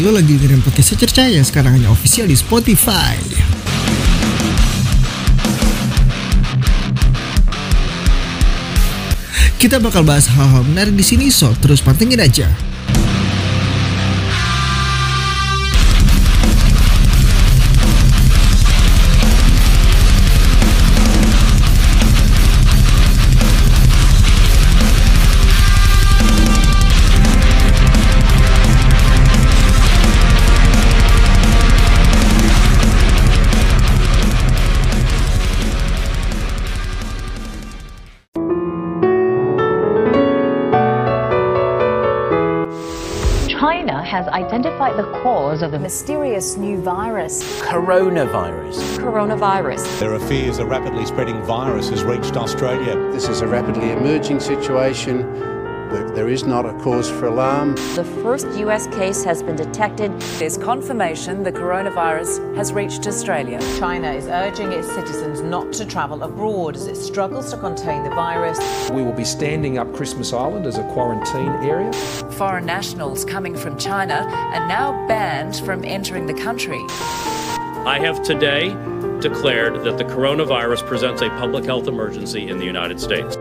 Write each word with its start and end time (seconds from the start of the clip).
Hai, 0.00 0.08
lo 0.08 0.16
lagi 0.16 0.32
dengerin 0.32 0.64
podcast 0.64 0.96
Secercaya 0.96 1.44
sekarang 1.44 1.76
hanya 1.76 1.92
official 1.92 2.24
di 2.24 2.32
Spotify. 2.32 3.20
Kita 9.60 9.76
bakal 9.76 10.00
bahas 10.08 10.24
hal-hal 10.24 10.64
menarik 10.64 10.96
di 10.96 11.04
sini, 11.04 11.28
so 11.28 11.52
terus 11.60 11.84
pantengin 11.84 12.16
aja. 12.16 12.48
Mysterious 45.90 46.56
new 46.56 46.80
virus. 46.80 47.42
coronavirus. 47.62 48.78
coronavirus. 48.98 49.98
There 49.98 50.14
are 50.14 50.20
fears 50.20 50.58
a 50.58 50.64
rapidly 50.64 51.04
spreading 51.04 51.42
virus 51.42 51.88
has 51.88 52.04
reached 52.04 52.36
Australia. 52.36 52.94
This 53.10 53.28
is 53.28 53.40
a 53.40 53.46
rapidly 53.48 53.90
emerging 53.90 54.38
situation. 54.38 55.24
There 56.20 56.26
there 56.26 56.34
is 56.34 56.44
not 56.44 56.66
a 56.66 56.74
cause 56.84 57.08
for 57.10 57.28
alarm. 57.28 57.76
The 57.96 58.04
first 58.22 58.46
U.S. 58.58 58.86
case 58.88 59.24
has 59.24 59.42
been 59.42 59.56
detected. 59.56 60.12
There's 60.38 60.58
confirmation 60.58 61.42
the 61.42 61.50
coronavirus 61.50 62.56
has 62.56 62.74
reached 62.74 63.06
Australia. 63.06 63.58
China 63.78 64.12
is 64.12 64.26
urging 64.26 64.70
its 64.70 64.86
citizens 64.92 65.40
not 65.40 65.72
to 65.72 65.86
travel 65.86 66.22
abroad 66.22 66.76
as 66.76 66.86
it 66.88 66.96
struggles 66.96 67.50
to 67.52 67.56
contain 67.56 68.04
the 68.04 68.10
virus. 68.10 68.58
We 68.90 69.02
will 69.02 69.14
be 69.14 69.24
standing 69.24 69.78
up 69.78 69.94
Christmas 69.94 70.34
Island 70.34 70.66
as 70.66 70.76
a 70.76 70.84
quarantine 70.92 71.52
area. 71.66 71.90
Foreign 72.32 72.66
nationals 72.66 73.24
coming 73.24 73.56
from 73.56 73.78
China 73.78 74.16
are 74.16 74.68
now 74.68 74.92
banned 75.08 75.56
from 75.56 75.82
entering 75.86 76.26
the 76.26 76.34
country. 76.34 76.84
I 77.86 77.98
have 77.98 78.22
today 78.22 78.68
declared 79.20 79.84
that 79.84 79.96
the 79.96 80.04
coronavirus 80.04 80.86
presents 80.86 81.22
a 81.22 81.30
public 81.30 81.64
health 81.64 81.88
emergency 81.88 82.50
in 82.50 82.58
the 82.58 82.66
United 82.66 83.00
States. 83.00 83.38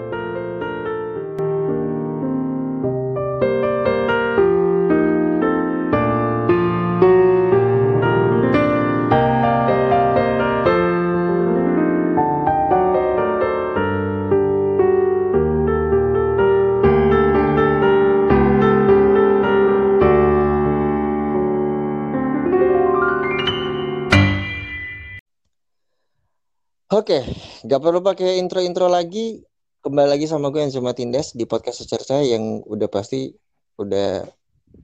Oke, 27.10 27.26
nggak 27.66 27.82
perlu 27.82 28.06
pakai 28.06 28.38
intro-intro 28.38 28.86
lagi. 28.86 29.42
Kembali 29.82 30.14
lagi 30.14 30.30
sama 30.30 30.54
gue 30.54 30.62
yang 30.62 30.70
cuma 30.70 30.94
Tindas 30.94 31.34
di 31.34 31.50
podcast 31.50 31.82
secerca 31.82 32.22
yang 32.22 32.62
udah 32.70 32.86
pasti 32.86 33.34
udah 33.82 34.30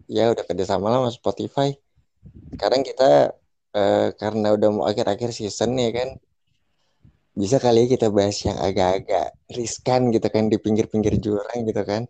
ya 0.09 0.33
udah 0.33 0.41
kerjasama 0.41 0.89
lah 0.89 1.05
sama 1.05 1.13
Spotify. 1.13 1.69
Sekarang 2.49 2.81
kita 2.81 3.29
eh, 3.77 4.09
karena 4.17 4.57
udah 4.57 4.69
mau 4.73 4.89
akhir-akhir 4.89 5.37
season 5.37 5.77
ya 5.77 5.93
kan, 5.93 6.17
bisa 7.37 7.61
kali 7.61 7.85
ya 7.85 7.93
kita 7.93 8.09
bahas 8.09 8.41
yang 8.41 8.57
agak-agak 8.57 9.37
riskan 9.53 10.09
gitu 10.09 10.25
kan 10.25 10.49
di 10.49 10.57
pinggir-pinggir 10.57 11.21
jurang 11.21 11.61
gitu 11.69 11.85
kan. 11.85 12.09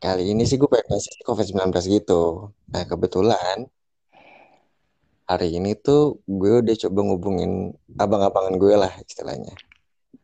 Kali 0.00 0.24
ini 0.32 0.48
sih 0.48 0.56
gue 0.56 0.72
pengen 0.72 0.88
bahas 0.88 1.04
COVID-19 1.20 1.68
gitu. 2.00 2.48
Nah 2.72 2.84
kebetulan 2.88 3.68
hari 5.32 5.56
ini 5.56 5.72
tuh 5.80 6.20
gue 6.28 6.60
udah 6.60 6.76
coba 6.76 7.00
ngubungin 7.08 7.72
abang-abangan 7.96 8.60
gue 8.60 8.74
lah 8.76 8.92
istilahnya. 9.00 9.56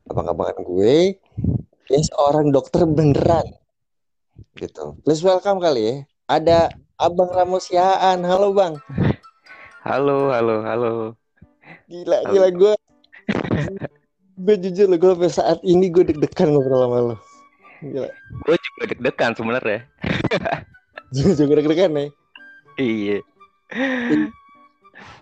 Abang-abangan 0.04 0.60
gue, 0.60 1.16
dia 1.88 2.00
seorang 2.12 2.52
dokter 2.52 2.84
beneran. 2.84 3.56
Gitu. 4.52 5.00
Please 5.08 5.24
welcome 5.24 5.64
kali 5.64 5.80
ya. 5.80 5.94
Ada 6.28 6.58
Abang 7.00 7.32
Ramos. 7.32 7.72
Halo 7.72 8.52
Bang. 8.52 8.76
Halo, 9.80 10.28
halo, 10.28 10.60
halo. 10.60 10.92
Gila, 11.88 12.28
Halo. 12.28 12.28
gila 12.28 12.48
gue. 12.52 12.74
gue 14.38 14.56
jujur 14.60 14.92
loh, 14.92 14.98
gue 15.00 15.10
sampai 15.16 15.32
saat 15.32 15.58
ini 15.64 15.88
gue 15.88 16.04
deg-degan 16.04 16.52
ngobrol 16.52 16.84
sama 16.84 16.98
lo. 17.00 17.16
Gila. 17.80 18.08
Gue 18.44 18.56
juga 18.60 18.82
deg-degan 18.92 19.32
sebenarnya. 19.32 19.80
Juga 21.16 21.56
deg-degan 21.56 21.96
nih. 21.96 22.10
Iya. 22.76 23.18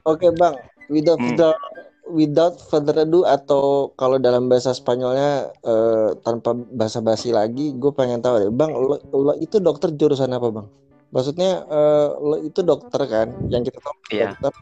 Oke 0.06 0.30
Bang, 0.34 0.54
without 0.86 1.18
Hmm. 1.18 1.34
without, 1.34 1.58
without 2.06 2.54
further 2.70 3.02
ado 3.02 3.26
atau 3.26 3.90
kalau 3.98 4.22
dalam 4.22 4.46
bahasa 4.46 4.70
Spanyolnya 4.70 5.50
eh, 5.66 6.10
tanpa 6.22 6.54
basa-basi 6.54 7.34
lagi, 7.34 7.74
gue 7.74 7.90
pengen 7.90 8.22
tahu 8.22 8.38
deh, 8.46 8.52
Bang, 8.54 8.70
lo, 8.74 8.96
lo 9.10 9.34
itu 9.42 9.58
dokter 9.58 9.90
jurusan 9.90 10.30
apa 10.30 10.48
Bang? 10.54 10.66
Maksudnya 11.10 11.66
eh, 11.66 12.08
lo 12.14 12.36
itu 12.42 12.62
dokter 12.62 13.02
kan, 13.10 13.28
yang 13.50 13.66
kita 13.66 13.78
tahu 13.82 13.94
Iya. 14.14 14.38
dokter 14.38 14.52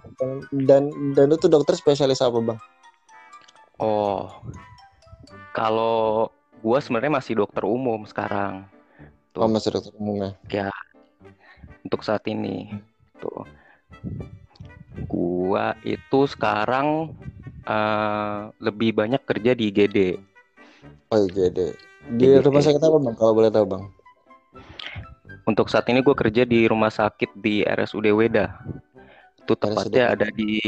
dan 0.64 0.88
dan 1.12 1.24
lo 1.28 1.36
tuh 1.36 1.52
dokter 1.52 1.76
spesialis 1.76 2.24
apa 2.24 2.40
Bang? 2.40 2.58
Oh. 3.76 4.30
Kalau 5.52 6.30
gua 6.64 6.80
sebenarnya 6.80 7.12
masih 7.20 7.44
dokter 7.44 7.62
umum 7.68 8.02
sekarang. 8.08 8.64
Oh 9.34 9.50
masih 9.50 9.74
dokter 9.74 9.92
umum 9.98 10.22
ya? 10.22 10.30
Ya. 10.48 10.68
Untuk 11.84 12.06
saat 12.06 12.22
ini. 12.30 12.70
Tuh. 13.18 13.44
Gua 15.10 15.74
itu 15.82 16.26
sekarang 16.30 17.12
eh, 17.66 18.40
lebih 18.62 18.94
banyak 18.94 19.22
kerja 19.26 19.52
di 19.52 19.70
IGD. 19.70 19.98
Oh 21.10 21.26
deh. 21.30 21.72
Di 22.04 22.24
Iya, 22.28 22.44
rumah 22.44 22.60
sakit 22.60 22.82
apa 22.82 22.98
Bang? 23.00 23.16
Kalau 23.16 23.32
boleh 23.32 23.48
tahu 23.48 23.66
Bang? 23.66 23.84
Untuk 25.44 25.68
saat 25.68 25.84
ini 25.92 26.00
gue 26.00 26.16
kerja 26.16 26.48
di 26.48 26.64
rumah 26.64 26.88
sakit 26.88 27.36
di 27.36 27.64
RSUD 27.64 28.08
Weda. 28.16 28.60
Itu 29.40 29.52
tepatnya 29.56 30.16
ada 30.16 30.28
di 30.32 30.60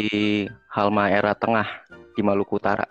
Halma 0.69 1.09
Era 1.09 1.33
Tengah 1.33 1.65
di 2.13 2.21
Maluku 2.21 2.61
Utara. 2.61 2.85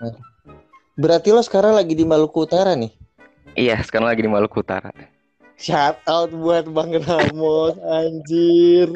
Berarti 0.97 1.29
lo 1.29 1.45
sekarang 1.45 1.77
lagi 1.77 1.93
di 1.93 2.05
Maluku 2.05 2.41
Utara 2.45 2.73
nih? 2.73 2.89
Iya, 3.53 3.81
sekarang 3.85 4.09
lagi 4.09 4.25
di 4.25 4.29
Maluku 4.29 4.65
Utara. 4.65 4.89
Shout 5.55 6.01
out 6.09 6.33
buat 6.33 6.65
Bang 6.73 6.91
Ramos, 6.91 7.77
anjir. 7.85 8.89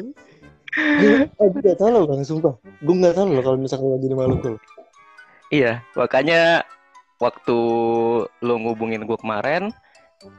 Gue 0.70 1.26
eh, 1.26 1.48
gue 1.50 1.60
gak 1.66 1.78
tau 1.78 1.90
loh 1.90 2.06
Bang, 2.06 2.22
sumpah. 2.22 2.54
Gue 2.80 2.94
gak 3.02 3.14
tau 3.18 3.26
loh 3.26 3.42
kalau 3.42 3.58
misalkan 3.58 3.90
lagi 3.90 4.06
di 4.06 4.16
Maluku. 4.16 4.54
Iya, 5.50 5.82
makanya 5.98 6.62
waktu 7.18 7.58
lo 8.30 8.54
ngubungin 8.62 9.02
gue 9.02 9.18
kemarin, 9.18 9.74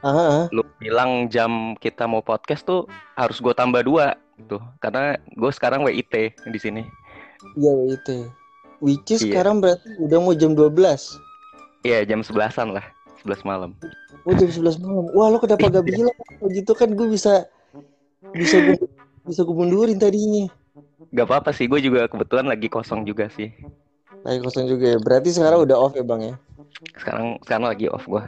Ah, 0.06 0.08
ah. 0.08 0.44
lo 0.54 0.64
bilang 0.80 1.28
jam 1.28 1.74
kita 1.76 2.06
mau 2.08 2.22
podcast 2.22 2.64
tuh 2.64 2.88
harus 3.18 3.42
gue 3.42 3.52
tambah 3.52 3.84
dua 3.84 4.16
tuh, 4.48 4.62
karena 4.80 5.18
gue 5.36 5.52
sekarang 5.52 5.84
WIT 5.84 6.14
di 6.48 6.60
sini. 6.62 6.84
iya 7.58 7.74
itu. 7.90 8.30
Which 8.80 9.10
is 9.10 9.22
Iya. 9.22 9.36
sekarang 9.36 9.62
berarti 9.62 9.90
udah 10.00 10.18
mau 10.22 10.34
jam 10.34 10.54
12. 10.54 11.18
Iya, 11.82 12.06
jam 12.06 12.22
sebelasan 12.22 12.72
lah, 12.72 12.86
11 13.22 13.42
malam. 13.44 13.74
Oh 14.24 14.34
jam 14.34 14.50
11 14.50 14.78
malam. 14.80 15.06
Wah 15.12 15.28
lo 15.28 15.38
kenapa 15.38 15.68
gak 15.68 15.86
bilang? 15.86 16.14
Kalau 16.14 16.50
gitu 16.50 16.72
kan 16.74 16.90
gue 16.94 17.08
bisa 17.10 17.46
bisa 18.38 18.58
gue 18.62 18.78
bisa 19.32 19.48
gue 19.48 19.56
mundurin 19.56 19.96
tadinya. 19.96 20.52
Gak 21.16 21.28
apa-apa 21.28 21.56
sih, 21.56 21.72
gue 21.72 21.80
juga 21.80 22.08
kebetulan 22.12 22.52
lagi 22.52 22.68
kosong 22.68 23.08
juga 23.08 23.32
sih. 23.32 23.52
Lagi 24.28 24.40
kosong 24.44 24.68
juga 24.68 24.96
ya. 24.96 25.00
Berarti 25.00 25.32
sekarang 25.34 25.64
udah 25.66 25.78
off 25.80 25.96
ya 25.96 26.04
Bang 26.04 26.22
ya? 26.22 26.36
Sekarang 27.00 27.40
sekarang 27.42 27.66
lagi 27.72 27.88
off 27.88 28.06
gue. 28.06 28.24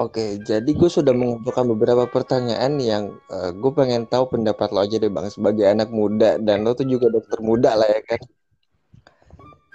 Oke, 0.00 0.40
jadi 0.40 0.66
gue 0.66 0.90
sudah 0.90 1.12
mengumpulkan 1.12 1.68
beberapa 1.68 2.08
pertanyaan 2.08 2.80
yang 2.80 3.12
eh, 3.28 3.52
gue 3.52 3.72
pengen 3.76 4.08
tahu 4.08 4.34
pendapat 4.34 4.72
lo 4.72 4.80
aja 4.82 4.96
deh 4.96 5.12
bang 5.12 5.28
sebagai 5.28 5.68
anak 5.68 5.92
muda 5.92 6.40
dan 6.40 6.64
lo 6.64 6.72
tuh 6.72 6.88
juga 6.88 7.12
dokter 7.12 7.38
muda 7.44 7.76
lah 7.76 7.86
ya 7.86 8.00
kan? 8.00 8.20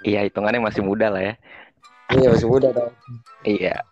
Iya, 0.02 0.26
hitungannya 0.26 0.60
masih 0.60 0.82
muda 0.82 1.14
lah 1.14 1.22
ya. 1.22 1.34
Iya 2.08 2.32
masih 2.32 2.48
muda 2.48 2.72
dong. 2.72 2.94
Iya. 3.44 3.84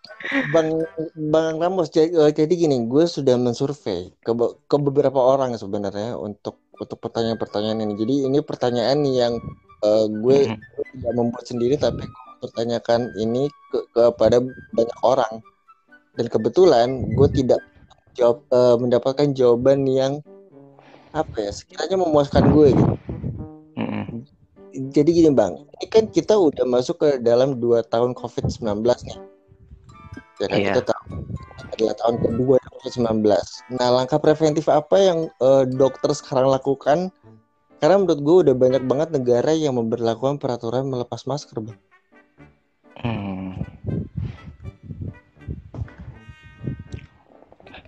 Bang 0.48 0.88
Bang 1.28 1.60
Ramos 1.60 1.92
jadi, 1.92 2.08
eh, 2.16 2.32
jadi 2.32 2.48
gini, 2.48 2.88
gue 2.88 3.04
sudah 3.04 3.36
mensurvei 3.36 4.08
ke 4.24 4.32
ke 4.64 4.76
beberapa 4.80 5.20
orang 5.20 5.52
sebenarnya 5.54 6.16
untuk 6.16 6.56
untuk 6.80 6.96
pertanyaan-pertanyaan 7.04 7.84
ini. 7.84 7.94
Jadi 8.00 8.14
ini 8.24 8.38
pertanyaan 8.40 9.04
yang 9.04 9.36
eh, 9.84 10.06
gue 10.08 10.38
Mhm. 10.48 10.56
tidak 10.96 11.12
membuat 11.12 11.44
sendiri 11.44 11.76
tapi 11.76 12.08
gue 12.08 12.34
pertanyakan 12.40 13.12
ini 13.20 13.52
ke, 13.68 13.78
kepada 13.92 14.40
banyak 14.72 14.98
orang. 15.04 15.44
Dan 16.16 16.32
kebetulan 16.32 16.88
gue 17.12 17.28
tidak 17.36 17.60
jawab 18.16 18.40
eh, 18.48 18.76
mendapatkan 18.80 19.28
jawaban 19.36 19.84
yang 19.84 20.24
apa 21.12 21.36
ya 21.36 21.52
sekiranya 21.52 22.00
memuaskan 22.00 22.48
gue 22.48 22.72
gitu. 22.72 22.94
Jadi 24.76 25.10
gini 25.24 25.30
bang, 25.32 25.56
ini 25.56 25.86
kan 25.88 26.04
kita 26.12 26.36
udah 26.36 26.68
masuk 26.68 27.00
ke 27.00 27.08
dalam 27.24 27.56
dua 27.56 27.80
tahun 27.80 28.12
COVID-19 28.12 28.84
nih. 28.84 29.18
Ya 30.36 30.46
kan 30.52 30.58
Iya. 30.60 30.72
kita 30.76 30.82
tahu 30.92 31.04
adalah 31.72 31.94
tahun 31.96 32.16
kedua 32.20 32.56
COVID-19. 32.60 33.24
Nah 33.72 33.88
langkah 33.88 34.20
preventif 34.20 34.68
apa 34.68 34.96
yang 35.00 35.18
eh, 35.40 35.64
dokter 35.64 36.12
sekarang 36.12 36.52
lakukan? 36.52 37.08
Karena 37.80 37.96
menurut 38.00 38.20
gue 38.20 38.36
udah 38.48 38.56
banyak 38.56 38.82
banget 38.88 39.08
negara 39.16 39.52
yang 39.52 39.76
memperlakukan 39.76 40.40
peraturan 40.40 40.88
melepas 40.88 41.24
masker 41.24 41.60
bang. 41.60 41.78
Hmm. 43.00 43.52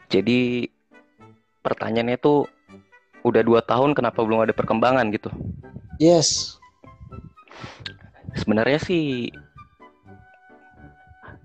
Jadi 0.08 0.68
pertanyaannya 1.60 2.16
tuh 2.16 2.48
udah 3.28 3.42
dua 3.44 3.60
tahun 3.60 3.92
kenapa 3.92 4.24
belum 4.24 4.48
ada 4.48 4.56
perkembangan 4.56 5.12
gitu? 5.12 5.28
Yes. 6.00 6.56
Sebenarnya 8.36 8.78
sih 8.80 9.32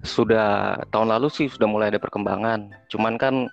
sudah 0.04 0.84
tahun 0.92 1.16
lalu 1.16 1.32
sih 1.32 1.48
sudah 1.48 1.68
mulai 1.68 1.88
ada 1.90 2.02
perkembangan. 2.02 2.76
Cuman 2.92 3.16
kan 3.16 3.48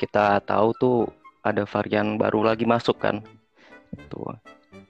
kita 0.00 0.40
tahu 0.48 0.72
tuh 0.80 0.98
ada 1.44 1.68
varian 1.68 2.16
baru 2.16 2.46
lagi 2.50 2.64
masuk 2.64 2.98
kan. 2.98 3.20
Tuh 4.08 4.32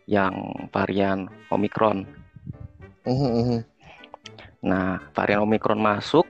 yang 0.07 0.35
varian 0.71 1.27
Omicron. 1.51 2.07
Mhm, 3.05 3.31
mhm. 3.43 3.61
Nah, 4.65 4.97
varian 5.13 5.45
Omicron 5.45 5.77
masuk 5.77 6.25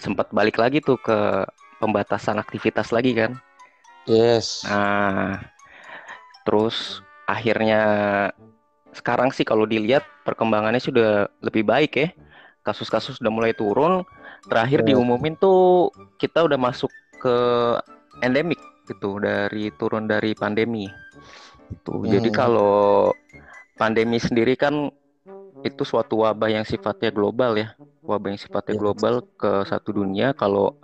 sempat 0.00 0.32
balik 0.34 0.58
lagi 0.58 0.80
tuh 0.80 0.98
ke 0.98 1.46
pembatasan 1.78 2.40
aktivitas 2.40 2.94
lagi 2.94 3.12
kan. 3.12 3.36
Yes. 4.06 4.66
Nah, 4.66 5.42
terus 6.42 7.02
akhirnya 7.26 7.82
sekarang 8.92 9.32
sih 9.32 9.44
kalau 9.44 9.64
dilihat 9.64 10.04
perkembangannya 10.24 10.80
sudah 10.80 11.26
lebih 11.40 11.64
baik 11.64 11.92
ya. 11.96 12.08
Kasus-kasus 12.62 13.18
sudah 13.18 13.32
mulai 13.32 13.56
turun. 13.56 14.06
Terakhir 14.46 14.84
Ya. 14.86 14.94
diumumin 14.94 15.34
tuh 15.38 15.90
kita 16.18 16.44
udah 16.46 16.58
masuk 16.58 16.90
ke 17.18 17.36
endemik 18.22 18.58
gitu 18.86 19.18
dari 19.18 19.70
turun 19.78 20.06
dari 20.06 20.34
pandemi. 20.34 20.90
Tuh, 21.86 22.04
jadi 22.04 22.28
Hmm. 22.28 22.36
kalau 22.36 23.10
pandemi 23.80 24.20
sendiri 24.20 24.54
kan 24.58 24.92
itu 25.62 25.82
suatu 25.86 26.26
wabah 26.26 26.50
yang 26.50 26.66
sifatnya 26.66 27.14
global 27.14 27.56
ya. 27.56 27.72
Wabah 28.02 28.34
yang 28.34 28.40
sifatnya 28.42 28.74
global 28.76 29.22
ke 29.38 29.62
satu 29.64 29.94
dunia. 29.94 30.34
Kalau 30.34 30.76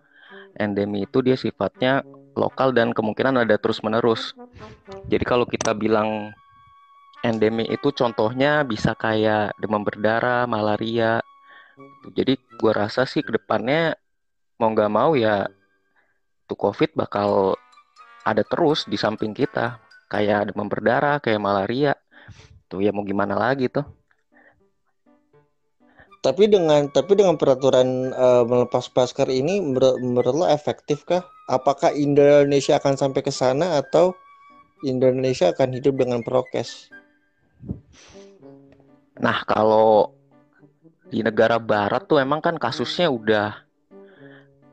endemi 0.54 1.04
itu 1.04 1.18
dia 1.20 1.34
sifatnya 1.34 2.06
lokal 2.38 2.70
dan 2.70 2.94
kemungkinan 2.94 3.42
ada 3.42 3.58
terus-menerus. 3.58 4.38
Jadi 5.10 5.24
kalau 5.26 5.44
kita 5.44 5.74
bilang 5.74 6.30
endemi 7.22 7.66
itu 7.66 7.90
contohnya 7.90 8.62
bisa 8.62 8.94
kayak 8.94 9.54
demam 9.58 9.82
berdarah, 9.82 10.46
malaria. 10.46 11.22
Jadi 12.14 12.38
gua 12.58 12.86
rasa 12.86 13.06
sih 13.06 13.22
ke 13.22 13.34
depannya 13.34 13.94
mau 14.58 14.74
nggak 14.74 14.90
mau 14.90 15.14
ya 15.14 15.46
tuh 16.50 16.58
COVID 16.58 16.98
bakal 16.98 17.54
ada 18.26 18.42
terus 18.44 18.86
di 18.86 18.98
samping 18.98 19.32
kita. 19.34 19.78
Kayak 20.08 20.52
demam 20.52 20.66
berdarah, 20.72 21.20
kayak 21.20 21.42
malaria. 21.42 21.92
Tuh 22.68 22.80
ya 22.80 22.92
mau 22.92 23.04
gimana 23.04 23.36
lagi 23.36 23.68
tuh. 23.68 23.84
Tapi 26.18 26.50
dengan 26.50 26.90
tapi 26.90 27.14
dengan 27.14 27.38
peraturan 27.38 28.10
eh, 28.10 28.44
melepas 28.44 28.90
masker 28.90 29.30
ini 29.30 29.62
menurut, 29.62 30.02
menurut 30.02 30.34
lo 30.34 30.46
efektif 30.50 31.06
kah? 31.06 31.22
Apakah 31.46 31.94
Indonesia 31.94 32.76
akan 32.76 32.98
sampai 32.98 33.22
ke 33.22 33.30
sana 33.30 33.78
atau 33.78 34.12
Indonesia 34.82 35.54
akan 35.54 35.78
hidup 35.78 35.94
dengan 36.02 36.20
prokes? 36.26 36.90
Nah, 39.18 39.42
kalau 39.42 40.14
di 41.08 41.24
negara 41.24 41.56
barat 41.58 42.04
tuh 42.06 42.20
emang 42.20 42.38
kan 42.38 42.54
kasusnya 42.60 43.10
udah 43.10 43.56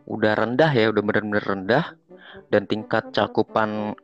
udah 0.05 0.33
rendah 0.37 0.69
ya, 0.69 0.93
udah 0.93 1.01
benar-benar 1.01 1.43
rendah 1.43 1.85
dan 2.53 2.69
tingkat 2.69 3.09
cakupan 3.09 3.97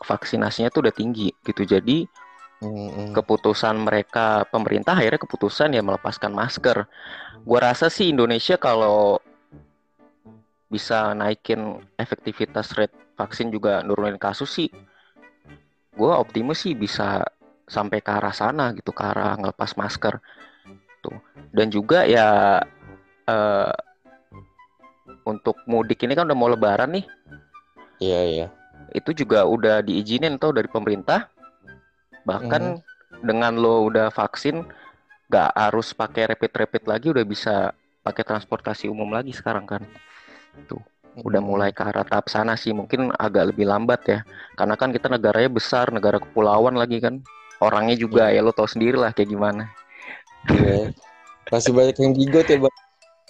vaksinasinya 0.00 0.72
tuh 0.72 0.88
udah 0.88 0.94
tinggi 0.94 1.28
gitu. 1.44 1.62
Jadi 1.68 2.08
keputusan 3.12 3.74
mereka 3.82 4.46
pemerintah 4.48 4.94
akhirnya 4.94 5.20
keputusan 5.20 5.74
ya 5.74 5.82
melepaskan 5.82 6.32
masker. 6.32 6.86
Gua 7.42 7.58
rasa 7.58 7.90
sih 7.90 8.14
Indonesia 8.14 8.54
kalau 8.54 9.18
bisa 10.70 11.12
naikin 11.12 11.82
efektivitas 12.00 12.72
rate 12.78 12.94
vaksin 13.18 13.52
juga 13.52 13.84
nurunin 13.84 14.16
kasus 14.16 14.48
sih. 14.48 14.70
Gua 15.92 16.16
optimis 16.16 16.64
sih 16.64 16.72
bisa 16.72 17.26
sampai 17.72 18.04
ke 18.04 18.12
arah 18.12 18.36
sana 18.36 18.76
gitu, 18.76 18.92
ke 18.92 19.00
arah 19.00 19.32
ngelepas 19.40 19.72
masker. 19.80 20.20
Tuh. 21.00 21.16
Dan 21.48 21.72
juga 21.72 22.04
ya 22.04 22.60
eh, 23.26 23.72
untuk 25.24 25.56
mudik 25.64 26.04
ini 26.04 26.12
kan 26.12 26.28
udah 26.28 26.38
mau 26.38 26.52
lebaran 26.52 26.92
nih. 27.00 27.06
Iya, 28.02 28.20
iya. 28.28 28.46
Itu 28.92 29.16
juga 29.16 29.48
udah 29.48 29.80
diizinin 29.80 30.36
tuh 30.36 30.52
dari 30.52 30.68
pemerintah. 30.68 31.32
Bahkan 32.28 32.62
dengan 33.22 33.56
lo 33.56 33.88
udah 33.88 34.12
vaksin 34.12 34.62
nggak 35.32 35.50
harus 35.56 35.96
pakai 35.96 36.28
rapid-rapid 36.34 36.82
lagi 36.84 37.06
udah 37.08 37.24
bisa 37.24 37.72
pakai 38.04 38.26
transportasi 38.26 38.90
umum 38.90 39.08
lagi 39.14 39.32
sekarang 39.32 39.64
kan. 39.64 39.82
Tuh. 40.68 40.82
Udah 41.12 41.44
mulai 41.44 41.76
ke 41.76 41.84
arah 41.84 42.08
tahap 42.08 42.32
sana 42.32 42.56
sih, 42.56 42.72
mungkin 42.72 43.12
agak 43.20 43.52
lebih 43.52 43.68
lambat 43.68 44.00
ya. 44.08 44.18
Karena 44.56 44.80
kan 44.80 44.96
kita 44.96 45.12
negaranya 45.12 45.52
besar, 45.52 45.92
negara 45.92 46.16
kepulauan 46.16 46.72
lagi 46.72 47.04
kan. 47.04 47.20
Orangnya 47.62 47.94
juga 47.94 48.34
ya 48.34 48.42
lo 48.42 48.50
tau 48.50 48.66
sendiri 48.66 48.98
lah 48.98 49.14
kayak 49.14 49.30
gimana. 49.30 49.70
Iya. 50.50 50.90
Masih 51.52 51.70
banyak 51.70 51.94
yang 52.02 52.14
bigot 52.18 52.46
ya, 52.50 52.58
Bang. 52.58 52.76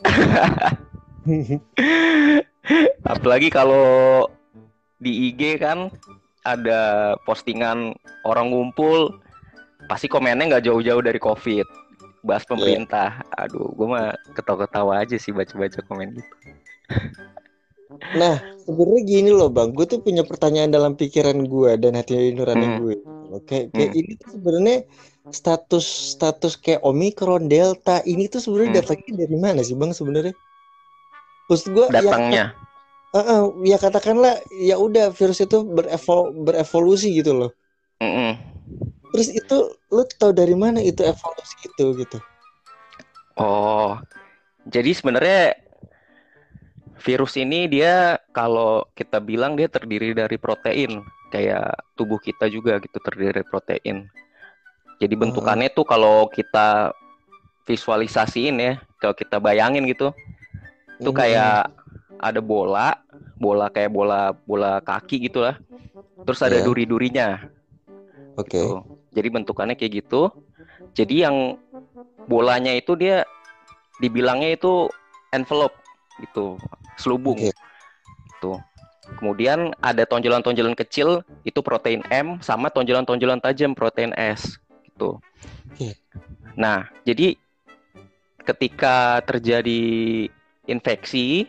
Apalagi 3.12 3.52
kalau 3.52 4.25
di 5.02 5.29
IG 5.29 5.61
kan 5.61 5.90
ada 6.46 7.12
postingan 7.26 7.93
orang 8.25 8.55
ngumpul, 8.55 9.19
pasti 9.90 10.06
komennya 10.06 10.56
nggak 10.56 10.64
jauh-jauh 10.70 11.02
dari 11.02 11.20
COVID. 11.20 11.67
Bahas 12.23 12.46
pemerintah. 12.46 13.19
Aduh, 13.34 13.74
gue 13.74 13.89
mah 13.91 14.15
ketawa-ketawa 14.39 15.03
aja 15.03 15.19
sih 15.19 15.34
baca-baca 15.34 15.82
komen 15.91 16.15
gitu. 16.17 16.34
Nah, 18.13 18.37
sebenarnya 18.65 19.03
gini 19.05 19.31
loh, 19.32 19.49
Bang. 19.49 19.72
Gue 19.77 19.89
tuh 19.89 20.01
punya 20.01 20.25
pertanyaan 20.25 20.72
dalam 20.72 20.93
pikiran 20.96 21.44
gue 21.44 21.70
dan 21.81 21.96
hati 21.96 22.32
nurani 22.32 22.67
Hmm. 22.69 22.79
gue. 22.81 22.94
Oke, 23.32 23.72
kayak 23.72 23.91
Hmm. 23.93 24.01
ini 24.01 24.13
tuh 24.20 24.29
sebenarnya 24.37 24.79
status 25.32 25.87
status 26.17 26.61
kayak 26.61 26.84
Omicron, 26.84 27.49
Delta 27.49 28.05
ini 28.05 28.29
tuh 28.29 28.44
sebenarnya 28.44 28.70
Hmm. 28.70 28.79
datangnya 28.84 29.13
dari 29.25 29.37
mana 29.41 29.61
sih, 29.65 29.77
Bang 29.77 29.96
sebenarnya? 29.96 30.37
Maksud 31.49 31.69
gue 31.72 31.87
Datangnya. 31.89 32.53
Ya, 32.53 32.61
Heeh, 33.13 33.43
ya 33.69 33.77
katakanlah 33.77 34.41
ya 34.56 34.81
udah 34.81 35.13
virus 35.13 35.44
itu 35.44 35.61
berevo- 35.69 36.32
berevolusi 36.32 37.13
gitu 37.13 37.37
loh. 37.37 37.53
Mm-mm. 38.01 38.41
Terus 39.13 39.29
itu 39.29 39.56
lu 39.93 40.03
tahu 40.17 40.32
dari 40.32 40.56
mana 40.56 40.81
itu 40.81 41.05
evolusi 41.05 41.56
itu 41.61 41.84
gitu? 42.01 42.19
Oh, 43.37 44.01
jadi 44.65 44.96
sebenarnya 44.96 45.62
virus 47.03 47.35
ini 47.35 47.67
dia 47.67 48.17
kalau 48.31 48.87
kita 48.94 49.19
bilang 49.19 49.59
dia 49.59 49.67
terdiri 49.67 50.15
dari 50.15 50.39
protein, 50.39 51.03
kayak 51.35 51.75
tubuh 51.99 52.23
kita 52.23 52.47
juga 52.47 52.79
gitu 52.79 53.03
terdiri 53.03 53.43
dari 53.43 53.47
protein. 53.47 54.06
Jadi 55.03 55.15
bentukannya 55.19 55.67
tuh 55.75 55.82
kalau 55.82 56.31
kita 56.31 56.94
visualisasiin 57.67 58.56
ya, 58.63 58.75
kalau 59.03 59.15
kita 59.19 59.43
bayangin 59.43 59.82
gitu, 59.91 60.15
itu 61.03 61.11
Mhm. 61.11 61.19
kayak 61.19 61.75
ada 62.23 62.39
bola, 62.39 62.94
bola 63.35 63.67
kayak 63.67 63.91
bola 63.91 64.31
bola 64.47 64.79
kaki 64.79 65.27
gitu 65.27 65.43
lah. 65.43 65.59
Terus 66.23 66.39
ada 66.39 66.63
Iya. 66.63 66.67
duri-durinya. 66.67 67.29
Oke. 68.39 68.63
Gitu. 68.63 68.79
Jadi 69.13 69.29
bentukannya 69.29 69.75
kayak 69.75 70.06
gitu. 70.06 70.31
Jadi 70.94 71.27
yang 71.27 71.59
bolanya 72.31 72.71
itu 72.71 72.94
dia 72.94 73.27
dibilangnya 73.99 74.55
itu 74.55 74.87
envelope 75.35 75.75
gitu, 76.23 76.55
selubung. 76.96 77.39
Oke. 77.39 77.53
Gitu. 77.53 78.53
Kemudian 79.19 79.75
ada 79.82 80.06
tonjolan-tonjolan 80.08 80.79
kecil 80.79 81.27
itu 81.43 81.61
protein 81.61 82.01
M 82.08 82.39
sama 82.41 82.70
tonjolan-tonjolan 82.70 83.43
tajam 83.43 83.77
protein 83.77 84.15
S 84.17 84.56
gitu. 84.89 85.20
Oke. 85.72 85.99
Nah, 86.55 86.89
jadi 87.05 87.37
ketika 88.43 89.22
terjadi 89.27 89.82
infeksi 90.67 91.46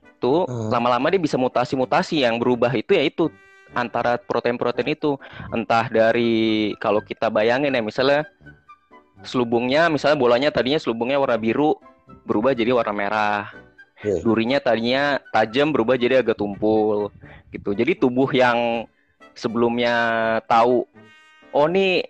itu 0.00 0.34
Hmm. 0.48 0.72
lama-lama 0.72 1.12
dia 1.12 1.20
bisa 1.20 1.36
mutasi-mutasi 1.36 2.24
yang 2.24 2.40
berubah 2.40 2.72
itu 2.72 2.96
ya 2.96 3.04
itu 3.04 3.28
antara 3.76 4.16
protein-protein 4.16 4.94
itu 4.94 5.20
entah 5.52 5.90
dari 5.90 6.72
kalau 6.80 7.02
kita 7.04 7.28
bayangin 7.28 7.74
ya 7.74 7.82
misalnya 7.82 8.24
selubungnya 9.26 9.92
misalnya 9.92 10.16
bolanya 10.16 10.48
tadinya 10.48 10.78
selubungnya 10.78 11.20
warna 11.20 11.36
biru 11.36 11.76
berubah 12.24 12.56
jadi 12.56 12.72
warna 12.72 12.94
merah 12.94 13.52
Oke. 14.04 14.20
durinya 14.20 14.60
tadinya 14.60 15.16
tajam 15.32 15.72
berubah 15.72 15.96
jadi 15.96 16.20
agak 16.20 16.36
tumpul 16.36 17.08
gitu. 17.48 17.72
Jadi 17.72 17.96
tubuh 17.96 18.28
yang 18.36 18.84
sebelumnya 19.32 19.96
tahu 20.44 20.84
oh 21.56 21.66
nih 21.72 22.04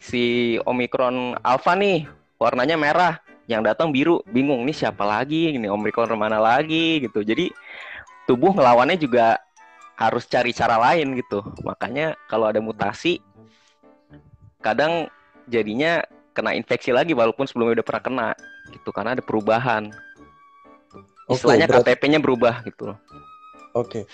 si 0.00 0.56
Omikron 0.64 1.36
Alpha 1.44 1.76
nih 1.76 2.08
warnanya 2.40 2.80
merah 2.80 3.20
yang 3.44 3.60
datang 3.60 3.92
biru. 3.92 4.24
Bingung 4.24 4.64
nih 4.64 4.72
siapa 4.72 5.04
lagi? 5.04 5.52
Ini 5.52 5.68
Omikron 5.68 6.16
mana 6.16 6.40
lagi? 6.40 7.04
Gitu. 7.04 7.20
Jadi 7.20 7.52
tubuh 8.24 8.56
ngelawannya 8.56 8.96
juga 8.96 9.36
harus 10.00 10.24
cari 10.24 10.56
cara 10.56 10.80
lain 10.80 11.12
gitu. 11.20 11.44
Makanya 11.60 12.16
kalau 12.24 12.48
ada 12.48 12.64
mutasi 12.64 13.20
kadang 14.64 15.12
jadinya 15.44 16.00
kena 16.32 16.56
infeksi 16.56 16.88
lagi 16.88 17.12
walaupun 17.12 17.44
sebelumnya 17.44 17.84
udah 17.84 17.86
pernah 17.86 18.02
kena 18.02 18.28
gitu. 18.72 18.88
Karena 18.96 19.12
ada 19.12 19.20
perubahan 19.20 19.92
Oke, 21.24 21.40
istilahnya 21.40 21.66
berarti- 21.68 21.96
KTP-nya 21.96 22.20
berubah 22.20 22.54
gitu 22.68 22.92
loh. 22.92 22.98
Oke. 23.74 24.04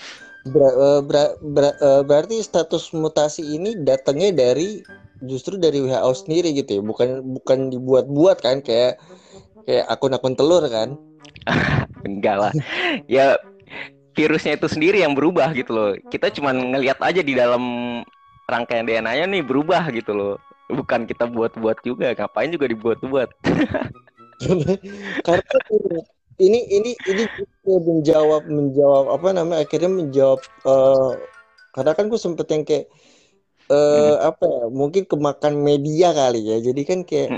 Ber- 0.48 0.76
eh, 0.78 1.00
ber- 1.04 1.36
ber- 1.42 1.78
eh, 1.78 2.02
berarti 2.06 2.40
status 2.40 2.96
mutasi 2.96 3.44
ini 3.44 3.76
datangnya 3.84 4.32
dari 4.32 4.80
justru 5.20 5.60
dari 5.60 5.84
WHO 5.84 6.12
sendiri 6.16 6.56
gitu 6.56 6.80
ya, 6.80 6.82
bukan 6.82 7.20
bukan 7.36 7.68
dibuat-buat 7.68 8.40
kan? 8.40 8.64
Kayak 8.64 8.96
kayak 9.68 9.84
akun-akun 9.92 10.32
telur 10.38 10.64
kan? 10.70 10.96
enggak 12.08 12.36
lah. 12.40 12.52
Ya 13.04 13.36
virusnya 14.16 14.56
itu 14.56 14.66
sendiri 14.70 15.04
yang 15.04 15.12
berubah 15.12 15.52
gitu 15.52 15.70
loh. 15.76 15.90
Kita 16.08 16.32
cuman 16.32 16.72
ngelihat 16.72 16.98
aja 17.04 17.20
di 17.20 17.36
dalam 17.36 17.62
rangkaian 18.48 18.88
DNA-nya 18.88 19.28
nih 19.28 19.44
berubah 19.44 19.92
gitu 19.92 20.16
loh. 20.16 20.34
Bukan 20.70 21.04
kita 21.04 21.26
buat-buat 21.28 21.82
juga 21.84 22.16
ngapain 22.16 22.48
juga 22.48 22.64
dibuat-buat? 22.70 23.28
Karena 25.26 25.58
ini 26.40 26.58
ini 26.72 26.90
ini 27.04 27.24
menjawab 27.68 28.42
menjawab 28.48 29.04
apa 29.14 29.28
namanya 29.36 29.60
akhirnya 29.62 29.90
menjawab 29.92 30.40
eh 30.64 31.10
karena 31.76 31.92
kan 31.94 32.04
gue 32.10 32.20
sempet 32.20 32.46
yang 32.50 32.64
kayak 32.66 32.86
eh 33.70 34.14
apa 34.18 34.44
ya 34.48 34.62
mungkin 34.72 35.04
kemakan 35.06 35.54
media 35.60 36.10
kali 36.10 36.40
ya. 36.50 36.56
Jadi 36.58 36.82
kan 36.88 37.00
kayak 37.06 37.30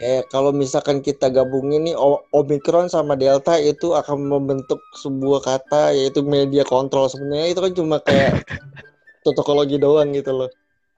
eh 0.00 0.20
kalau 0.32 0.52
misalkan 0.52 1.00
kita 1.00 1.28
gabungin 1.32 1.88
nih 1.88 1.96
O- 1.96 2.24
Omicron 2.32 2.88
sama 2.88 3.16
Delta 3.16 3.56
itu 3.60 3.92
akan 3.92 4.18
membentuk 4.28 4.80
sebuah 4.96 5.40
kata 5.44 5.92
yaitu 5.96 6.20
media 6.24 6.64
kontrol. 6.64 7.08
Sebenarnya 7.12 7.52
itu 7.52 7.60
kan 7.60 7.72
cuma 7.76 7.96
kayak 8.00 8.32
tokologi 9.36 9.76
doang 9.76 10.14
gitu 10.14 10.32
loh. 10.32 10.50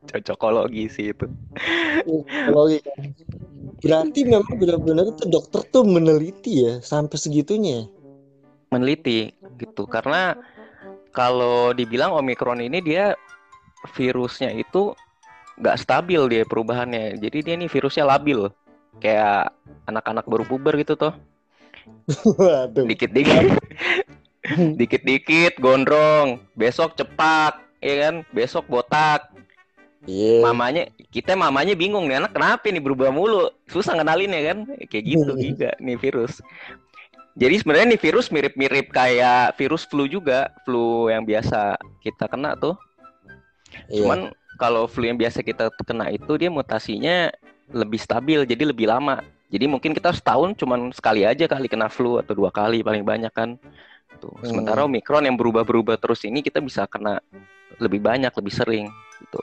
Cocokologi 0.06 0.84
sih 0.90 1.10
itu. 1.10 1.26
Kan. 2.84 3.08
berarti 3.78 4.20
memang 4.26 4.54
benar-benar 4.58 5.14
itu 5.14 5.25
dokter 5.30 5.62
tuh 5.70 5.87
meneliti 5.87 6.66
ya 6.66 6.82
sampai 6.82 7.16
segitunya. 7.16 7.87
Ya? 7.87 7.99
meneliti 8.73 9.32
gitu. 9.56 9.88
Karena 9.88 10.37
kalau 11.12 11.73
dibilang 11.73 12.14
Omikron 12.14 12.61
ini 12.61 12.85
dia 12.85 13.16
virusnya 13.97 14.52
itu 14.54 14.92
nggak 15.58 15.78
stabil 15.80 16.20
dia 16.30 16.42
perubahannya. 16.44 17.18
Jadi 17.18 17.38
dia 17.42 17.54
nih 17.56 17.70
virusnya 17.70 18.04
labil. 18.06 18.52
Kayak 18.99 19.54
anak-anak 19.87 20.26
baru 20.26 20.44
puber 20.44 20.75
gitu 20.80 20.99
Waduh. 22.38 22.85
dikit-dikit. 22.85 23.56
Dikit-dikit 24.80 25.61
gondrong. 25.61 26.40
Besok 26.56 26.97
cepat 26.97 27.58
ya 27.80 27.94
kan? 28.08 28.14
Besok 28.32 28.68
botak 28.68 29.28
Iya. 30.07 30.47
mamanya 30.47 30.87
kita 31.11 31.35
mamanya 31.35 31.75
bingung 31.75 32.07
nih 32.07 32.23
anak 32.23 32.31
kenapa 32.31 32.71
nih 32.71 32.78
berubah 32.78 33.11
mulu? 33.11 33.50
Susah 33.67 33.99
kenalin 33.99 34.31
ya 34.31 34.55
kan? 34.55 34.59
Kayak 34.87 35.05
gitu 35.05 35.33
juga 35.35 35.71
nih 35.83 35.99
virus. 35.99 36.38
Jadi 37.38 37.55
sebenarnya 37.62 37.87
nih 37.95 38.00
virus 38.02 38.26
mirip-mirip 38.31 38.90
kayak 38.90 39.55
virus 39.59 39.87
flu 39.87 40.07
juga 40.07 40.50
flu 40.62 41.11
yang 41.11 41.26
biasa 41.26 41.78
kita 42.02 42.31
kena 42.31 42.55
tuh. 42.55 42.78
Iya. 43.93 44.00
cuman 44.00 44.33
kalau 44.57 44.88
flu 44.88 45.05
yang 45.05 45.21
biasa 45.21 45.45
kita 45.45 45.69
kena 45.85 46.09
itu 46.09 46.40
dia 46.40 46.49
mutasinya 46.49 47.28
lebih 47.69 48.00
stabil 48.00 48.43
jadi 48.49 48.64
lebih 48.71 48.88
lama. 48.88 49.21
Jadi 49.52 49.64
mungkin 49.69 49.93
kita 49.93 50.12
setahun 50.12 50.57
cuman 50.57 50.88
sekali 50.93 51.25
aja 51.25 51.45
kali 51.45 51.69
kena 51.69 51.93
flu 51.93 52.17
atau 52.17 52.33
dua 52.33 52.49
kali 52.49 52.81
paling 52.81 53.05
banyak 53.05 53.33
kan. 53.35 53.61
Tuh 54.19 54.35
sementara 54.40 54.83
Hmm. 54.83 54.90
omikron 54.90 55.26
yang 55.26 55.37
berubah-berubah 55.37 56.00
terus 56.00 56.25
ini 56.25 56.40
kita 56.40 56.59
bisa 56.64 56.88
kena 56.88 57.21
lebih 57.78 58.02
banyak 58.02 58.33
lebih 58.35 58.55
sering 58.57 58.87
gitu 59.21 59.38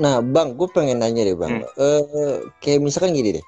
Nah, 0.00 0.24
Bang, 0.24 0.56
gue 0.56 0.68
pengen 0.72 1.04
nanya 1.04 1.26
deh, 1.26 1.36
Bang. 1.36 1.60
Eh, 1.76 2.36
kayak 2.64 2.80
misalkan 2.80 3.12
gini 3.12 3.40
deh. 3.40 3.46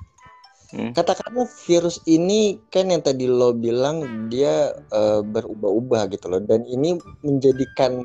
Hmm. 0.75 0.91
Katakanlah 0.91 1.47
virus 1.71 2.03
ini 2.03 2.59
kan 2.75 2.91
yang 2.91 2.99
tadi 2.99 3.31
lo 3.31 3.55
bilang 3.55 4.27
dia 4.27 4.75
eh, 4.75 5.21
berubah-ubah 5.23 6.11
gitu 6.11 6.27
loh, 6.27 6.43
dan 6.43 6.67
ini 6.67 6.99
menjadikan 7.23 8.03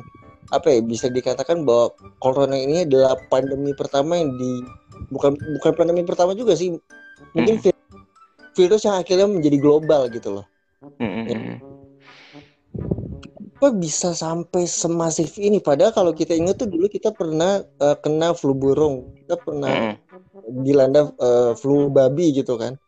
apa 0.54 0.78
ya 0.78 0.80
bisa 0.82 1.10
dikatakan 1.10 1.66
bahwa 1.66 1.94
corona 2.22 2.54
ini 2.54 2.86
adalah 2.86 3.18
pandemi 3.30 3.74
pertama 3.74 4.22
yang 4.22 4.38
di 4.38 4.62
bukan 5.10 5.34
bukan 5.58 5.72
pandemi 5.78 6.06
pertama 6.06 6.38
juga 6.38 6.54
sih, 6.54 6.78
mungkin 7.34 7.58
vi- 7.58 7.86
virus 8.54 8.86
yang 8.86 9.02
akhirnya 9.02 9.26
menjadi 9.26 9.58
global 9.58 10.06
gitu 10.14 10.42
loh. 10.42 10.46
Mm-mm. 11.02 11.58
Kok 13.60 13.76
bisa 13.76 14.16
sampai 14.16 14.64
semasif 14.64 15.36
ini? 15.36 15.60
Padahal 15.60 15.92
kalau 15.92 16.12
kita 16.16 16.32
ingat 16.32 16.64
tuh 16.64 16.72
dulu 16.72 16.88
kita 16.88 17.12
pernah 17.12 17.60
eh, 17.60 17.98
kena 18.00 18.32
flu 18.32 18.56
burung, 18.56 19.12
kita 19.24 19.36
pernah 19.36 20.00
dilanda 20.64 21.12
eh, 21.20 21.52
flu 21.60 21.92
babi 21.92 22.32
gitu 22.32 22.56
kan. 22.56 22.80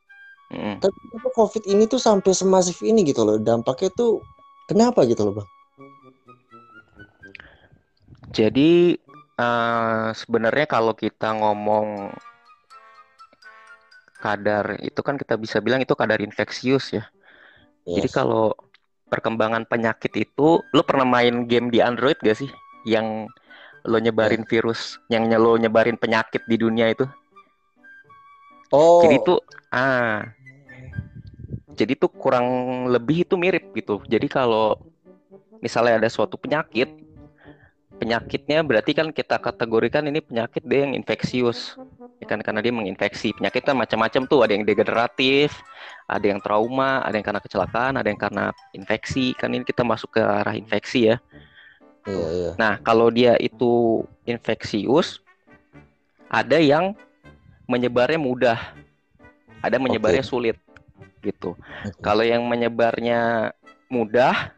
Mm-mm. 0.52 0.80
Tapi 0.80 0.96
kenapa 0.96 1.30
COVID 1.36 1.64
ini 1.68 1.84
tuh 1.92 2.00
sampai 2.00 2.32
semasif 2.32 2.80
ini 2.88 3.04
gitu 3.04 3.28
loh. 3.28 3.36
Dampaknya 3.36 3.92
tuh 3.92 4.24
kenapa 4.72 5.04
gitu 5.04 5.28
loh, 5.28 5.44
Bang? 5.44 5.50
Jadi 8.32 8.96
eh, 9.36 10.08
sebenarnya 10.16 10.66
kalau 10.72 10.96
kita 10.96 11.36
ngomong 11.36 12.16
kadar 14.22 14.78
itu 14.80 15.02
kan 15.04 15.20
kita 15.20 15.36
bisa 15.36 15.60
bilang 15.60 15.84
itu 15.84 15.92
kadar 16.00 16.24
infeksius 16.24 16.96
ya. 16.96 17.04
Jadi 17.84 18.08
Yes. 18.08 18.16
kalau 18.16 18.54
perkembangan 19.12 19.68
penyakit 19.68 20.16
itu, 20.16 20.64
lo 20.64 20.82
pernah 20.88 21.04
main 21.04 21.44
game 21.44 21.68
di 21.68 21.84
Android 21.84 22.16
gak 22.24 22.40
sih? 22.40 22.48
Yang 22.88 23.28
lo 23.84 24.00
nyebarin 24.00 24.48
virus, 24.48 24.96
yang 25.12 25.28
lo 25.28 25.60
nyebarin 25.60 26.00
penyakit 26.00 26.48
di 26.48 26.56
dunia 26.56 26.88
itu? 26.88 27.04
Oh, 28.72 29.04
Jadi 29.04 29.16
tuh, 29.28 29.40
ah, 29.76 30.24
jadi 31.76 32.00
tuh 32.00 32.08
kurang 32.08 32.48
lebih 32.88 33.28
itu 33.28 33.36
mirip 33.36 33.68
gitu. 33.76 34.00
Jadi 34.08 34.32
kalau 34.32 34.80
misalnya 35.60 36.00
ada 36.00 36.10
suatu 36.10 36.40
penyakit, 36.40 36.88
penyakitnya 38.02 38.66
berarti 38.66 38.98
kan 38.98 39.14
kita 39.14 39.38
kategorikan 39.38 40.10
ini 40.10 40.26
penyakit 40.26 40.66
dia 40.66 40.90
yang 40.90 40.98
infeksius, 40.98 41.78
ya 42.18 42.26
kan 42.26 42.42
karena 42.42 42.66
dia 42.66 42.74
menginfeksi. 42.74 43.38
Penyakit 43.38 43.62
kan 43.62 43.78
macam-macam 43.78 44.26
tuh, 44.26 44.42
ada 44.42 44.58
yang 44.58 44.66
degeneratif, 44.66 45.54
ada 46.10 46.26
yang 46.26 46.42
trauma, 46.42 47.06
ada 47.06 47.14
yang 47.14 47.26
karena 47.30 47.38
kecelakaan, 47.46 48.02
ada 48.02 48.10
yang 48.10 48.18
karena 48.18 48.50
infeksi. 48.74 49.38
Kan 49.38 49.54
ini 49.54 49.62
kita 49.62 49.86
masuk 49.86 50.18
ke 50.18 50.22
arah 50.26 50.58
infeksi 50.58 51.14
ya. 51.14 51.22
iya 52.10 52.28
iya. 52.34 52.52
Nah, 52.58 52.82
kalau 52.82 53.14
dia 53.14 53.38
itu 53.38 54.02
infeksius, 54.26 55.22
ada 56.26 56.58
yang 56.58 56.98
menyebarnya 57.70 58.18
mudah, 58.18 58.58
ada 59.62 59.78
menyebarnya 59.78 60.26
sulit, 60.26 60.58
gitu. 61.22 61.54
Kalau 62.02 62.26
yang 62.26 62.42
menyebarnya 62.50 63.54
mudah, 63.94 64.58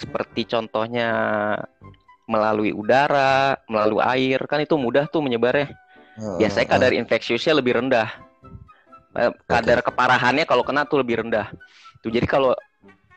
seperti 0.00 0.48
contohnya 0.48 1.12
melalui 2.24 2.72
udara, 2.72 3.60
melalui 3.68 4.00
air, 4.04 4.40
kan 4.48 4.60
itu 4.60 4.74
mudah 4.76 5.04
tuh 5.08 5.20
menyebarnya. 5.20 5.72
Biasanya 6.38 6.66
kadar 6.70 6.92
infeksiusnya 6.94 7.58
lebih 7.58 7.74
rendah. 7.74 8.08
Eh, 9.14 9.30
Kadar 9.46 9.78
keparahannya 9.82 10.42
kalau 10.46 10.66
kena 10.66 10.82
tuh 10.86 11.02
lebih 11.02 11.22
rendah. 11.22 11.50
Tuh 12.02 12.10
jadi 12.10 12.26
kalau 12.26 12.54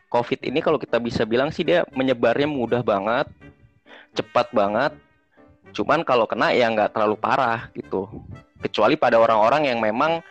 COVID 0.08 0.40
ini 0.46 0.62
kalau 0.62 0.78
kita 0.78 0.96
bisa 1.02 1.26
bilang 1.26 1.50
sih 1.50 1.66
dia 1.66 1.84
menyebarnya 1.92 2.46
mudah 2.48 2.80
banget, 2.86 3.26
cepat 4.14 4.50
banget. 4.54 4.94
Cuman 5.74 6.06
kalau 6.06 6.24
kena 6.24 6.54
ya 6.54 6.70
nggak 6.70 6.94
terlalu 6.96 7.18
parah 7.18 7.68
gitu. 7.76 8.08
Kecuali 8.62 8.98
pada 8.98 9.18
orang-orang 9.20 9.70
yang 9.70 9.78
memang 9.78 10.22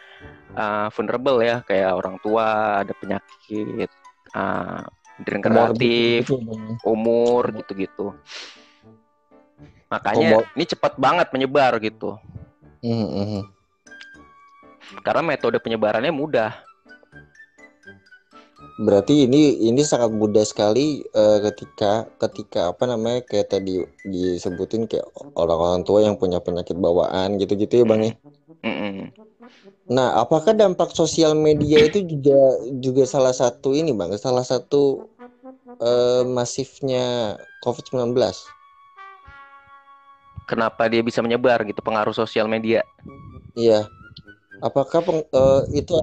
uh, 0.56 0.88
vulnerable 0.92 1.40
ya, 1.44 1.62
kayak 1.64 1.94
orang 1.94 2.16
tua, 2.20 2.80
ada 2.84 2.92
penyakit 2.98 3.92
uh, 4.36 4.84
degeneratif, 5.24 6.28
umur 6.84 7.54
gitu-gitu. 7.54 8.16
Makanya 9.88 10.44
ini 10.56 10.66
cepat 10.68 11.00
banget 11.00 11.28
menyebar 11.32 11.80
gitu. 11.80 12.20
Mhm, 12.84 13.08
mhm. 13.08 13.44
Karena 15.04 15.22
metode 15.24 15.60
penyebarannya 15.60 16.12
mudah. 16.12 16.52
Berarti 18.78 19.26
ini 19.26 19.58
ini 19.66 19.82
sangat 19.82 20.14
mudah 20.14 20.46
sekali 20.46 21.02
eh, 21.02 21.38
ketika 21.50 22.06
ketika 22.22 22.70
apa 22.74 22.86
namanya 22.86 23.26
kayak 23.26 23.50
tadi 23.50 23.82
disebutin 24.06 24.86
kayak 24.86 25.06
orang-orang 25.34 25.82
tua 25.82 26.06
yang 26.06 26.14
punya 26.14 26.38
penyakit 26.38 26.78
bawaan 26.78 27.42
gitu-gitu 27.42 27.82
ya 27.82 27.86
Bang 27.90 28.06
ya. 28.06 28.14
Mm-mm. 28.62 29.10
Nah, 29.88 30.20
apakah 30.20 30.52
dampak 30.52 30.92
sosial 30.94 31.34
media 31.34 31.80
itu 31.80 32.04
juga 32.04 32.38
juga 32.78 33.04
salah 33.08 33.34
satu 33.34 33.74
ini 33.74 33.96
Bang, 33.98 34.14
salah 34.20 34.46
satu 34.46 35.10
eh, 35.82 36.24
masifnya 36.28 37.38
COVID-19? 37.66 38.14
Kenapa 40.48 40.88
dia 40.88 41.04
bisa 41.04 41.20
menyebar 41.20 41.62
gitu 41.68 41.84
pengaruh 41.84 42.16
sosial 42.16 42.48
media. 42.48 42.82
Iya. 43.54 43.86
Apakah 44.64 45.06
peng, 45.06 45.22
eh, 45.22 45.62
itu 45.84 45.94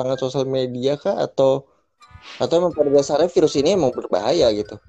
tangan 0.00 0.18
sosial 0.18 0.48
media 0.48 0.98
kah 0.98 1.22
atau 1.22 1.68
atau 2.40 2.54
emang 2.58 2.72
pada 2.74 2.90
dasarnya 2.90 3.30
virus 3.30 3.54
ini 3.54 3.76
emang 3.76 3.94
berbahaya 3.94 4.50
gitu? 4.50 4.80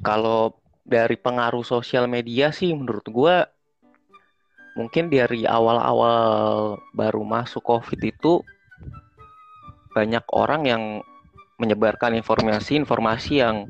Kalau 0.00 0.56
dari 0.82 1.14
pengaruh 1.14 1.62
sosial 1.62 2.08
media 2.08 2.50
sih 2.50 2.72
menurut 2.72 3.04
gua 3.06 3.46
mungkin 4.74 5.12
dari 5.12 5.44
awal-awal 5.44 6.78
baru 6.94 7.22
masuk 7.26 7.62
COVID 7.62 8.00
itu 8.00 8.40
banyak 9.92 10.22
orang 10.30 10.62
yang 10.64 10.82
menyebarkan 11.58 12.16
informasi-informasi 12.16 13.42
yang 13.42 13.68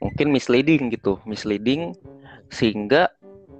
mungkin 0.00 0.32
misleading 0.32 0.88
gitu, 0.94 1.20
misleading 1.28 1.92
sehingga 2.50 3.08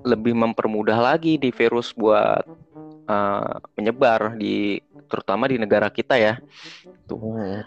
lebih 0.05 0.37
mempermudah 0.37 0.97
lagi 0.97 1.37
di 1.37 1.49
virus 1.55 1.93
buat 1.95 2.45
uh, 3.09 3.57
menyebar 3.77 4.37
di 4.37 4.81
terutama 5.09 5.49
di 5.49 5.57
negara 5.57 5.89
kita 5.89 6.19
ya. 6.19 6.35
Tuh. 7.07 7.65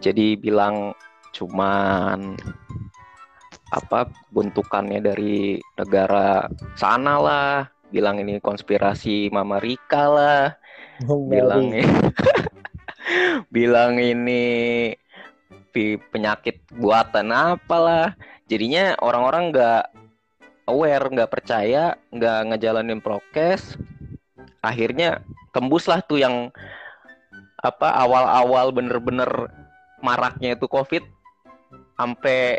Jadi 0.00 0.36
bilang 0.40 0.96
cuman 1.30 2.34
apa 3.70 4.10
bentukannya 4.34 4.98
dari 4.98 5.62
negara 5.78 6.50
sana 6.74 7.14
lah, 7.22 7.54
bilang 7.94 8.18
ini 8.18 8.42
konspirasi 8.42 9.30
Mama 9.30 9.62
Rika 9.62 10.04
lah, 10.10 10.46
Oh, 11.08 11.24
bilang 11.24 11.72
bilang 13.54 13.96
ini 13.96 14.92
penyakit 16.12 16.60
buatan 16.76 17.32
apalah. 17.32 18.12
Jadinya 18.50 18.98
orang-orang 19.00 19.54
nggak 19.54 19.84
aware, 20.70 21.04
nggak 21.10 21.30
percaya, 21.30 21.98
nggak 22.14 22.38
ngejalanin 22.54 23.02
prokes. 23.02 23.74
Akhirnya 24.62 25.20
tembuslah 25.50 26.00
tuh 26.06 26.22
yang 26.22 26.54
apa 27.60 27.92
awal-awal 27.92 28.72
bener-bener 28.72 29.28
maraknya 30.00 30.56
itu 30.56 30.64
COVID 30.64 31.04
sampai 32.00 32.56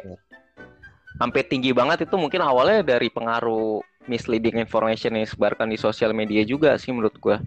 sampai 1.17 1.41
tinggi 1.45 1.73
banget 1.73 2.05
itu 2.05 2.15
mungkin 2.17 2.45
awalnya 2.45 2.85
dari 2.85 3.09
pengaruh 3.09 3.81
misleading 4.05 4.61
information 4.61 5.17
yang 5.17 5.25
disebarkan 5.25 5.69
di 5.69 5.77
sosial 5.77 6.13
media 6.13 6.45
juga 6.45 6.77
sih 6.77 6.93
menurut 6.93 7.17
gua. 7.17 7.41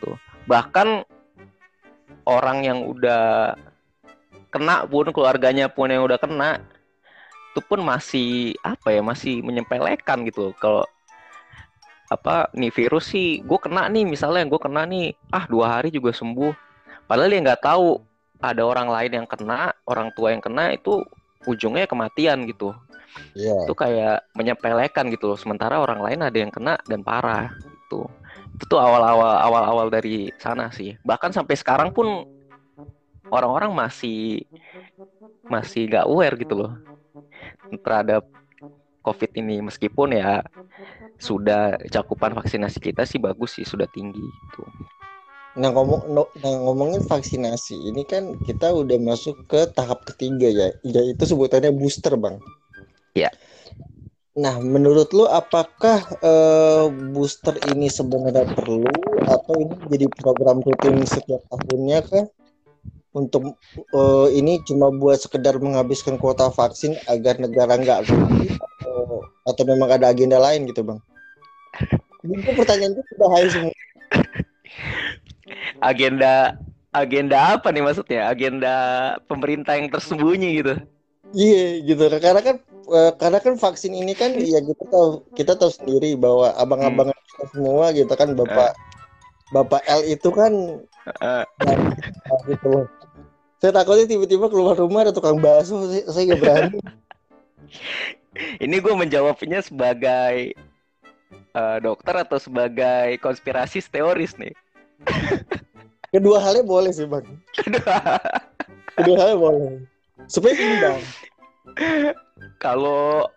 Tuh. 0.00 0.16
Bahkan 0.48 1.04
orang 2.28 2.58
yang 2.64 2.84
udah 2.84 3.56
kena 4.48 4.84
pun 4.88 5.12
keluarganya 5.12 5.68
pun 5.68 5.92
yang 5.92 6.04
udah 6.04 6.16
kena 6.20 6.64
itu 7.48 7.60
pun 7.64 7.80
masih 7.80 8.54
apa 8.62 8.92
ya 8.92 9.00
masih 9.02 9.40
menyempelekan 9.40 10.22
gitu 10.28 10.52
kalau 10.60 10.84
apa 12.08 12.48
nih 12.56 12.72
virus 12.72 13.12
sih 13.12 13.44
gue 13.44 13.58
kena 13.60 13.84
nih 13.92 14.08
misalnya 14.08 14.48
gue 14.48 14.60
kena 14.60 14.88
nih 14.88 15.12
ah 15.28 15.44
dua 15.44 15.78
hari 15.78 15.92
juga 15.92 16.12
sembuh. 16.12 16.52
Padahal 17.04 17.28
dia 17.28 17.40
nggak 17.44 17.62
tahu 17.64 18.00
ada 18.40 18.62
orang 18.64 18.88
lain 18.88 19.12
yang 19.22 19.26
kena 19.28 19.72
orang 19.84 20.08
tua 20.16 20.32
yang 20.32 20.40
kena 20.40 20.72
itu 20.72 21.04
ujungnya 21.44 21.84
kematian 21.84 22.48
gitu. 22.48 22.72
Iya. 23.34 23.66
itu 23.66 23.74
kayak 23.74 24.30
menyepelekan 24.36 25.10
gitu 25.10 25.32
loh. 25.32 25.38
Sementara 25.40 25.80
orang 25.80 26.00
lain 26.00 26.20
ada 26.22 26.38
yang 26.38 26.52
kena 26.52 26.78
dan 26.86 27.02
parah 27.02 27.50
gitu. 27.52 28.06
Itu 28.56 28.64
tuh 28.68 28.78
awal-awal 28.78 29.42
awal-awal 29.42 29.86
dari 29.90 30.30
sana 30.38 30.70
sih. 30.72 30.94
Bahkan 31.02 31.34
sampai 31.34 31.56
sekarang 31.58 31.90
pun 31.90 32.24
orang-orang 33.28 33.74
masih 33.74 34.44
masih 35.48 35.88
nggak 35.88 36.06
aware 36.08 36.36
gitu 36.36 36.54
loh 36.56 36.72
terhadap 37.76 38.24
covid 39.04 39.30
ini 39.36 39.60
meskipun 39.60 40.16
ya 40.16 40.40
sudah 41.18 41.74
cakupan 41.90 42.32
vaksinasi 42.32 42.78
kita 42.78 43.02
sih 43.04 43.18
bagus 43.18 43.58
sih 43.58 43.66
sudah 43.66 43.90
tinggi 43.90 44.22
gitu 44.22 44.62
Nah 45.58 45.74
ngomong 45.74 46.14
no- 46.14 46.30
nah, 46.38 46.54
ngomongin 46.70 47.02
vaksinasi 47.02 47.90
ini 47.90 48.06
kan 48.06 48.38
kita 48.46 48.70
udah 48.70 48.94
masuk 49.02 49.42
ke 49.50 49.66
tahap 49.74 50.06
ketiga 50.06 50.46
ya, 50.46 50.68
yaitu 50.86 51.26
sebutannya 51.26 51.74
booster 51.74 52.14
bang. 52.14 52.38
Iya. 53.18 53.34
Nah 54.38 54.62
menurut 54.62 55.10
lu 55.10 55.26
apakah 55.26 55.98
eh, 56.22 56.86
booster 57.10 57.58
ini 57.74 57.90
sebenarnya 57.90 58.46
perlu 58.54 58.86
atau 59.26 59.54
ini 59.58 59.74
jadi 59.90 60.06
program 60.22 60.62
rutin 60.62 61.02
setiap 61.02 61.42
tahunnya 61.50 62.06
kah? 62.06 62.26
Untuk 63.18 63.58
eh, 63.74 64.28
ini 64.38 64.62
cuma 64.62 64.94
buat 64.94 65.18
sekedar 65.18 65.58
menghabiskan 65.58 66.14
kuota 66.22 66.54
vaksin 66.54 66.94
agar 67.10 67.42
negara 67.42 67.74
nggak 67.74 68.06
atau 68.06 69.26
atau 69.42 69.62
memang 69.66 69.90
ada 69.90 70.14
agenda 70.14 70.38
lain 70.38 70.70
gitu 70.70 70.86
bang? 70.86 71.02
Ini 72.22 72.34
tuh 72.46 72.54
pertanyaan 72.54 72.94
itu 72.94 73.02
sudah 73.14 73.28
hai 73.34 73.46
semua. 73.50 73.74
agenda 75.82 76.58
agenda 76.94 77.58
apa 77.58 77.70
nih 77.70 77.82
maksudnya 77.82 78.26
agenda 78.26 78.74
pemerintah 79.30 79.78
yang 79.78 79.88
tersembunyi 79.90 80.50
gitu 80.62 80.74
Iya 81.30 81.84
gitu 81.84 82.02
karena 82.18 82.40
kan 82.40 82.56
eh, 82.88 83.12
karena 83.20 83.38
kan 83.38 83.54
vaksin 83.54 83.94
ini 83.94 84.16
kan 84.16 84.34
ya 84.34 84.58
kita 84.64 84.84
tahu 84.90 85.08
kita 85.36 85.52
tahu 85.54 85.70
sendiri 85.70 86.16
bahwa 86.18 86.50
abang-abang 86.56 87.12
kita 87.12 87.44
semua 87.52 87.92
gitu 87.94 88.10
kan 88.16 88.32
bapak 88.34 88.74
bapak 89.52 89.80
L 89.86 90.02
itu 90.08 90.28
kan 90.34 90.52
Eh, 91.08 91.44
nah, 91.64 91.76
gitu 92.48 92.66
loh. 92.68 92.84
Saya 93.58 93.74
takutnya 93.74 94.06
tiba-tiba 94.06 94.46
keluar 94.46 94.78
rumah 94.78 95.02
ada 95.02 95.10
tukang 95.10 95.42
bakso 95.42 95.90
saya, 95.90 96.06
saya 96.06 96.22
nggak 96.30 96.40
berani. 96.40 96.78
ini 98.64 98.76
gue 98.78 98.94
menjawabnya 98.94 99.60
sebagai 99.66 100.54
eh, 101.34 101.78
dokter 101.82 102.14
atau 102.22 102.38
sebagai 102.38 103.18
konspirasi 103.18 103.82
teoris 103.90 104.38
nih 104.38 104.54
Kedua 106.08 106.40
halnya 106.40 106.64
boleh 106.64 106.88
sih 106.88 107.04
bang. 107.04 107.24
Kedua 108.96 109.16
halnya 109.20 109.36
boleh. 109.36 109.84
Supaya 110.24 110.56
imbang. 110.56 111.00
kalau 112.58 113.28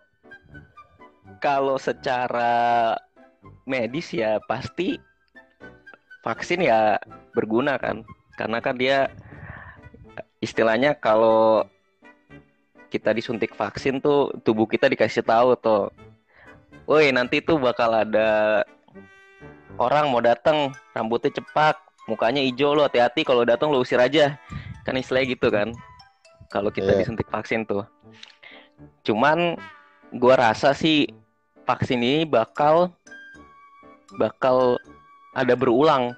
kalau 1.38 1.76
secara 1.76 2.96
medis 3.68 4.10
ya 4.10 4.40
pasti 4.48 4.96
vaksin 6.24 6.64
ya 6.64 6.96
berguna 7.36 7.78
kan 7.78 8.02
karena 8.34 8.58
kan 8.58 8.74
dia 8.74 9.06
istilahnya 10.42 10.98
kalau 10.98 11.62
kita 12.90 13.14
disuntik 13.14 13.54
vaksin 13.56 14.02
tuh 14.02 14.34
tubuh 14.44 14.68
kita 14.68 14.90
dikasih 14.90 15.24
tahu 15.24 15.56
tuh 15.56 15.88
woi 16.84 17.08
nanti 17.14 17.40
tuh 17.40 17.56
bakal 17.56 17.88
ada 17.94 18.60
orang 19.80 20.12
mau 20.12 20.20
datang 20.20 20.74
rambutnya 20.92 21.32
cepak 21.40 21.78
mukanya 22.10 22.42
hijau 22.42 22.74
lo 22.74 22.84
hati-hati 22.84 23.22
kalau 23.22 23.46
datang 23.46 23.70
lo 23.70 23.82
usir 23.82 23.98
aja. 23.98 24.36
Kan 24.82 24.98
istilahnya 24.98 25.38
gitu 25.38 25.48
kan 25.48 25.70
kalau 26.50 26.68
kita 26.74 26.90
Iya. 26.90 27.06
disuntik 27.06 27.30
vaksin 27.30 27.62
tuh. 27.64 27.86
Cuman 29.06 29.54
gua 30.18 30.34
rasa 30.50 30.74
sih 30.74 31.06
vaksin 31.64 32.02
ini 32.02 32.26
bakal 32.26 32.90
bakal 34.18 34.76
ada 35.38 35.54
berulang. 35.54 36.12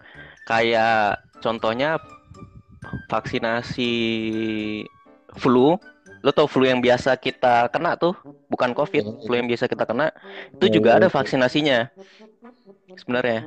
Kayak 0.48 1.20
contohnya 1.44 2.00
vaksinasi 3.08 3.92
flu. 5.38 5.76
Lo 6.24 6.32
tau 6.32 6.48
flu 6.48 6.64
yang 6.64 6.80
biasa 6.80 7.20
kita 7.20 7.68
kena 7.68 8.00
tuh? 8.00 8.16
Bukan 8.48 8.72
covid 8.72 9.04
flu 9.28 9.34
yang 9.36 9.48
biasa 9.48 9.68
kita 9.68 9.84
kena. 9.84 10.08
Itu 10.56 10.72
juga 10.72 10.96
ada 10.96 11.12
vaksinasinya 11.12 11.92
sebenarnya. 12.96 13.44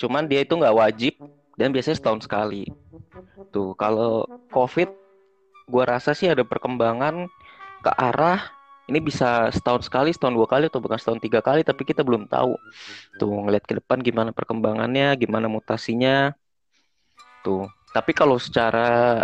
Cuman 0.00 0.24
dia 0.24 0.40
itu 0.42 0.56
nggak 0.56 0.76
wajib 0.76 1.14
dan 1.60 1.70
biasanya 1.70 2.00
setahun 2.00 2.24
sekali. 2.24 2.72
Tuh 3.52 3.76
kalau 3.76 4.24
covid 4.48 4.88
gua 5.68 5.84
rasa 5.96 6.16
sih 6.16 6.28
ada 6.28 6.40
perkembangan 6.44 7.28
ke 7.84 7.90
arah 8.00 8.54
ini 8.84 9.00
bisa 9.00 9.48
setahun 9.48 9.88
sekali, 9.88 10.12
setahun 10.12 10.36
dua 10.36 10.44
kali 10.44 10.68
atau 10.68 10.76
bahkan 10.76 11.00
setahun 11.00 11.20
tiga 11.24 11.40
kali, 11.40 11.64
tapi 11.64 11.88
kita 11.88 12.04
belum 12.04 12.28
tahu. 12.28 12.52
Tuh 13.16 13.28
ngeliat 13.28 13.64
ke 13.64 13.80
depan 13.80 14.04
gimana 14.04 14.28
perkembangannya, 14.28 15.16
gimana 15.16 15.48
mutasinya. 15.48 16.36
Tuh. 17.40 17.64
Tapi 17.94 18.10
kalau 18.10 18.42
secara 18.42 19.22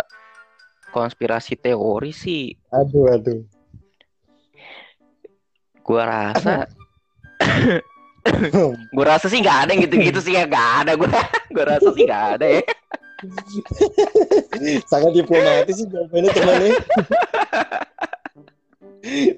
konspirasi 0.95 1.59
teori 1.59 2.15
sih, 2.15 2.55
Aduh 2.71 3.11
aduh. 3.11 3.43
gua 5.83 6.07
rasa, 6.07 6.71
gua 8.95 9.05
rasa 9.11 9.27
sih 9.27 9.43
nggak 9.43 9.67
ada 9.67 9.71
yang 9.75 9.83
gitu-gitu 9.91 10.23
sih 10.23 10.39
ya 10.39 10.47
nggak 10.47 10.87
ada 10.87 10.91
gua, 10.95 11.11
gua 11.55 11.65
rasa 11.75 11.91
sih 11.91 12.03
nggak 12.07 12.25
ada 12.39 12.47
ya. 12.47 12.63
Sangat 14.91 15.11
diplomatis 15.19 15.75
sih 15.75 15.87
jawabannya 15.91 16.29
temannya. 16.31 16.71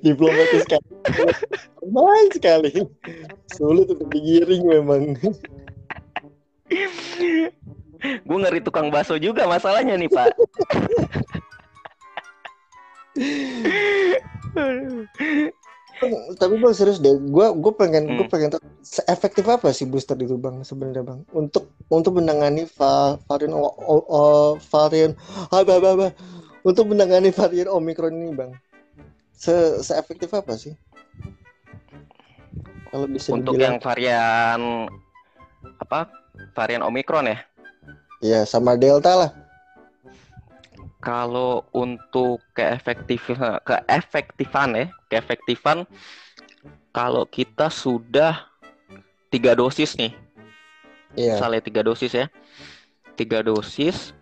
diplomatis 0.06 0.62
sekali. 0.62 0.88
Aman 1.84 2.26
sekali. 2.32 2.72
Sulit 3.50 3.90
untuk 3.90 4.14
digiring 4.14 4.62
memang. 4.62 5.18
Gue 8.04 8.38
ngeri 8.40 8.60
tukang 8.60 8.92
bakso 8.92 9.16
juga 9.16 9.48
masalahnya 9.48 9.96
nih 9.96 10.12
pak. 10.12 10.36
tapi 16.36 16.60
bang 16.60 16.76
serius 16.76 17.00
deh, 17.00 17.16
gue 17.16 17.46
gue 17.56 17.74
pengen 17.80 18.20
gue 18.20 18.26
Hmm. 18.28 18.34
pengen 18.34 18.50
tahu 18.52 18.62
efektif 19.08 19.48
apa 19.48 19.72
sih 19.72 19.88
booster 19.88 20.20
itu 20.20 20.36
bang 20.36 20.60
sebenarnya 20.60 21.00
bang 21.00 21.24
untuk 21.32 21.72
untuk 21.88 22.20
menangani 22.20 22.68
va- 22.76 23.16
varian 23.24 23.56
o, 23.56 23.64
o- 23.72 24.08
o- 24.12 24.56
varian 24.68 25.16
apa 25.48 25.80
apa 25.80 25.90
apa 25.96 26.08
untuk 26.68 26.92
menangani 26.92 27.32
varian 27.32 27.72
omikron 27.72 28.20
ini 28.20 28.36
bang 28.36 28.52
se 29.32 29.80
efektif 29.96 30.36
apa 30.36 30.60
sih 30.60 30.76
kalau 32.92 33.08
bisa 33.10 33.34
Untuk 33.34 33.58
dibilang 33.58 33.80
yang 33.80 33.82
varian 33.82 34.60
apa? 35.82 36.06
Varian 36.54 36.86
Omicron 36.86 37.26
ya. 37.26 37.42
Ya 38.24 38.48
sama 38.48 38.80
delta 38.80 39.14
lah 39.14 39.32
Kalau 41.04 41.68
untuk 41.76 42.40
keefektif 42.56 43.28
keefektifan 43.68 44.72
ya, 44.72 44.88
keefektifan 45.12 45.84
kalau 46.96 47.28
kita 47.28 47.68
sudah 47.68 48.48
tiga 49.28 49.52
dosis 49.52 50.00
nih, 50.00 50.16
Iya. 51.20 51.36
misalnya 51.36 51.60
tiga 51.60 51.82
dosis 51.84 52.16
ya, 52.16 52.32
tiga 53.20 53.44
dosis, 53.44 54.16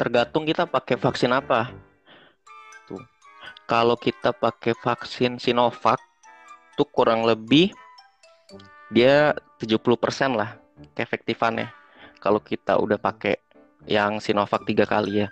tergantung 0.00 0.48
kita 0.48 0.64
pakai 0.64 0.96
vaksin 0.96 1.36
apa. 1.36 1.68
Tuh, 2.88 3.04
kalau 3.68 3.92
kita 4.00 4.32
pakai 4.32 4.72
vaksin 4.72 5.36
Sinovac, 5.36 6.00
tuh 6.80 6.88
kurang 6.88 7.28
lebih 7.28 7.76
dia 8.88 9.36
70% 9.60 10.32
lah 10.32 10.56
keefektifannya. 10.96 11.77
Kalau 12.18 12.42
kita 12.42 12.78
udah 12.78 12.98
pakai 12.98 13.38
yang 13.86 14.18
Sinovac 14.18 14.66
tiga 14.66 14.84
kali 14.84 15.24
ya. 15.24 15.28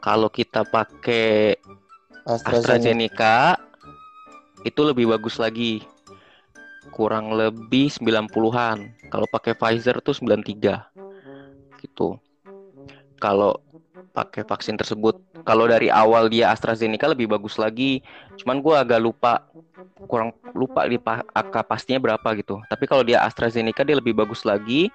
Kalau 0.00 0.28
kita 0.28 0.64
pakai 0.68 1.56
AstraZeneca. 2.24 2.56
AstraZeneca 2.60 3.36
itu 4.64 4.80
lebih 4.80 5.12
bagus 5.12 5.36
lagi. 5.36 5.84
Kurang 6.92 7.36
lebih 7.36 7.92
90-an. 7.92 8.78
Kalau 9.12 9.26
pakai 9.28 9.52
Pfizer 9.52 10.00
tuh 10.00 10.16
93. 10.16 11.80
Gitu. 11.80 12.16
Kalau 13.20 13.60
pakai 14.14 14.46
vaksin 14.46 14.78
tersebut, 14.78 15.18
kalau 15.42 15.66
dari 15.66 15.90
awal 15.90 16.30
dia 16.30 16.54
AstraZeneca 16.54 17.10
lebih 17.10 17.28
bagus 17.28 17.60
lagi. 17.60 18.00
Cuman 18.40 18.62
gua 18.64 18.86
agak 18.86 19.00
lupa 19.02 19.44
kurang 20.06 20.32
lupa 20.52 20.86
di 20.86 21.00
angka 21.34 21.60
pastinya 21.64 22.00
berapa 22.00 22.28
gitu. 22.38 22.60
Tapi 22.68 22.84
kalau 22.86 23.02
dia 23.02 23.24
AstraZeneca 23.24 23.82
dia 23.84 23.96
lebih 23.98 24.16
bagus 24.16 24.44
lagi. 24.46 24.88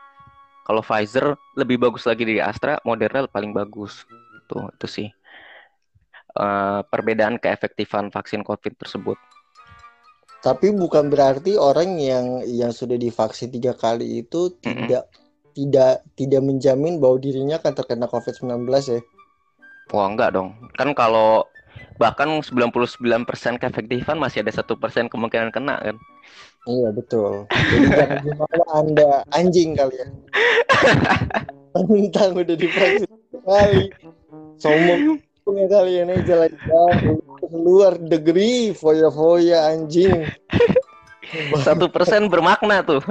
Kalau 0.70 0.86
Pfizer 0.86 1.34
lebih 1.58 1.82
bagus 1.82 2.06
lagi 2.06 2.30
dari 2.30 2.38
Astra, 2.38 2.78
Moderna 2.86 3.26
paling 3.26 3.50
bagus. 3.58 4.06
Tuh, 4.46 4.70
itu 4.70 4.86
sih. 4.86 5.10
Eh, 6.38 6.82
perbedaan 6.86 7.42
keefektifan 7.42 8.14
vaksin 8.14 8.46
COVID 8.46 8.78
tersebut. 8.78 9.18
Tapi 10.46 10.70
bukan 10.72 11.10
berarti 11.10 11.58
orang 11.58 11.98
yang 11.98 12.46
yang 12.46 12.70
sudah 12.70 12.96
divaksin 13.02 13.50
tiga 13.50 13.74
kali 13.74 14.22
itu 14.24 14.54
tidak 14.62 15.10
tidak 15.58 16.06
tidak 16.16 16.42
menjamin 16.46 17.02
bahwa 17.02 17.18
dirinya 17.20 17.58
akan 17.60 17.74
terkena 17.76 18.06
COVID-19 18.08 18.70
ya. 18.94 19.02
Wah, 19.90 20.06
enggak 20.06 20.38
dong. 20.38 20.54
Kan 20.78 20.94
kalau 20.94 21.50
bahkan 22.00 22.30
99% 22.40 22.96
keefektifan 23.60 24.16
masih 24.16 24.46
ada 24.46 24.54
satu 24.54 24.78
persen 24.80 25.10
kemungkinan 25.10 25.50
kena 25.52 25.82
kan. 25.82 25.98
Iya 26.70 26.90
betul. 26.94 27.50
Jadi 27.50 27.86
jangan 27.90 28.22
gimana 28.22 28.64
Anda 28.78 29.10
anjing 29.34 29.74
kalian. 29.74 30.10
Tentang 31.74 32.30
udah 32.38 32.58
divaksin 32.58 33.10
kali. 33.42 33.90
Sombong 34.62 35.18
ya 35.50 35.66
kalian 35.66 36.14
aja 36.14 36.22
jalan 36.30 36.54
keluar 37.42 37.98
negeri 37.98 38.78
foya-foya 38.78 39.74
anjing. 39.74 40.30
Satu 41.66 41.90
persen 41.90 42.30
bermakna 42.30 42.86
tuh. 42.86 43.02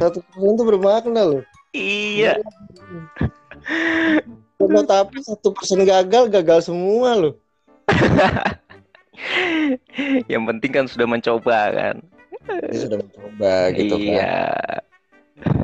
Satu 0.00 0.24
persen 0.24 0.56
itu 0.56 0.64
bermakna 0.64 1.20
loh. 1.20 1.44
Iya. 1.76 2.40
Karena 4.56 4.80
tapi 4.88 5.20
satu 5.20 5.52
persen 5.52 5.84
gagal 5.84 6.32
gagal 6.32 6.72
semua 6.72 7.28
loh. 7.28 7.34
Yang 10.32 10.42
penting 10.48 10.70
kan 10.72 10.86
sudah 10.88 11.04
mencoba 11.04 11.76
kan. 11.76 12.00
Dia 12.58 12.78
sudah 12.86 12.98
mencoba 12.98 13.54
gitu 13.74 13.94
kan. 13.94 14.10
Iya. 14.10 14.34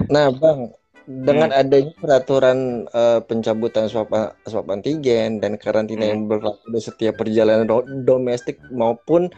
Nah, 0.07 0.27
Bang, 0.31 0.71
dengan 1.07 1.51
adanya 1.55 1.93
peraturan 1.99 2.87
eh, 2.91 3.21
pencabutan 3.23 3.87
swab 3.87 4.11
swab 4.47 4.67
antigen 4.71 5.39
dan 5.39 5.55
karantina 5.59 6.07
yang 6.07 6.27
berlaku 6.27 6.67
di 6.71 6.81
setiap 6.83 7.23
perjalanan 7.23 7.67
ro- 7.67 7.87
domestik 7.87 8.59
maupun 8.75 9.31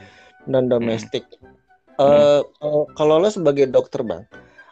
non 0.49 0.65
domestik, 0.69 1.29
eh, 2.01 2.41
kalau- 2.61 2.89
kalau 2.97 3.15
lo 3.21 3.29
sebagai 3.29 3.69
dokter, 3.69 4.01
Bang, 4.01 4.25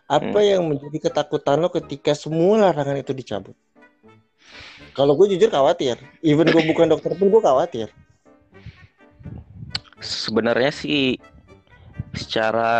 apa 0.09 0.39
yang 0.41 0.65
menjadi 0.65 1.11
ketakutan 1.11 1.61
lo 1.61 1.69
ketika 1.69 2.17
semua 2.17 2.71
larangan 2.71 2.97
itu 2.97 3.12
dicabut? 3.12 3.57
Kalau 4.97 5.12
gue 5.12 5.37
jujur 5.37 5.53
khawatir, 5.53 6.01
even 6.25 6.49
gue 6.49 6.62
bukan 6.65 6.89
dokter 6.89 7.12
pun 7.12 7.29
gue 7.29 7.43
khawatir. 7.45 7.89
Sebenarnya 10.01 10.73
sih 10.73 11.21
secara 12.17 12.73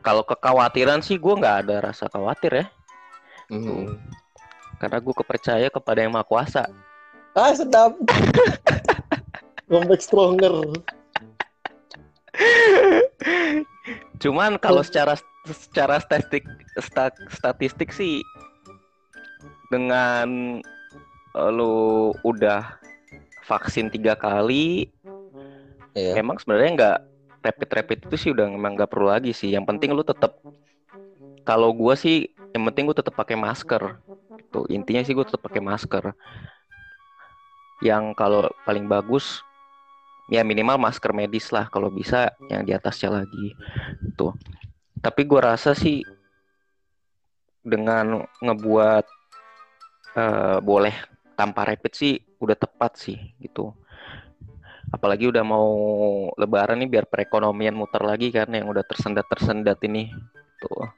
kalau 0.00 0.24
kekhawatiran 0.24 1.04
sih 1.04 1.20
gue 1.20 1.34
nggak 1.36 1.66
ada 1.66 1.92
rasa 1.92 2.08
khawatir 2.08 2.64
ya. 2.64 2.66
Karena 4.80 4.96
gue 4.96 5.14
kepercaya 5.14 5.68
kepada 5.68 6.00
yang 6.00 6.14
maha 6.14 6.24
kuasa. 6.24 6.64
Ah, 7.36 7.52
sedap. 7.52 7.92
Comeback 9.70 10.02
stronger. 10.02 10.54
Cuman 14.20 14.56
kalau 14.56 14.80
secara 14.80 15.16
secara 15.46 16.00
statistik 16.00 16.44
sta- 16.80 17.16
statistik 17.32 17.90
sih 17.92 18.20
dengan 19.68 20.58
eh, 21.36 21.50
lu 21.52 22.10
udah 22.24 22.66
vaksin 23.46 23.90
tiga 23.90 24.14
kali, 24.14 24.90
Iya. 25.94 26.22
emang 26.22 26.38
sebenarnya 26.38 26.70
nggak 26.78 26.98
rapid 27.40 27.68
rapid 27.72 27.98
itu 28.08 28.16
sih 28.16 28.30
udah 28.32 28.48
emang 28.48 28.76
nggak 28.76 28.90
perlu 28.90 29.08
lagi 29.08 29.32
sih. 29.32 29.52
Yang 29.52 29.64
penting 29.76 29.90
lu 29.96 30.04
tetap 30.04 30.36
kalau 31.44 31.72
gua 31.72 31.96
sih 31.96 32.28
yang 32.52 32.64
penting 32.68 32.88
gua 32.88 32.96
tetap 32.96 33.16
pakai 33.16 33.36
masker. 33.36 33.96
Tuh 34.52 34.64
intinya 34.68 35.00
sih 35.04 35.16
gua 35.16 35.24
tetap 35.24 35.42
pakai 35.44 35.62
masker. 35.64 36.12
Yang 37.80 38.12
kalau 38.16 38.48
paling 38.68 38.84
bagus 38.84 39.40
ya 40.30 40.46
minimal 40.46 40.78
masker 40.78 41.10
medis 41.10 41.50
lah 41.50 41.66
kalau 41.66 41.90
bisa 41.90 42.30
yang 42.46 42.62
di 42.62 42.70
atasnya 42.70 43.10
lagi 43.10 43.50
tuh 44.14 44.30
tapi 45.02 45.26
gua 45.26 45.52
rasa 45.52 45.74
sih 45.74 46.06
dengan 47.66 48.22
ngebuat 48.38 49.04
eh, 50.14 50.58
boleh 50.62 50.94
tanpa 51.34 51.66
rapid 51.66 51.92
sih 51.92 52.14
udah 52.38 52.54
tepat 52.54 52.94
sih 52.94 53.18
gitu 53.42 53.74
apalagi 54.90 55.26
udah 55.26 55.40
mau 55.40 55.68
lebaran 56.34 56.78
nih 56.78 56.90
biar 56.90 57.06
perekonomian 57.06 57.72
muter 57.72 58.02
lagi 58.02 58.28
kan 58.28 58.50
yang 58.50 58.66
udah 58.66 58.82
tersendat 58.82 59.26
tersendat 59.26 59.78
ini 59.82 60.10
tuh 60.58 60.90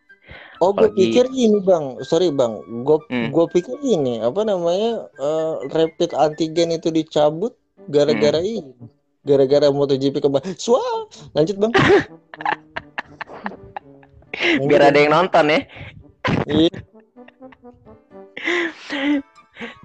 Oh, 0.62 0.70
gue 0.70 0.86
Apalagi- 0.88 1.10
pikir 1.10 1.24
gini 1.28 1.58
bang, 1.60 1.98
sorry 2.06 2.30
bang, 2.30 2.54
gue 2.86 2.98
Hmm. 3.10 3.34
gue 3.34 3.44
pikir 3.50 3.82
gini, 3.82 4.22
apa 4.22 4.46
namanya 4.46 5.10
eh, 5.12 5.54
rapid 5.68 6.14
antigen 6.14 6.70
itu 6.70 6.88
dicabut 6.88 7.52
gara-gara 7.90 8.38
Hmm. 8.38 8.46
ini, 8.62 8.72
gara-gara 9.20 9.68
MotoGP 9.68 10.22
kembali. 10.22 10.54
Swah, 10.54 11.04
lanjut 11.34 11.56
bang. 11.58 11.72
biar 14.64 14.88
ada 14.88 14.96
yang 14.96 15.12
nonton 15.12 15.44
ya 15.50 15.60
Iya. 16.46 16.72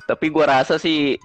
tapi 0.10 0.26
gua 0.30 0.46
rasa 0.54 0.78
sih 0.78 1.17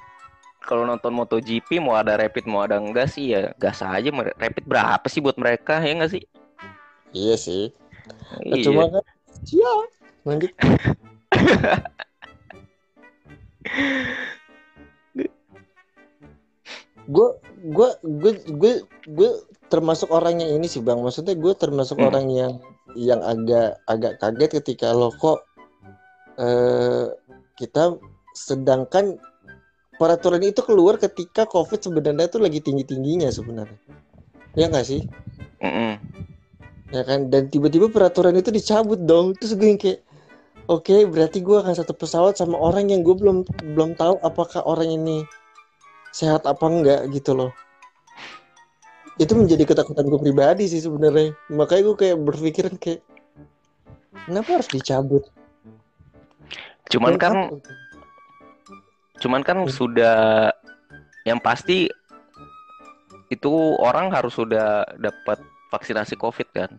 kalau 0.65 0.87
nonton 0.87 1.13
MotoGP 1.13 1.83
mau 1.83 1.99
ada 1.99 2.17
rapid 2.17 2.47
mau 2.47 2.63
ada 2.65 2.79
enggak 2.79 3.11
sih 3.11 3.35
ya 3.35 3.53
gas 3.59 3.83
aja 3.83 4.09
rapid 4.39 4.65
berapa 4.65 5.07
sih 5.07 5.21
buat 5.21 5.37
mereka 5.37 5.83
ya 5.83 5.93
enggak 5.95 6.13
sih 6.19 6.25
Iya 7.13 7.37
sih. 7.37 7.69
Nah, 8.09 8.57
Iya. 8.57 8.65
Cuma 8.65 8.89
kan, 8.89 9.05
ya, 9.53 9.73
lanjut. 10.25 10.49
gue 17.03 17.29
gue 17.63 17.89
gue 18.01 18.33
gue 18.57 18.73
gue 19.11 19.31
termasuk 19.67 20.09
orang 20.15 20.39
yang 20.39 20.57
ini 20.61 20.67
sih 20.71 20.81
bang 20.81 21.03
maksudnya 21.03 21.35
gue 21.35 21.53
termasuk 21.59 21.99
Hmm. 21.99 22.09
orang 22.09 22.27
yang 22.31 22.53
yang 22.95 23.21
agak 23.25 23.81
agak 23.89 24.21
kaget 24.23 24.51
ketika 24.63 24.95
lo 24.95 25.11
kok 25.17 25.43
eh 26.39 27.11
kita 27.59 27.97
sedangkan 28.33 29.21
peraturan 30.03 30.43
itu 30.43 30.67
keluar 30.67 30.99
ketika 30.99 31.47
covid 31.47 31.79
sebenarnya 31.79 32.27
itu 32.27 32.43
lagi 32.43 32.59
tinggi 32.59 32.83
tingginya 32.83 33.31
sebenarnya. 33.31 33.79
Ya 34.59 34.67
nggak 34.67 34.83
sih? 34.83 35.07
Mm-mm. 35.63 35.95
ya 36.91 37.07
kan? 37.07 37.31
Dan 37.31 37.47
tiba-tiba 37.47 37.87
peraturan 37.87 38.35
itu 38.35 38.51
dicabut 38.51 38.99
dong. 38.99 39.39
Terus 39.39 39.55
gue 39.55 39.69
yang 39.71 39.79
kayak 39.79 40.03
oke 40.67 41.07
berarti 41.07 41.39
gue 41.39 41.55
akan 41.55 41.71
satu 41.79 41.95
pesawat 41.95 42.35
sama 42.35 42.59
orang 42.59 42.91
yang 42.91 43.07
gue 43.07 43.15
belum 43.15 43.47
belum 43.79 43.95
tahu 43.95 44.19
apakah 44.27 44.67
orang 44.67 44.91
ini 44.91 45.23
sehat 46.11 46.51
apa 46.51 46.67
enggak 46.67 47.07
gitu 47.15 47.39
loh. 47.39 47.55
Itu 49.23 49.39
menjadi 49.39 49.63
ketakutan 49.63 50.11
gue 50.11 50.19
pribadi 50.19 50.67
sih 50.67 50.83
sebenarnya. 50.83 51.31
Makanya 51.47 51.83
gue 51.87 51.97
kayak 51.97 52.19
berpikiran 52.27 52.75
kayak 52.75 53.07
kenapa 54.27 54.59
harus 54.59 54.67
dicabut? 54.67 55.31
Cuman 56.91 57.15
kan 57.23 57.55
apa? 57.55 57.63
Cuman 59.23 59.47
kan 59.47 59.63
sudah 59.71 60.51
yang 61.23 61.39
pasti 61.39 61.87
itu 63.31 63.53
orang 63.79 64.11
harus 64.11 64.35
sudah 64.35 64.83
dapat 64.99 65.39
vaksinasi 65.71 66.19
Covid 66.19 66.49
kan. 66.53 66.71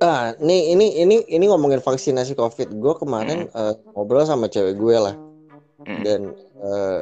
ah 0.00 0.32
nih 0.40 0.72
ini 0.72 1.04
ini 1.04 1.16
ini 1.28 1.44
ngomongin 1.52 1.84
vaksinasi 1.84 2.32
covid 2.32 2.72
gue 2.72 2.94
kemarin 2.96 3.44
eh, 3.46 3.74
ngobrol 3.92 4.24
sama 4.24 4.48
cewek 4.48 4.76
gue 4.76 4.96
lah 4.96 5.16
Mm. 5.82 6.00
dan 6.06 6.20
eh, 6.62 7.00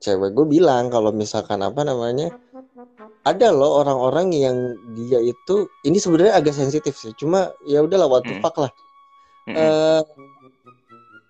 cewek 0.00 0.32
gue 0.32 0.46
bilang 0.48 0.88
kalau 0.88 1.12
misalkan 1.12 1.60
apa 1.60 1.84
namanya 1.84 2.32
ada 3.22 3.52
loh 3.52 3.84
orang-orang 3.84 4.32
yang 4.32 4.56
dia 4.96 5.20
itu 5.20 5.68
ini 5.84 6.00
sebenarnya 6.00 6.40
agak 6.40 6.56
sensitif 6.56 6.96
sih 6.96 7.12
cuma 7.14 7.52
ya 7.68 7.84
udahlah 7.84 8.08
what 8.08 8.24
the 8.24 8.32
Mm. 8.34 8.40
fuck 8.40 8.56
lah 8.58 8.72
Mm-mm. 9.46 9.60
eh 9.60 10.02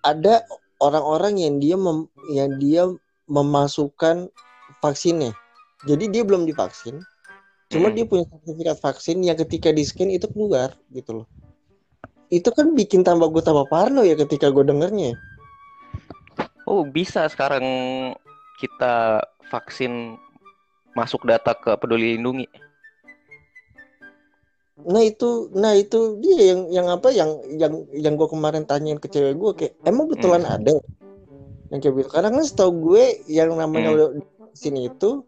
ada 0.07 0.41
orang-orang 0.79 1.39
yang 1.39 1.55
dia 1.59 1.75
mem- 1.79 2.11
yang 2.31 2.51
dia 2.59 2.89
memasukkan 3.25 4.29
vaksinnya. 4.83 5.33
Jadi 5.85 6.09
dia 6.09 6.23
belum 6.25 6.49
divaksin, 6.49 7.01
cuma 7.69 7.89
Mm. 7.89 7.95
dia 7.95 8.05
punya 8.09 8.25
sertifikat 8.25 8.77
vaksin 8.81 9.17
yang 9.21 9.37
ketika 9.37 9.69
di 9.69 9.85
scan 9.85 10.09
itu 10.09 10.25
keluar 10.29 10.73
gitu 10.89 11.21
loh. 11.21 11.27
Itu 12.33 12.49
kan 12.49 12.73
bikin 12.73 13.05
tambah 13.05 13.29
gue 13.29 13.43
tambah 13.45 13.69
parno 13.69 14.01
ya 14.01 14.17
ketika 14.17 14.49
gue 14.49 14.65
dengernya. 14.65 15.13
Oh, 16.65 16.81
bisa 16.81 17.29
sekarang 17.29 17.63
kita 18.57 19.21
vaksin 19.53 20.17
masuk 20.97 21.27
data 21.29 21.53
ke 21.53 21.77
Peduli 21.77 22.17
Lindungi. 22.17 22.49
Nah 24.83 25.01
itu, 25.07 25.47
nah 25.55 25.71
itu 25.71 26.19
dia 26.19 26.51
yang 26.51 26.61
yang 26.67 26.87
apa 26.91 27.07
yang 27.15 27.39
yang 27.47 27.87
yang 27.95 28.13
gue 28.19 28.27
kemarin 28.27 28.67
tanyain 28.67 28.99
ke 28.99 29.07
cewek 29.07 29.39
gue 29.39 29.51
kayak 29.55 29.73
emang 29.87 30.11
betulan 30.11 30.43
ada 30.43 30.75
yang 31.71 31.79
kayak 31.79 31.95
gitu. 31.95 32.09
Karena 32.11 32.27
kan 32.27 32.43
setahu 32.43 32.71
gue 32.91 33.23
yang 33.31 33.55
namanya 33.55 33.95
Hmm. 33.95 33.95
udah 33.95 34.07
sini 34.51 34.91
itu 34.91 35.23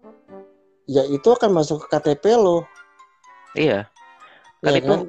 ya 0.83 1.07
itu 1.07 1.27
akan 1.31 1.55
masuk 1.55 1.87
ke 1.87 1.95
KTP 1.95 2.35
lo. 2.35 2.67
Iya. 3.55 3.87
Kan 4.59 4.73
ya 4.73 4.77
itu 4.83 4.91
kan? 4.91 5.01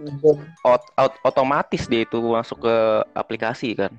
Ot- 0.63 0.91
ot- 0.95 1.21
otomatis 1.27 1.91
dia 1.91 2.07
itu 2.07 2.23
masuk 2.23 2.63
ke 2.63 2.75
aplikasi 3.19 3.75
kan. 3.75 3.91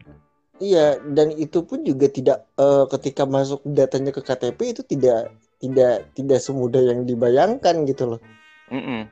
Iya, 0.59 0.99
dan 1.15 1.31
itu 1.39 1.63
pun 1.63 1.87
juga 1.87 2.11
tidak 2.11 2.43
eh, 2.59 2.85
ketika 2.95 3.23
masuk 3.23 3.63
datanya 3.63 4.11
ke 4.11 4.19
KTP 4.23 4.75
itu 4.75 4.81
tidak 4.83 5.31
tidak 5.59 6.07
tidak 6.15 6.39
semudah 6.39 6.83
yang 6.83 7.03
dibayangkan 7.07 7.87
gitu 7.87 8.15
loh. 8.15 8.21
Mm-mm. 8.71 9.07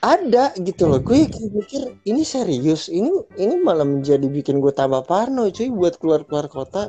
Ada 0.00 0.56
gitu 0.56 0.88
loh. 0.88 1.00
Gue 1.04 1.28
kayak 1.28 1.52
mikir 1.52 1.82
ini 2.08 2.24
serius. 2.24 2.88
Ini 2.88 3.36
ini 3.36 3.60
malah 3.60 3.84
menjadi 3.84 4.24
bikin 4.24 4.64
gue 4.64 4.72
tambah 4.72 5.04
parno 5.04 5.52
cuy 5.52 5.68
buat 5.68 6.00
keluar-keluar 6.00 6.48
kota. 6.48 6.88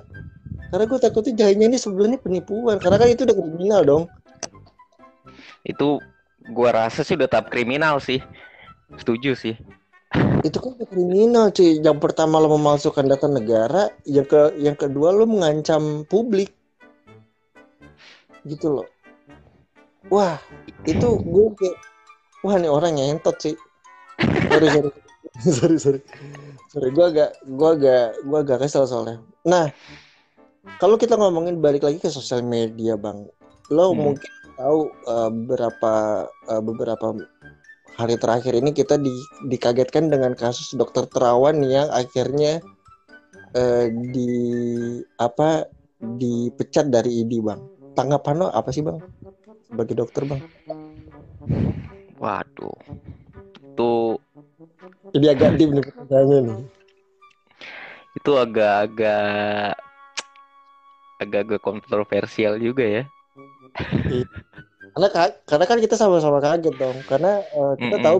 Karena 0.71 0.87
gue 0.87 0.99
takutnya 1.03 1.33
jahitnya 1.43 1.67
ini 1.67 1.75
sebenarnya 1.75 2.23
penipuan. 2.23 2.79
Karena 2.79 2.95
kan 2.95 3.11
itu 3.11 3.27
udah 3.27 3.35
kriminal 3.35 3.81
dong. 3.83 4.03
Itu 5.67 6.01
gua 6.49 6.73
rasa 6.73 7.05
sih 7.05 7.13
udah 7.13 7.29
tahap 7.29 7.53
kriminal 7.53 8.01
sih. 8.01 8.17
Setuju 8.97 9.37
sih. 9.37 9.55
Itu 10.41 10.57
kan 10.57 10.73
kriminal 10.89 11.53
cuy. 11.53 11.83
Yang 11.83 11.99
pertama 12.01 12.41
lo 12.41 12.49
memalsukan 12.55 13.05
data 13.05 13.29
negara, 13.29 13.93
yang 14.09 14.25
ke 14.25 14.55
yang 14.57 14.73
kedua 14.79 15.13
lo 15.13 15.29
mengancam 15.29 16.07
publik. 16.09 16.55
Gitu 18.47 18.81
loh. 18.81 18.87
Wah, 20.09 20.41
itu 20.89 21.07
gue 21.21 21.45
kayak 21.61 21.77
wah 22.41 22.55
nih 22.57 22.69
orang 22.71 22.97
ngentot 22.97 23.37
sih. 23.41 23.55
Sorry 24.51 24.67
sorry 24.69 24.89
sorry 25.57 25.77
sorry. 25.77 25.99
Sorry, 26.71 26.87
gue 26.95 27.05
agak 27.05 27.35
gue 27.43 27.69
agak 27.79 28.05
gue 28.23 28.37
agak 28.39 28.57
kesel 28.63 28.87
soalnya. 28.87 29.19
Nah, 29.43 29.67
kalau 30.79 30.95
kita 30.95 31.19
ngomongin 31.19 31.59
balik 31.59 31.83
lagi 31.83 31.99
ke 31.99 32.07
sosial 32.07 32.47
media 32.47 32.95
bang, 32.95 33.27
lo 33.75 33.91
Hmm. 33.91 34.15
mungkin 34.15 34.31
tahu 34.55 34.79
eh, 34.87 35.29
beberapa 35.31 35.93
eh, 36.47 36.61
beberapa 36.63 37.07
hari 37.99 38.15
terakhir 38.15 38.55
ini 38.55 38.71
kita 38.71 38.95
di, 38.95 39.11
dikagetkan 39.51 40.07
dengan 40.07 40.31
kasus 40.31 40.71
dokter 40.79 41.03
Terawan 41.11 41.59
yang 41.59 41.91
akhirnya 41.91 42.63
eh, 43.51 43.91
di 43.91 44.31
apa 45.19 45.67
dipecat 45.99 46.87
dari 46.87 47.19
ID 47.27 47.43
bang. 47.43 47.59
Tanggapan 47.99 48.35
lo 48.39 48.47
apa 48.47 48.71
sih 48.71 48.79
bang 48.79 49.03
sebagai 49.67 49.95
dokter 49.99 50.23
bang? 50.23 50.39
Waduh. 52.21 52.77
Itu 53.73 53.89
Ini 55.15 55.27
agak 55.33 55.51
deep 55.57 55.69
nih 55.75 55.83
pertanyaannya 55.87 56.39
nih. 56.47 56.59
itu 58.17 58.31
agak-agak 58.35 59.75
agak-agak 61.21 61.61
kontroversial 61.63 62.57
juga 62.59 62.83
ya. 62.83 63.03
Karena 64.93 65.07
ka- 65.15 65.35
karena 65.49 65.65
kan 65.69 65.77
kita 65.79 65.95
sama-sama 65.95 66.39
kaget 66.43 66.75
dong. 66.75 66.97
Karena 67.07 67.31
eh, 67.39 67.73
kita 67.79 67.95
Mm-mm. 67.95 68.05
tahu 68.05 68.17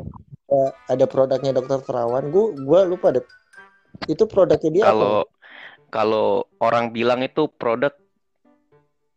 eh, 0.56 0.70
ada 0.94 1.06
produknya 1.12 1.52
dokter 1.58 1.80
Terawan. 1.84 2.24
Gue 2.34 2.46
gua 2.68 2.80
lupa 2.88 3.08
deh. 3.16 3.26
Itu 4.08 4.24
produknya 4.28 4.70
dia 4.72 4.86
Kalau 4.88 5.16
kalau 5.92 6.28
orang 6.62 6.86
bilang 6.96 7.20
itu 7.22 7.48
produk 7.60 7.94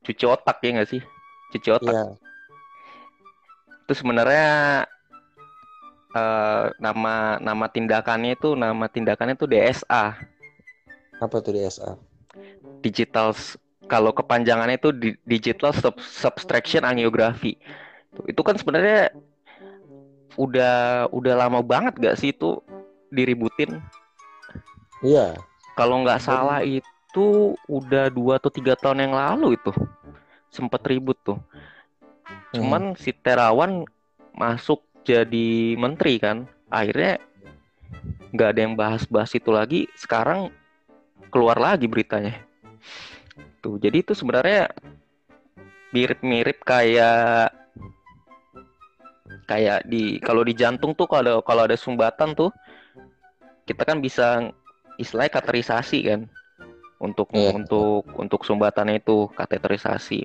cuci 0.05 0.25
otak 0.35 0.57
ya 0.65 0.69
nggak 0.75 0.89
sih? 0.93 1.03
Cuci 1.53 1.69
otak. 1.77 1.97
Iya. 1.97 2.17
Itu 3.85 3.93
sebenarnya 3.93 4.89
eh, 6.17 6.65
nama 6.81 7.37
nama 7.37 7.67
tindakannya 7.69 8.33
itu 8.33 8.57
nama 8.57 8.89
tindakannya 8.89 9.37
itu 9.37 9.45
DSA, 9.45 10.17
Apa 11.21 11.37
tuh 11.45 11.53
DSA? 11.53 12.01
digital 12.81 13.37
kalau 13.89 14.13
kepanjangannya 14.17 14.81
itu 14.81 14.91
di- 14.93 15.19
digital 15.29 15.77
sub- 15.77 16.01
subtraction 16.01 16.85
angiography. 16.85 17.61
Itu- 18.13 18.25
Itu 18.33 18.41
kan 18.41 18.57
sebenarnya 18.57 19.13
udah 20.35 21.07
udah 21.15 21.35
lama 21.47 21.61
banget 21.63 21.95
gak 22.01 22.17
sih 22.19 22.33
itu 22.33 22.59
diributin? 23.13 23.79
Iya. 25.05 25.37
Kalau 25.77 26.01
nggak 26.03 26.23
salah 26.23 26.65
itu 26.65 27.55
udah 27.69 28.09
dua 28.09 28.39
atau 28.41 28.49
tiga 28.49 28.75
tahun 28.79 29.05
yang 29.07 29.15
lalu 29.15 29.59
itu 29.59 29.71
sempet 30.49 30.81
ribut 30.87 31.19
tuh. 31.21 31.39
Cuman 32.55 32.95
si 32.95 33.11
Terawan 33.13 33.85
masuk 34.35 34.83
jadi 35.05 35.77
menteri 35.77 36.19
kan, 36.19 36.49
akhirnya 36.73 37.21
nggak 38.35 38.49
ada 38.51 38.61
yang 38.61 38.75
bahas-bahas 38.75 39.31
itu 39.37 39.51
lagi. 39.53 39.81
Sekarang 39.95 40.51
keluar 41.31 41.59
lagi 41.59 41.91
beritanya. 41.91 42.35
Tuh, 43.61 43.77
jadi 43.81 44.05
itu 44.05 44.13
sebenarnya 44.13 44.71
mirip-mirip 45.95 46.59
kayak 46.67 47.55
kayak 49.47 49.87
di 49.87 50.19
kalau 50.19 50.43
di 50.43 50.57
jantung 50.57 50.97
tuh 50.97 51.07
kalau 51.07 51.45
kalau 51.45 51.69
ada 51.69 51.77
sumbatan 51.77 52.33
tuh 52.35 52.51
kita 53.69 53.85
kan 53.85 54.01
bisa 54.01 54.51
istilahnya 54.99 55.33
katerisasi 55.39 55.99
kan 56.05 56.21
untuk 56.99 57.29
Iya. 57.33 57.55
untuk 57.57 58.05
untuk 58.17 58.41
sumbatannya 58.43 58.99
itu 59.05 59.29
kateterisasi 59.37 60.25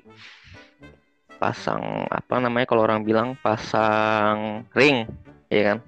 pasang 1.40 2.04
apa 2.12 2.36
namanya 2.36 2.68
kalau 2.68 2.84
orang 2.84 3.00
bilang 3.00 3.32
pasang 3.40 4.68
ring 4.76 5.08
ya 5.48 5.74
kan 5.74 5.78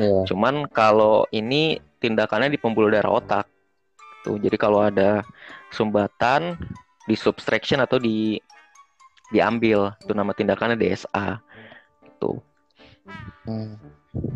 Iya. 0.00 0.24
cuman 0.32 0.64
kalau 0.72 1.28
ini 1.30 1.78
tindakannya 2.00 2.50
di 2.50 2.58
pembuluh 2.58 2.88
darah 2.88 3.12
otak 3.12 3.46
tuh 4.24 4.40
jadi 4.40 4.56
kalau 4.56 4.82
ada 4.82 5.22
sumbatan 5.70 6.56
di 7.04 7.14
subtraction 7.14 7.84
atau 7.84 8.00
di 8.00 8.40
diambil 9.30 9.94
itu 10.02 10.12
nama 10.16 10.34
tindakannya 10.34 10.74
DSA 10.74 11.38
itu 12.02 12.42
Hmm. 13.44 13.74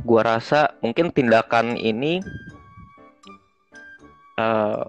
gua 0.03 0.37
rasa 0.37 0.75
mungkin 0.83 1.13
tindakan 1.13 1.77
ini 1.79 2.19
eh 4.35 4.83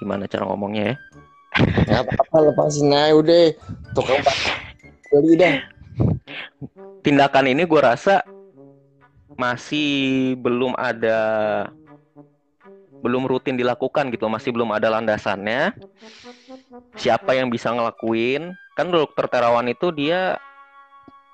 gimana 0.00 0.24
cara 0.26 0.48
ngomongnya 0.48 0.94
ya 0.94 0.96
Nggak 1.54 2.00
apa-apa 2.10 2.36
lepasin 2.50 2.90
aja 2.90 3.14
udah. 3.14 3.44
Tukang 3.94 4.20
beli 5.14 5.38
dah. 5.38 5.56
tindakan 7.06 7.46
ini 7.52 7.62
gue 7.68 7.78
rasa 7.78 8.24
masih 9.38 10.34
belum 10.40 10.74
ada 10.74 11.20
belum 13.04 13.28
rutin 13.28 13.54
dilakukan 13.54 14.10
gitu. 14.10 14.26
Masih 14.26 14.50
belum 14.50 14.74
ada 14.74 14.90
landasannya. 14.90 15.76
Siapa 16.98 17.36
yang 17.38 17.52
bisa 17.52 17.70
ngelakuin? 17.70 18.56
Kan 18.74 18.90
dokter 18.90 19.30
terawan 19.30 19.70
itu 19.70 19.94
dia 19.94 20.40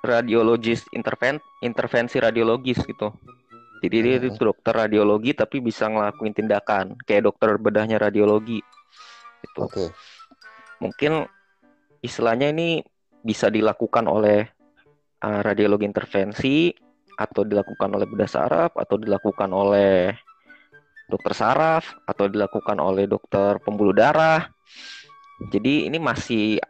radiologis 0.04 0.85
interven 0.92 1.40
intervensi 1.64 2.20
radiologis 2.20 2.83
gitu. 2.85 3.14
Jadi 3.80 3.96
dia 4.04 4.14
itu 4.20 4.37
dokter 4.37 4.76
radiologi 4.76 5.33
tapi 5.33 5.64
bisa 5.64 5.88
ngelakuin 5.88 6.37
tindakan. 6.37 7.00
Kayak 7.09 7.33
dokter 7.33 7.56
bedahnya 7.56 7.96
radiologi 7.96 8.61
gitu 9.61 9.68
Oke. 9.68 9.85
mungkin 10.81 11.12
istilahnya 12.01 12.49
ini 12.53 12.81
bisa 13.20 13.53
dilakukan 13.53 14.09
oleh 14.09 14.49
uh, 15.20 15.40
radiologi 15.44 15.85
intervensi 15.85 16.73
atau 17.20 17.44
dilakukan 17.44 17.92
oleh 17.92 18.09
bedah 18.09 18.31
saraf 18.31 18.73
atau 18.81 18.96
dilakukan 18.96 19.51
oleh 19.53 20.16
dokter 21.11 21.37
saraf 21.37 21.85
atau 22.09 22.31
dilakukan 22.31 22.81
oleh 22.81 23.05
dokter 23.05 23.61
pembuluh 23.61 23.92
darah. 23.92 24.49
Jadi 25.53 25.90
ini 25.90 26.01
masih 26.01 26.62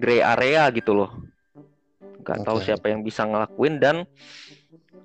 gray 0.00 0.24
area 0.24 0.70
gitu 0.72 0.96
loh. 0.96 1.10
Gak 2.24 2.44
tahu 2.44 2.60
Oke. 2.60 2.72
siapa 2.72 2.88
yang 2.88 3.04
bisa 3.04 3.28
ngelakuin 3.28 3.80
dan 3.80 3.96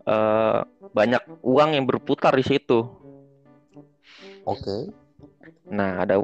uh, 0.07 0.63
banyak 0.91 1.23
uang 1.43 1.75
yang 1.75 1.83
berputar 1.83 2.31
di 2.35 2.45
situ. 2.45 2.85
Oke. 4.47 4.91
Nah, 5.67 6.03
ada 6.03 6.21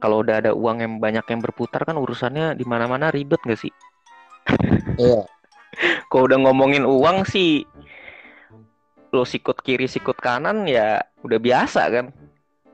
kalau 0.00 0.20
udah 0.20 0.42
ada 0.42 0.50
uang 0.52 0.78
yang 0.82 0.94
banyak 0.98 1.24
yang 1.28 1.40
berputar 1.40 1.84
kan 1.84 1.96
urusannya 1.96 2.56
di 2.56 2.64
mana-mana 2.66 3.08
ribet 3.08 3.40
gak 3.44 3.60
sih? 3.60 3.72
Iya. 4.98 5.24
Kalau 6.12 6.28
udah 6.28 6.38
ngomongin 6.44 6.84
uang 6.84 7.24
sih 7.24 7.64
lo 9.12 9.28
sikut 9.28 9.60
kiri 9.60 9.84
sikut 9.88 10.16
kanan 10.16 10.64
ya 10.64 11.00
udah 11.24 11.36
biasa 11.40 11.88
kan. 11.92 12.06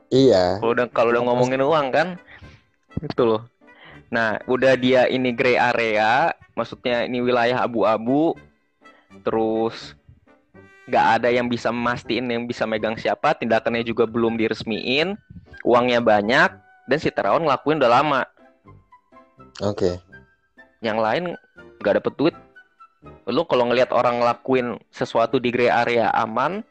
Iya. 0.07 0.59
Kalau 0.63 0.71
udah 0.71 0.87
kalau 0.91 1.09
udah 1.11 1.23
ngomongin 1.27 1.61
uang 1.63 1.87
kan 1.91 2.07
itu 3.03 3.23
loh. 3.23 3.47
Nah, 4.09 4.41
udah 4.49 4.73
dia 4.73 5.05
ini 5.05 5.29
gray 5.35 5.59
area, 5.59 6.33
maksudnya 6.57 7.05
ini 7.05 7.21
wilayah 7.21 7.61
abu-abu. 7.61 8.33
Terus 9.21 9.98
nggak 10.89 11.05
ada 11.21 11.29
yang 11.29 11.45
bisa 11.45 11.69
mastiin 11.69 12.25
yang 12.27 12.43
bisa 12.49 12.65
megang 12.65 12.97
siapa, 12.97 13.37
tindakannya 13.37 13.85
juga 13.85 14.09
belum 14.09 14.35
diresmiin, 14.35 15.13
uangnya 15.61 16.01
banyak 16.01 16.49
dan 16.89 16.97
si 16.97 17.13
Terawan 17.13 17.45
ngelakuin 17.45 17.77
udah 17.77 17.91
lama. 18.01 18.21
Oke. 19.61 20.01
Yang 20.81 20.97
lain 20.97 21.23
nggak 21.79 22.01
dapet 22.01 22.13
duit. 22.17 22.35
Lu 23.29 23.45
kalau 23.45 23.69
ngelihat 23.69 23.93
orang 23.93 24.19
ngelakuin 24.19 24.81
sesuatu 24.89 25.37
di 25.37 25.53
gray 25.53 25.71
area 25.71 26.11
aman, 26.17 26.65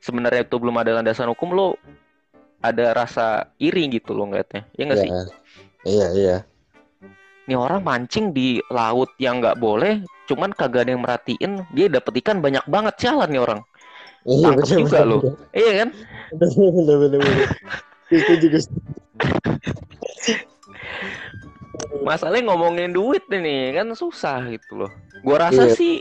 sebenarnya 0.00 0.46
itu 0.46 0.56
belum 0.56 0.78
ada 0.80 0.96
landasan 0.96 1.28
hukum, 1.28 1.52
lo 1.52 1.76
ada 2.64 2.96
rasa 2.96 3.52
iri 3.60 3.90
gitu 3.92 4.16
lo 4.16 4.30
ngeliatnya. 4.30 4.64
Ya 4.78 4.82
nggak 4.88 5.00
sih? 5.02 5.10
Iya. 5.10 5.22
Iya, 5.84 6.06
iya. 6.16 6.36
Nih 7.44 7.60
orang 7.60 7.84
mancing 7.84 8.32
di 8.32 8.56
laut 8.72 9.12
yang 9.20 9.44
nggak 9.44 9.60
boleh, 9.60 10.00
cuman 10.24 10.50
kagak 10.56 10.88
ada 10.88 10.90
yang 10.96 11.02
merhatiin, 11.04 11.52
dia 11.76 11.86
dapet 11.92 12.20
ikan 12.24 12.40
banyak 12.40 12.64
banget 12.68 12.94
sialan 13.00 13.28
nih 13.28 13.42
orang. 13.42 13.60
Iya, 14.24 14.46
Tangkep 14.48 14.64
bener, 14.64 14.78
juga 14.80 14.98
bener. 15.04 15.20
Iya 15.52 15.72
kan? 15.76 15.88
Bener, 16.32 16.70
bener, 16.72 16.96
bener. 17.20 17.48
Itu 18.08 18.32
juga. 18.40 18.58
Masalahnya 22.04 22.48
ngomongin 22.52 22.92
duit 22.92 23.24
nih 23.28 23.76
kan 23.76 23.92
susah 23.92 24.48
gitu 24.52 24.84
loh. 24.84 24.90
Gua 25.24 25.48
rasa 25.48 25.68
Iya. 25.68 25.76
sih 25.76 25.94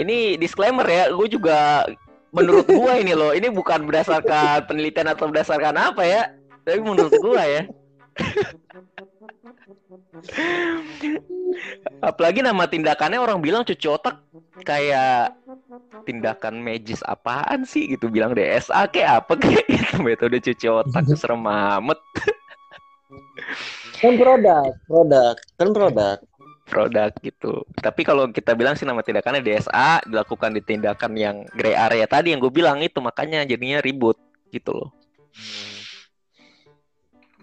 ini 0.00 0.40
disclaimer 0.40 0.86
ya, 0.88 1.12
gue 1.12 1.28
juga 1.28 1.84
menurut 2.32 2.64
gua 2.68 2.96
ini 2.96 3.12
loh, 3.12 3.36
ini 3.36 3.50
bukan 3.52 3.84
berdasarkan 3.84 4.64
penelitian 4.64 5.12
atau 5.12 5.28
berdasarkan 5.28 5.76
apa 5.76 6.02
ya, 6.06 6.22
tapi 6.64 6.80
menurut 6.80 7.12
gua 7.20 7.42
ya. 7.44 7.62
Apalagi 12.00 12.40
nama 12.40 12.64
tindakannya 12.64 13.20
orang 13.20 13.42
bilang 13.42 13.62
cuci 13.66 13.86
otak 13.90 14.22
kayak 14.64 15.34
tindakan 16.04 16.60
magis 16.60 17.04
apaan 17.04 17.64
sih 17.66 17.92
gitu 17.92 18.08
bilang 18.08 18.32
DSA 18.32 18.88
kayak 18.88 19.24
apa 19.24 19.32
kayak 19.36 19.66
gitu 19.76 19.94
metode 20.00 20.38
cuci 20.40 20.66
otak 20.68 21.04
serem 21.16 21.44
amat 21.44 21.98
Kan 24.00 24.16
produk, 24.16 24.72
produk, 24.88 25.34
kan 25.60 25.68
produk. 25.76 26.16
produk 26.70 27.10
gitu. 27.20 27.66
Tapi 27.82 28.00
kalau 28.06 28.30
kita 28.30 28.54
bilang 28.56 28.78
sih 28.78 28.88
nama 28.88 29.02
tindakannya 29.04 29.42
DSA 29.44 30.06
dilakukan 30.08 30.56
di 30.56 30.62
tindakan 30.64 31.12
yang 31.18 31.36
gray 31.52 31.74
area 31.76 32.06
tadi 32.06 32.32
yang 32.32 32.40
gue 32.40 32.52
bilang 32.52 32.80
itu 32.80 33.02
makanya 33.02 33.44
jadinya 33.44 33.82
ribut 33.82 34.16
gitu 34.54 34.72
loh. 34.72 34.90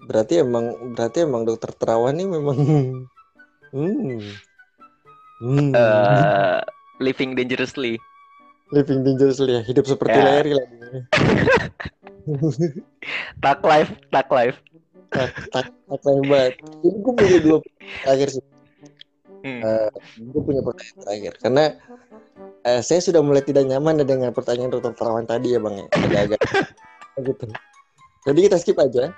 Berarti 0.08 0.40
emang 0.40 0.96
berarti 0.96 1.28
emang 1.28 1.44
dokter 1.44 1.76
terawan 1.76 2.16
ini 2.16 2.26
memang 2.32 2.58
hmm. 3.76 4.24
Hmm. 5.38 5.70
Eh, 5.76 6.60
living 7.04 7.36
dangerously. 7.36 8.00
living 8.68 9.00
dangerously 9.00 9.56
ya, 9.56 9.62
hidup 9.64 9.88
seperti 9.88 10.20
Ya. 10.20 10.24
Larry 10.28 10.52
lagi. 10.60 10.76
Tag 13.44 13.64
life, 13.64 13.92
tag 14.12 14.28
life. 14.28 14.60
tak 15.08 15.32
tak 15.56 15.72
tak 15.72 16.00
banget. 16.04 16.60
Ini 16.84 16.98
gue 17.00 17.14
punya 17.16 17.40
dua 17.40 17.58
terakhir 18.04 18.28
sih. 18.36 18.44
Hmm. 19.40 19.60
Eh, 19.64 19.90
gue 20.20 20.42
punya 20.44 20.60
pertanyaan 20.60 20.98
terakhir 21.00 21.34
karena 21.40 21.66
eh, 22.68 22.82
saya 22.84 23.00
sudah 23.00 23.24
mulai 23.24 23.40
tidak 23.40 23.64
nyaman 23.72 24.04
dengan 24.04 24.36
pertanyaan 24.36 24.76
dokter 24.76 24.92
terawan 25.00 25.24
tadi 25.24 25.56
ya 25.56 25.64
bang 25.64 25.76
ya 25.80 25.86
agak-agak 25.96 26.42
gitu. 27.32 27.46
Jadi 28.28 28.40
kita 28.44 28.56
skip 28.60 28.76
aja. 28.84 29.16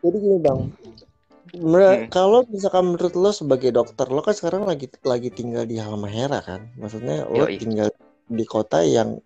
Jadi 0.00 0.16
gini 0.16 0.38
bang, 0.40 0.60
Mer- 1.60 2.06
Hmm. 2.06 2.08
kalau 2.14 2.46
misalkan 2.46 2.94
menurut 2.94 3.14
lo 3.18 3.30
sebagai 3.34 3.74
dokter, 3.74 4.06
lo 4.06 4.22
kan 4.22 4.36
sekarang 4.36 4.62
lagi 4.68 4.86
lagi 5.02 5.34
tinggal 5.34 5.66
di 5.66 5.82
Halmahera 5.82 6.38
kan? 6.44 6.70
Maksudnya 6.78 7.26
lo 7.26 7.48
Yoi. 7.48 7.58
tinggal 7.58 7.90
di 8.30 8.44
kota 8.46 8.86
yang 8.86 9.18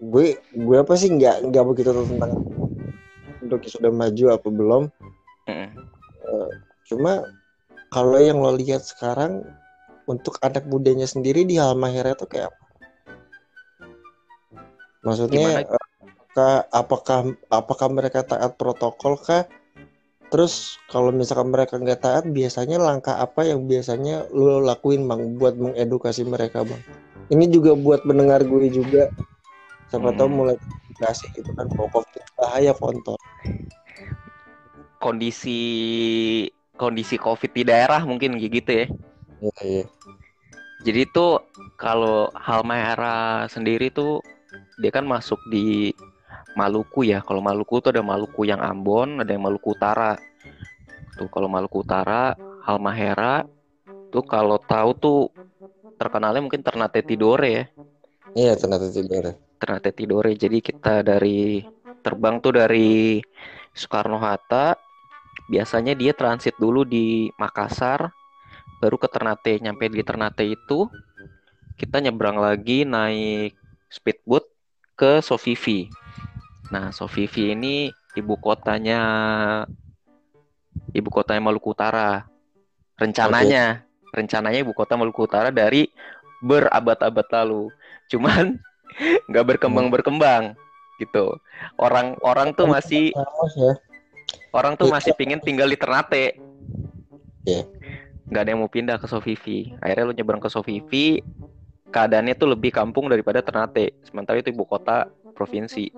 gue 0.00 0.40
gue 0.40 0.76
apa 0.80 0.96
sih 0.96 1.12
nggak 1.12 1.52
nggak 1.52 1.64
begitu 1.68 1.92
tahu 1.92 2.08
tentang 2.08 2.32
untuk 3.44 3.60
sudah 3.68 3.92
maju 3.92 4.24
apa 4.32 4.48
belum. 4.48 4.82
Mm-mm. 5.46 5.68
Eh, 6.24 6.50
cuma 6.88 7.28
kalau 7.92 8.16
yang 8.16 8.40
lo 8.40 8.56
lihat 8.56 8.80
sekarang 8.80 9.44
untuk 10.08 10.40
anak 10.40 10.64
mudanya 10.64 11.04
sendiri 11.04 11.44
di 11.44 11.60
Halmahera 11.60 12.16
itu 12.16 12.24
kayak 12.24 12.48
apa? 12.48 12.64
Maksudnya 15.04 15.64
Gimana? 15.64 15.79
Eh, 16.40 16.60
apakah 16.72 17.36
apakah 17.52 17.88
mereka 17.92 18.24
taat 18.24 18.56
protokol 18.56 19.20
kah? 19.20 19.44
Terus 20.30 20.78
kalau 20.88 21.10
misalkan 21.10 21.50
mereka 21.50 21.74
nggak 21.76 22.00
taat, 22.06 22.24
biasanya 22.30 22.78
langkah 22.78 23.18
apa 23.18 23.44
yang 23.44 23.66
biasanya 23.66 24.30
lo 24.30 24.62
lakuin 24.62 25.04
bang 25.10 25.36
buat 25.36 25.58
mengedukasi 25.58 26.22
mereka 26.24 26.62
bang? 26.62 26.82
Ini 27.34 27.50
juga 27.50 27.74
buat 27.74 28.06
mendengar 28.06 28.46
gue 28.46 28.70
juga, 28.70 29.10
siapa 29.90 30.14
tahu 30.14 30.28
Hmm. 30.30 30.38
mulai 30.38 30.56
edukasi 30.94 31.26
gitu 31.34 31.50
kan, 31.58 31.66
covid 31.74 32.06
bahaya 32.38 32.72
kontol. 32.74 33.18
Kondisi 35.00 35.58
kondisi 36.80 37.20
COVID 37.20 37.52
di 37.52 37.62
daerah 37.68 38.00
mungkin 38.08 38.40
kayak 38.40 38.52
gitu 38.56 38.70
ya. 38.72 38.86
Iya 39.40 39.60
iya. 39.64 39.84
Jadi 40.80 41.02
tuh 41.12 41.44
kalau 41.76 42.32
Halmahera 42.32 43.44
sendiri 43.52 43.92
tuh 43.92 44.24
dia 44.80 44.88
kan 44.88 45.04
masuk 45.04 45.36
di 45.52 45.92
Maluku 46.58 47.06
ya. 47.06 47.22
Kalau 47.22 47.42
Maluku 47.42 47.78
tuh 47.78 47.94
ada 47.94 48.02
Maluku 48.02 48.46
yang 48.46 48.60
Ambon, 48.62 49.22
ada 49.22 49.30
yang 49.30 49.44
Maluku 49.44 49.74
Utara. 49.74 50.18
Tuh 51.16 51.28
kalau 51.30 51.46
Maluku 51.46 51.82
Utara, 51.84 52.34
Halmahera 52.64 53.46
tuh 54.10 54.26
kalau 54.26 54.58
tahu 54.58 54.90
tuh 54.98 55.20
terkenalnya 55.96 56.42
mungkin 56.42 56.60
Ternate 56.60 57.00
Tidore 57.06 57.48
ya. 57.48 57.64
Iya 58.34 58.52
ternyata 58.58 58.90
tidak. 58.90 59.38
Ternate 59.62 59.90
Tidore. 59.94 60.34
Jadi 60.34 60.58
kita 60.58 61.06
dari 61.06 61.62
terbang 62.02 62.42
tuh 62.42 62.58
dari 62.58 63.22
Soekarno 63.72 64.18
Hatta. 64.18 64.74
Biasanya 65.50 65.98
dia 65.98 66.14
transit 66.14 66.54
dulu 66.62 66.86
di 66.86 67.26
Makassar, 67.34 68.10
baru 68.78 68.96
ke 68.98 69.08
Ternate. 69.10 69.58
Nyampe 69.58 69.90
di 69.90 70.02
Ternate 70.06 70.46
itu 70.46 70.86
kita 71.74 71.98
nyebrang 71.98 72.38
lagi 72.38 72.86
naik 72.86 73.54
speedboat 73.90 74.46
ke 74.94 75.18
Sofifi. 75.18 75.90
Nah, 76.70 76.94
Sofifi 76.94 77.52
ini 77.52 77.90
ibu 78.14 78.34
kotanya 78.38 79.00
ibu 80.94 81.08
kotanya 81.10 81.42
Maluku 81.42 81.74
Utara. 81.74 82.26
Rencananya, 83.00 83.82
rencananya 84.12 84.60
ibu 84.60 84.70
kota 84.76 84.94
Maluku 84.94 85.24
Utara 85.26 85.50
dari 85.50 85.88
berabad-abad 86.44 87.26
lalu. 87.42 87.72
Cuman 88.06 88.58
nggak 89.30 89.44
berkembang-berkembang 89.56 90.54
gitu. 91.00 91.38
Orang-orang 91.80 92.52
tuh 92.52 92.68
masih 92.68 93.10
ya. 93.16 93.72
orang 94.52 94.76
tuh 94.76 94.90
Iya. 94.90 94.94
masih 95.00 95.12
pingin 95.16 95.40
tinggal 95.40 95.66
di 95.66 95.78
Ternate. 95.80 96.36
Iya. 97.48 97.64
Nggak 98.30 98.42
ada 98.46 98.50
yang 98.52 98.60
mau 98.62 98.70
pindah 98.70 98.96
ke 99.00 99.10
Sofifi. 99.10 99.74
Akhirnya 99.82 100.06
lu 100.06 100.14
nyebrang 100.14 100.38
ke 100.38 100.46
Sofifi, 100.52 101.18
keadaannya 101.90 102.38
tuh 102.38 102.54
lebih 102.54 102.70
kampung 102.70 103.10
daripada 103.10 103.42
Ternate. 103.42 103.96
Sementara 104.06 104.38
itu 104.38 104.52
ibu 104.54 104.62
kota 104.68 105.08
provinsi. 105.34 105.90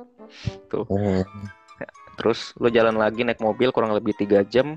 Tuh. 0.68 0.84
Hmm. 0.88 1.22
Terus 2.20 2.52
lu 2.60 2.68
jalan 2.68 2.94
lagi 2.96 3.24
naik 3.24 3.40
mobil 3.40 3.72
kurang 3.72 3.96
lebih 3.96 4.12
tiga 4.14 4.44
jam 4.44 4.76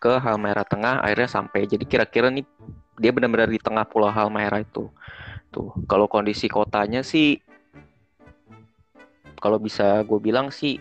ke 0.00 0.16
Halmahera 0.20 0.64
Tengah, 0.64 1.04
akhirnya 1.04 1.28
sampai. 1.28 1.68
Jadi 1.68 1.84
kira-kira 1.84 2.28
nih 2.32 2.44
dia 2.96 3.12
benar-benar 3.12 3.52
di 3.52 3.60
tengah 3.60 3.84
pulau 3.84 4.08
Halmahera 4.08 4.60
itu. 4.64 4.88
Tuh, 5.52 5.72
kalau 5.88 6.04
kondisi 6.10 6.48
kotanya 6.50 7.00
sih 7.00 7.40
kalau 9.36 9.60
bisa 9.60 10.00
gue 10.02 10.18
bilang 10.18 10.48
sih 10.48 10.80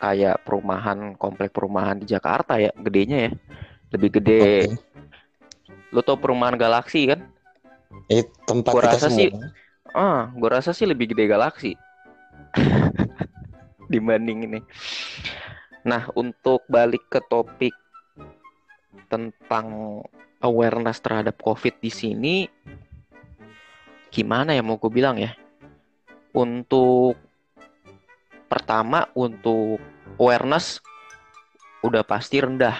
kayak 0.00 0.42
perumahan 0.42 1.14
komplek 1.14 1.52
perumahan 1.52 2.00
di 2.00 2.08
Jakarta 2.08 2.56
ya 2.56 2.72
gedenya 2.74 3.28
ya 3.28 3.32
lebih 3.92 4.18
gede 4.18 4.72
lo 5.92 6.00
tau 6.02 6.16
perumahan 6.18 6.56
galaksi 6.56 7.12
kan 7.12 7.20
Eh, 8.08 8.24
tempat 8.48 8.72
Gua 8.72 8.82
kita 8.84 8.96
rasa 8.96 9.08
semua. 9.12 9.18
sih 9.20 9.28
ah 9.92 10.32
gue 10.32 10.48
rasa 10.48 10.70
sih 10.72 10.88
lebih 10.88 11.12
gede 11.12 11.28
galaksi 11.28 11.76
dibanding 13.92 14.44
ini. 14.48 14.60
Nah 15.88 16.10
untuk 16.14 16.64
balik 16.68 17.08
ke 17.08 17.20
topik 17.24 17.74
tentang 19.08 20.00
awareness 20.44 21.00
terhadap 21.00 21.40
covid 21.40 21.74
di 21.80 21.90
sini 21.90 22.34
gimana 24.08 24.56
ya 24.56 24.62
mau 24.64 24.76
gue 24.80 24.92
bilang 24.92 25.16
ya? 25.16 25.32
Untuk 26.36 27.16
pertama 28.48 29.08
untuk 29.16 29.80
awareness 30.16 30.80
udah 31.84 32.02
pasti 32.04 32.42
rendah 32.42 32.76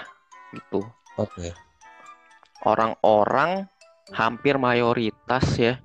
gitu. 0.53 0.85
Oke. 1.19 1.51
orang-orang 2.67 3.71
hampir 4.11 4.59
mayoritas 4.59 5.47
ya 5.55 5.79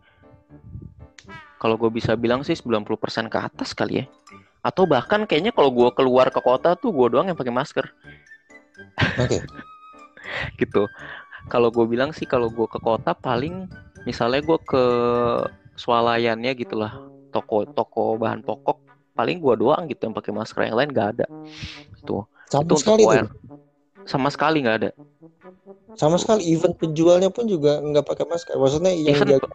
kalau 1.63 1.79
gue 1.79 1.87
bisa 1.87 2.19
bilang 2.19 2.43
sih 2.43 2.59
90% 2.59 3.31
ke 3.31 3.37
atas 3.39 3.71
kali 3.71 4.03
ya. 4.03 4.05
Atau 4.59 4.83
bahkan 4.83 5.23
kayaknya 5.23 5.55
kalau 5.55 5.71
gue 5.71 5.87
keluar 5.95 6.27
ke 6.27 6.43
kota 6.43 6.75
tuh 6.75 6.91
gue 6.91 7.15
doang 7.15 7.31
yang 7.31 7.39
pakai 7.39 7.55
masker. 7.55 7.87
Oke. 9.15 9.39
gitu. 10.59 10.91
Kalau 11.47 11.71
gue 11.71 11.87
bilang 11.87 12.11
sih 12.11 12.27
kalau 12.27 12.51
gue 12.51 12.67
ke 12.67 12.83
kota 12.83 13.15
paling 13.15 13.71
misalnya 14.03 14.43
gue 14.43 14.59
ke 14.59 14.83
swalayannya 15.79 16.51
gitulah 16.59 16.99
toko 17.31 17.63
toko 17.63 18.19
bahan 18.19 18.43
pokok 18.43 18.83
paling 19.15 19.39
gue 19.39 19.55
doang 19.55 19.87
gitu 19.87 20.11
yang 20.11 20.15
pakai 20.15 20.35
masker 20.35 20.67
yang 20.67 20.75
lain 20.75 20.91
gak 20.91 21.15
ada. 21.15 21.25
Tuh 22.03 22.27
Sama 22.51 22.67
itu 22.67 22.75
sekali 22.75 23.03
tuh. 23.07 23.31
sama 24.03 24.27
sekali 24.27 24.67
nggak 24.67 24.77
ada. 24.83 24.91
Sama 25.95 26.19
sekali 26.19 26.43
event 26.51 26.75
penjualnya 26.75 27.31
pun 27.31 27.47
juga 27.47 27.79
nggak 27.79 28.03
pakai 28.03 28.27
masker. 28.27 28.59
Maksudnya 28.59 28.91
yang 28.91 29.15
Event- 29.15 29.39
jaga 29.39 29.47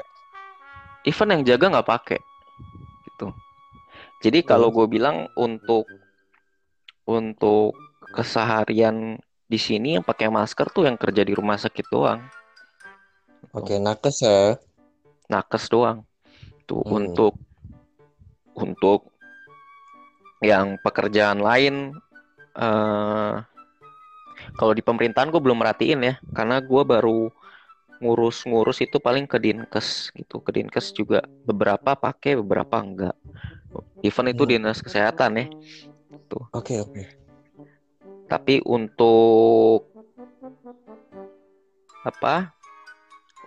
event 1.07 1.31
yang 1.39 1.43
jaga 1.47 1.79
nggak 1.79 1.89
pakai 1.89 2.21
gitu. 3.07 3.31
Jadi 4.23 4.43
kalau 4.43 4.75
gue 4.75 4.87
bilang 4.91 5.31
untuk 5.39 5.87
untuk 7.07 7.79
keseharian 8.11 9.17
di 9.49 9.59
sini 9.59 9.97
yang 9.97 10.05
pakai 10.05 10.29
masker 10.29 10.69
tuh 10.75 10.85
yang 10.85 10.99
kerja 10.99 11.23
di 11.25 11.33
rumah 11.33 11.57
sakit 11.57 11.87
doang. 11.89 12.21
Oke, 13.55 13.79
nakes 13.81 14.21
ya. 14.21 14.59
nakes 15.29 15.69
doang. 15.71 16.05
Tuh 16.69 16.83
Hmm. 16.85 17.05
untuk 17.05 17.35
untuk 18.59 19.09
yang 20.43 20.79
pekerjaan 20.83 21.43
lain 21.43 21.95
eh 22.59 23.35
kalau 24.59 24.73
di 24.75 24.83
pemerintahan 24.83 25.31
gue 25.31 25.41
belum 25.43 25.59
merhatiin 25.63 26.01
ya 26.03 26.15
karena 26.35 26.59
gue 26.63 26.83
baru 26.83 27.31
ngurus-ngurus 27.99 28.83
itu 28.83 28.99
paling 29.03 29.27
ke 29.27 29.39
dinkes 29.39 30.15
gitu. 30.15 30.39
Ke 30.43 30.51
dinkes 30.55 30.95
juga 30.95 31.23
beberapa 31.45 31.95
pakai 31.99 32.39
beberapa 32.39 32.79
enggak. 32.79 33.17
Event 34.03 34.33
itu 34.33 34.43
Hmm. 34.47 34.53
dinas 34.55 34.79
kesehatan 34.81 35.31
ya. 35.39 35.47
Tuh 36.29 36.45
Oke, 36.57 36.81
oke. 36.81 37.03
tapi 38.29 38.61
untuk 38.65 39.89
apa? 42.05 42.53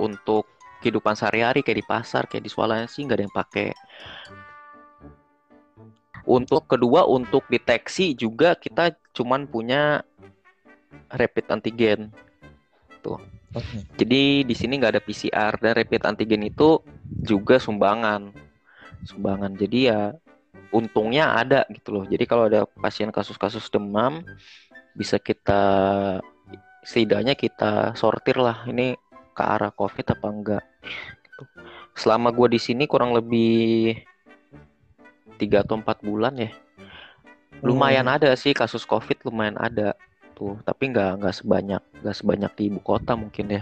Untuk 0.01 0.49
kehidupan 0.81 1.13
sehari-hari 1.13 1.61
kayak 1.61 1.79
di 1.81 1.85
pasar 1.85 2.25
kayak 2.25 2.45
di 2.45 2.51
swalayan 2.51 2.89
sih 2.89 3.05
nggak 3.05 3.17
ada 3.17 3.25
yang 3.25 3.37
pakai. 3.37 3.69
Untuk 6.25 6.69
kedua 6.69 7.05
untuk 7.09 7.45
deteksi 7.49 8.13
juga 8.13 8.53
kita 8.57 8.93
cuman 9.13 9.45
punya 9.49 10.05
rapid 11.09 11.45
antigen. 11.49 12.13
Tuh 13.01 13.17
Jadi 13.99 14.47
di 14.47 14.55
sini 14.55 14.79
nggak 14.79 14.93
ada 14.95 15.03
PCR 15.03 15.53
dan 15.59 15.75
rapid 15.75 16.07
antigen 16.07 16.43
itu 16.47 16.79
juga 17.23 17.59
sumbangan. 17.59 18.31
Sumbangan. 19.03 19.59
Jadi 19.59 19.91
ya 19.91 20.15
untungnya 20.71 21.35
ada 21.35 21.67
gitu 21.67 21.99
loh. 21.99 22.05
Jadi 22.07 22.23
kalau 22.23 22.47
ada 22.47 22.63
pasien 22.79 23.11
kasus-kasus 23.11 23.67
demam 23.67 24.23
bisa 24.95 25.19
kita 25.19 25.61
setidaknya 26.83 27.35
kita 27.35 27.93
sortir 27.93 28.39
lah 28.39 28.63
ini 28.67 28.95
ke 29.35 29.43
arah 29.43 29.71
covid 29.71 30.05
apa 30.11 30.27
enggak. 30.27 30.65
Gitu. 31.21 31.43
selama 31.91 32.31
gue 32.31 32.55
di 32.55 32.59
sini 32.61 32.87
kurang 32.87 33.11
lebih 33.11 33.99
tiga 35.35 35.59
atau 35.65 35.75
empat 35.75 35.99
bulan 35.99 36.39
ya. 36.39 36.51
Lumayan 37.61 38.07
Hmm. 38.07 38.15
ada 38.15 38.29
sih 38.39 38.55
kasus 38.55 38.87
covid 38.87 39.19
lumayan 39.27 39.59
ada 39.59 39.93
tuh 40.41 40.57
tapi 40.65 40.89
nggak 40.89 41.21
nggak 41.21 41.35
sebanyak 41.37 41.81
nggak 42.01 42.17
sebanyak 42.17 42.51
di 42.57 42.63
ibu 42.73 42.81
kota 42.81 43.13
mungkin 43.13 43.61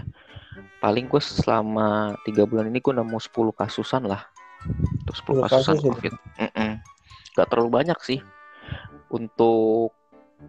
Paling 0.80 1.12
gue 1.12 1.20
selama 1.20 2.16
tiga 2.24 2.48
bulan 2.48 2.72
ini 2.72 2.80
gue 2.80 2.96
nemu 2.96 3.20
10 3.20 3.52
kasusan 3.52 4.08
lah. 4.08 4.24
Tuh 5.04 5.12
10 5.36 5.44
10 5.44 5.44
kasusan 5.44 5.74
kasus 5.76 5.84
covid. 5.84 6.12
nggak 7.36 7.48
terlalu 7.52 7.70
banyak 7.84 7.98
sih. 8.00 8.24
Untuk 9.12 9.92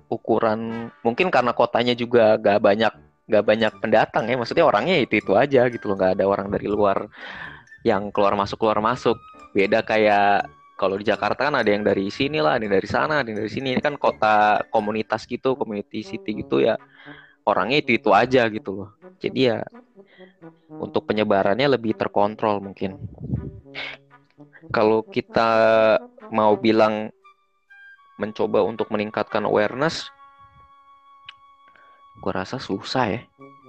ukuran 0.07 0.87
mungkin 1.03 1.27
karena 1.27 1.51
kotanya 1.51 1.91
juga 1.91 2.39
gak 2.39 2.63
banyak 2.63 2.93
gak 3.27 3.43
banyak 3.43 3.73
pendatang 3.83 4.31
ya. 4.31 4.39
Maksudnya 4.39 4.63
orangnya 4.63 5.03
itu 5.03 5.19
itu 5.19 5.35
aja 5.35 5.67
gitu 5.67 5.91
loh. 5.91 5.99
Nggak 5.99 6.15
ada 6.15 6.25
orang 6.31 6.47
dari 6.47 6.71
luar 6.71 7.11
yang 7.83 8.07
keluar 8.15 8.39
masuk 8.39 8.55
keluar 8.55 8.79
masuk. 8.79 9.19
Beda 9.51 9.83
kayak 9.83 10.47
kalau 10.81 10.97
di 10.97 11.05
Jakarta 11.05 11.45
kan 11.45 11.53
ada 11.53 11.69
yang 11.69 11.85
dari 11.85 12.09
sini 12.09 12.41
lah, 12.41 12.57
ada 12.57 12.65
yang 12.65 12.73
dari 12.73 12.89
sana, 12.89 13.21
ada 13.21 13.29
yang 13.29 13.45
dari 13.45 13.53
sini. 13.53 13.77
Ini 13.77 13.81
kan 13.85 14.01
kota 14.01 14.65
komunitas 14.73 15.29
gitu, 15.29 15.53
community 15.53 16.01
city 16.01 16.41
gitu 16.41 16.57
ya. 16.57 16.73
Orangnya 17.45 17.85
itu 17.85 18.01
itu 18.01 18.09
aja 18.09 18.49
gitu 18.49 18.73
loh. 18.73 18.89
Jadi 19.21 19.53
ya 19.53 19.61
untuk 20.81 21.05
penyebarannya 21.05 21.77
lebih 21.77 21.93
terkontrol 21.93 22.65
mungkin. 22.65 22.97
Kalau 24.73 25.05
kita 25.05 25.49
mau 26.33 26.57
bilang 26.57 27.13
mencoba 28.17 28.65
untuk 28.65 28.89
meningkatkan 28.89 29.45
awareness, 29.45 30.09
gua 32.25 32.41
rasa 32.41 32.57
susah 32.57 33.05
ya. 33.05 33.21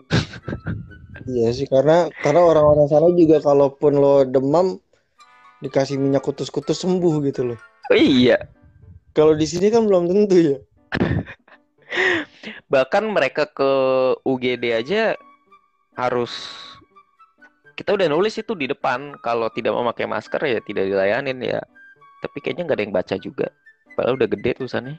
Iya 1.22 1.54
sih 1.54 1.70
karena 1.70 2.10
karena 2.18 2.42
orang-orang 2.42 2.90
sana 2.90 3.14
juga 3.14 3.38
kalaupun 3.38 3.94
lo 3.94 4.26
demam 4.26 4.82
dikasih 5.62 5.96
minyak 5.96 6.26
kutus-kutus 6.26 6.82
sembuh 6.82 7.22
gitu 7.24 7.54
loh. 7.54 7.58
Oh, 7.90 7.98
iya, 7.98 8.50
Kalau 9.14 9.36
di 9.36 9.46
sini 9.46 9.68
kan 9.70 9.86
belum 9.86 10.10
tentu 10.10 10.36
ya. 10.36 10.58
bahkan 12.72 13.04
mereka 13.06 13.46
ke 13.46 13.70
UGD 14.24 14.64
aja 14.72 15.14
harus 15.94 16.32
kita 17.76 17.92
udah 17.96 18.08
nulis 18.08 18.36
itu 18.36 18.52
di 18.56 18.68
depan 18.68 19.16
kalau 19.20 19.48
tidak 19.52 19.76
memakai 19.76 20.08
masker 20.08 20.40
ya 20.44 20.58
tidak 20.64 20.88
dilayanin 20.88 21.38
ya. 21.40 21.60
Tapi 22.24 22.38
kayaknya 22.40 22.68
nggak 22.68 22.78
ada 22.78 22.84
yang 22.84 22.94
baca 22.94 23.14
juga. 23.18 23.46
Padahal 23.96 24.16
udah 24.16 24.28
gede 24.28 24.50
tulisannya. 24.56 24.96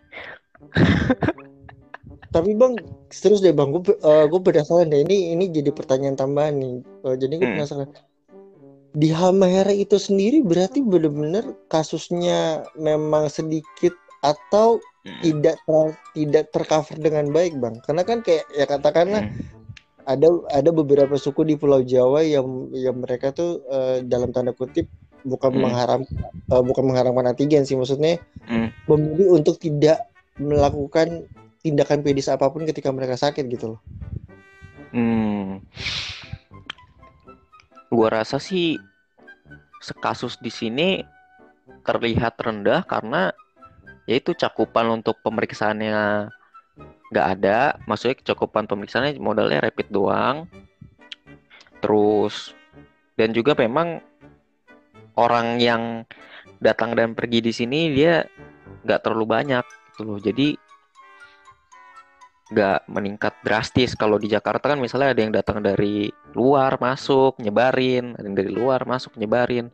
Tapi 2.34 2.58
bang, 2.58 2.74
serius 3.14 3.46
deh 3.46 3.54
bang, 3.54 3.70
gue 3.70 3.94
gue 4.02 4.42
penasaran 4.42 4.90
deh. 4.90 5.06
Ini 5.06 5.38
ini 5.38 5.54
jadi 5.54 5.70
pertanyaan 5.70 6.18
tambahan 6.18 6.58
nih. 6.58 6.76
Eh, 6.82 7.16
jadi 7.22 7.34
gue 7.38 7.50
Hmm. 7.54 7.86
Di 8.94 9.10
Halmahera 9.10 9.74
itu 9.74 9.98
sendiri 9.98 10.46
berarti 10.46 10.86
benar-benar 10.86 11.58
kasusnya 11.66 12.62
memang 12.78 13.26
sedikit 13.26 13.98
atau 14.22 14.78
Hmm. 15.04 15.20
tidak 15.20 15.60
ter- 15.68 16.00
tidak 16.16 16.46
tercover 16.56 16.96
dengan 16.96 17.28
baik 17.34 17.60
bang? 17.60 17.76
Karena 17.84 18.08
kan 18.08 18.24
kayak 18.24 18.48
ya 18.56 18.64
katakanlah 18.64 19.28
Hmm. 19.28 19.36
ada 20.08 20.28
ada 20.54 20.70
beberapa 20.72 21.20
suku 21.20 21.44
di 21.44 21.60
Pulau 21.60 21.84
Jawa 21.84 22.24
yang 22.24 22.72
yang 22.72 23.04
mereka 23.04 23.36
tuh 23.36 23.60
eh, 23.68 24.00
dalam 24.08 24.32
tanda 24.32 24.56
kutip 24.56 24.88
bukan 25.28 25.52
Hmm. 25.52 25.62
mengharam 25.68 26.02
eh, 26.48 26.64
bukan 26.64 26.84
mengharamkan 26.88 27.36
antigen 27.36 27.68
sih 27.68 27.76
maksudnya 27.76 28.16
Hmm. 28.48 28.72
memilih 28.88 29.36
untuk 29.36 29.60
tidak 29.60 30.08
melakukan 30.40 31.28
tindakan 31.60 32.00
medis 32.00 32.32
apa 32.32 32.48
pun 32.48 32.64
ketika 32.64 32.88
mereka 32.94 33.20
sakit 33.20 33.44
gitu 33.52 33.76
loh. 33.76 33.80
Hmm. 34.96 35.60
Gua 37.94 38.10
rasa 38.10 38.42
sih 38.42 38.82
sekasus 39.78 40.42
di 40.42 40.50
sini 40.50 41.06
terlihat 41.86 42.42
rendah 42.42 42.82
karena 42.90 43.30
yaitu 44.10 44.34
cakupan 44.34 44.90
untuk 44.90 45.22
pemeriksaannya 45.22 46.28
nggak 47.14 47.28
ada, 47.38 47.78
maksudnya 47.86 48.34
cakupan 48.34 48.66
pemeriksaannya 48.66 49.22
modalnya 49.22 49.62
rapid 49.62 49.94
doang. 49.94 50.50
Terus 51.86 52.58
dan 53.14 53.30
juga 53.30 53.54
memang 53.54 54.02
orang 55.14 55.62
yang 55.62 56.10
datang 56.58 56.98
dan 56.98 57.14
pergi 57.14 57.46
di 57.46 57.54
sini 57.54 57.94
dia 57.94 58.26
nggak 58.82 59.06
terlalu 59.06 59.26
banyak 59.30 59.66
gitu 59.94 60.02
loh. 60.02 60.18
Jadi 60.18 60.58
nggak 62.54 62.86
meningkat 62.88 63.34
drastis. 63.42 63.98
Kalau 63.98 64.22
di 64.22 64.30
Jakarta 64.30 64.70
kan 64.72 64.80
misalnya 64.80 65.18
ada 65.18 65.22
yang 65.26 65.34
datang 65.34 65.60
dari 65.66 66.14
luar 66.38 66.78
masuk 66.78 67.42
nyebarin, 67.42 68.14
ada 68.14 68.26
yang 68.26 68.38
dari 68.38 68.52
luar 68.54 68.86
masuk 68.86 69.18
nyebarin. 69.18 69.74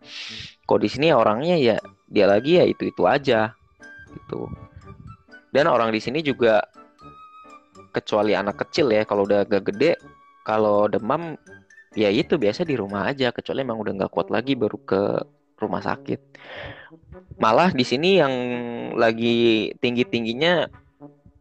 Kalau 0.64 0.80
di 0.80 0.90
sini 0.90 1.12
ya 1.12 1.20
orangnya 1.20 1.60
ya 1.60 1.78
dia 2.08 2.26
lagi 2.26 2.58
ya 2.58 2.66
itu 2.66 2.88
itu 2.88 3.04
aja 3.04 3.52
gitu. 4.16 4.48
Dan 5.52 5.68
orang 5.68 5.92
di 5.92 6.00
sini 6.00 6.24
juga 6.24 6.64
kecuali 7.92 8.38
anak 8.38 8.64
kecil 8.66 8.94
ya 8.94 9.04
kalau 9.04 9.26
udah 9.26 9.44
agak 9.44 9.74
gede 9.74 9.98
kalau 10.46 10.86
demam 10.86 11.34
ya 11.98 12.10
itu 12.14 12.38
biasa 12.38 12.62
di 12.62 12.78
rumah 12.78 13.10
aja 13.10 13.34
kecuali 13.34 13.66
emang 13.66 13.82
udah 13.82 13.94
nggak 13.98 14.14
kuat 14.14 14.30
lagi 14.30 14.54
baru 14.54 14.78
ke 14.86 15.02
rumah 15.60 15.84
sakit. 15.84 16.22
Malah 17.42 17.74
di 17.76 17.84
sini 17.84 18.20
yang 18.22 18.34
lagi 18.96 19.72
tinggi-tingginya 19.82 20.70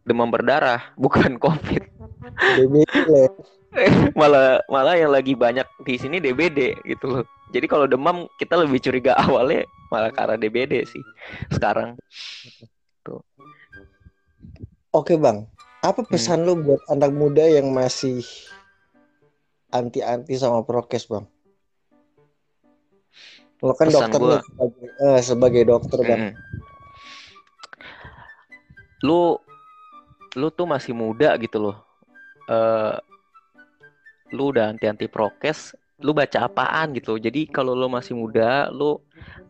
demam 0.09 0.33
berdarah, 0.33 0.81
bukan 1.03 1.37
COVID. 1.37 1.83
DBD 2.57 2.93
lah. 3.05 3.29
malah 4.19 4.65
malah 4.65 4.97
yang 4.97 5.13
lagi 5.13 5.37
banyak 5.37 5.65
di 5.85 5.95
sini 6.01 6.17
DBD 6.17 6.81
gitu 6.85 7.05
loh. 7.05 7.25
Jadi 7.53 7.65
kalau 7.69 7.85
demam 7.85 8.25
kita 8.41 8.57
lebih 8.57 8.81
curiga 8.81 9.13
awalnya 9.25 9.65
malah 9.93 10.09
karena 10.09 10.35
DBD 10.37 10.85
sih 10.89 11.03
sekarang. 11.53 11.97
Tuh. 13.05 13.21
Oke 14.89 15.21
bang, 15.21 15.45
apa 15.85 16.01
pesan 16.01 16.49
lu 16.49 16.57
buat 16.57 16.81
anak 16.89 17.13
muda 17.13 17.45
yang 17.45 17.69
masih 17.69 18.25
anti-anti 19.69 20.33
sama 20.33 20.65
prokes 20.65 21.05
bang? 21.05 21.29
Lo 23.61 23.75
kan 23.77 23.91
Pesan 23.91 24.09
dokter 24.09 24.19
gua. 24.23 24.39
sebagai, 24.41 24.87
eh, 24.97 25.19
sebagai 25.21 25.63
dokter 25.67 25.99
bang. 26.01 26.21
Mm. 26.25 26.33
Lu 29.05 29.37
lu 30.37 30.53
tuh 30.53 30.67
masih 30.69 30.93
muda 30.93 31.33
gitu 31.39 31.57
loh. 31.57 31.77
Eh 32.49 32.97
lu 34.29 34.53
udah 34.53 34.69
anti-anti 34.69 35.09
prokes, 35.09 35.73
lu 36.05 36.13
baca 36.13 36.45
apaan 36.45 36.93
gitu. 36.93 37.17
Jadi 37.17 37.49
kalau 37.49 37.73
lu 37.73 37.89
masih 37.89 38.13
muda, 38.13 38.69
lu 38.69 39.01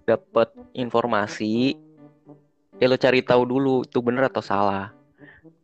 dapet 0.08 0.48
informasi, 0.72 1.76
ya 2.80 2.88
lu 2.88 2.96
cari 2.96 3.20
tahu 3.20 3.44
dulu 3.44 3.84
itu 3.84 4.00
bener 4.00 4.32
atau 4.32 4.40
salah. 4.40 4.96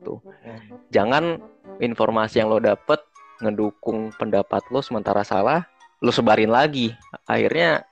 Tuh. 0.03 0.19
Jangan 0.91 1.39
informasi 1.79 2.43
yang 2.43 2.51
lo 2.51 2.59
dapet 2.59 2.99
ngedukung 3.39 4.11
pendapat 4.19 4.63
lo 4.67 4.83
sementara 4.83 5.23
salah, 5.23 5.63
lo 6.03 6.11
sebarin 6.11 6.51
lagi. 6.51 6.91
Akhirnya 7.23 7.87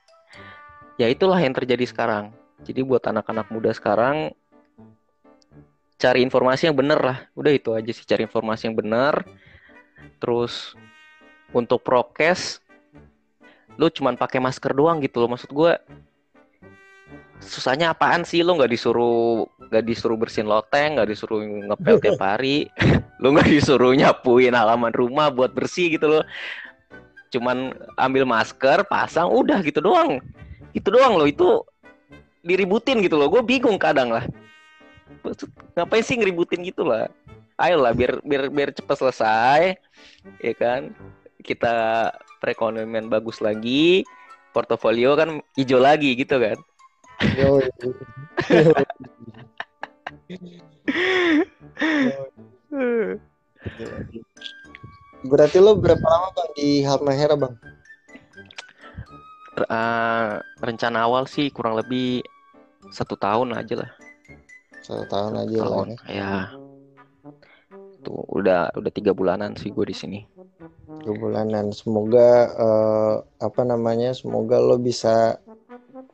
ya 1.00 1.08
itulah 1.08 1.40
yang 1.40 1.56
terjadi 1.56 1.88
sekarang. 1.88 2.36
Jadi 2.64 2.84
buat 2.84 3.00
anak-anak 3.04 3.48
muda 3.48 3.72
sekarang 3.72 4.32
cari 5.98 6.20
informasi 6.22 6.70
yang 6.70 6.76
bener 6.76 7.00
lah. 7.00 7.18
Udah 7.34 7.52
itu 7.54 7.72
aja 7.72 7.90
sih 7.90 8.04
cari 8.06 8.26
informasi 8.26 8.70
yang 8.70 8.76
bener. 8.76 9.24
Terus 10.18 10.74
untuk 11.54 11.82
prokes 11.86 12.60
lu 13.74 13.90
cuman 13.90 14.14
pakai 14.14 14.38
masker 14.38 14.70
doang 14.74 15.02
gitu 15.02 15.22
loh. 15.22 15.34
Maksud 15.34 15.50
gue 15.50 15.72
susahnya 17.44 17.92
apaan 17.92 18.24
sih 18.24 18.40
lo 18.40 18.56
nggak 18.56 18.72
disuruh 18.72 19.44
nggak 19.68 19.84
disuruh 19.84 20.16
bersihin 20.16 20.48
loteng 20.48 20.96
nggak 20.96 21.12
disuruh 21.12 21.42
ngepel 21.42 22.00
tiap 22.00 22.20
hari 22.32 22.70
lo 23.22 23.34
nggak 23.36 23.50
disuruh 23.50 23.92
nyapuin 23.92 24.56
halaman 24.56 24.94
rumah 24.94 25.28
buat 25.28 25.52
bersih 25.52 25.92
gitu 25.92 26.08
loh 26.08 26.24
cuman 27.34 27.74
ambil 27.98 28.24
masker 28.24 28.86
pasang 28.86 29.28
udah 29.28 29.58
gitu 29.66 29.82
doang 29.82 30.22
itu 30.72 30.88
doang 30.88 31.18
loh 31.18 31.26
itu 31.26 31.60
diributin 32.46 33.02
gitu 33.02 33.18
loh 33.18 33.26
gue 33.26 33.42
bingung 33.42 33.76
kadang 33.76 34.14
lah 34.14 34.24
ngapain 35.76 36.04
sih 36.04 36.16
ngeributin 36.16 36.64
gitu 36.64 36.84
lah? 36.84 37.08
Ayolah 37.60 37.94
biar 37.94 38.18
biar 38.24 38.50
biar 38.50 38.70
cepat 38.74 38.96
selesai 38.98 39.78
ya 40.42 40.54
kan? 40.56 40.90
Kita 41.44 42.08
perekonomian 42.40 43.12
bagus 43.12 43.38
lagi 43.44 44.02
portofolio 44.54 45.18
kan 45.18 45.42
hijau 45.58 45.80
lagi 45.82 46.16
gitu 46.16 46.40
kan? 46.40 46.58
Yo, 47.34 47.62
Berarti 55.24 55.56
lo 55.56 55.78
berapa 55.78 56.04
lama 56.04 56.28
bang 56.36 56.50
di 56.58 56.68
Halmahera 56.84 57.34
bang? 57.38 57.54
Eh, 59.54 60.32
rencana 60.58 61.06
awal 61.06 61.30
sih 61.30 61.46
kurang 61.54 61.78
lebih 61.78 62.26
satu 62.90 63.14
tahun 63.14 63.54
aja 63.54 63.86
lah 63.86 63.90
Satu 64.84 65.08
tahun 65.08 65.48
aja 65.48 65.58
lah 65.64 65.82
tahun 65.88 65.88
ya. 65.88 65.98
ya 66.12 66.30
tuh 68.04 68.20
udah 68.28 68.68
udah 68.76 68.92
tiga 68.92 69.16
bulanan 69.16 69.56
sih 69.56 69.72
gue 69.72 69.88
di 69.88 69.96
sini 69.96 70.20
Dua 71.04 71.16
bulanan. 71.20 71.68
Semoga 71.72 72.48
eh, 72.48 73.14
apa 73.44 73.60
namanya? 73.64 74.16
Semoga 74.16 74.56
lo 74.56 74.80
bisa 74.80 75.36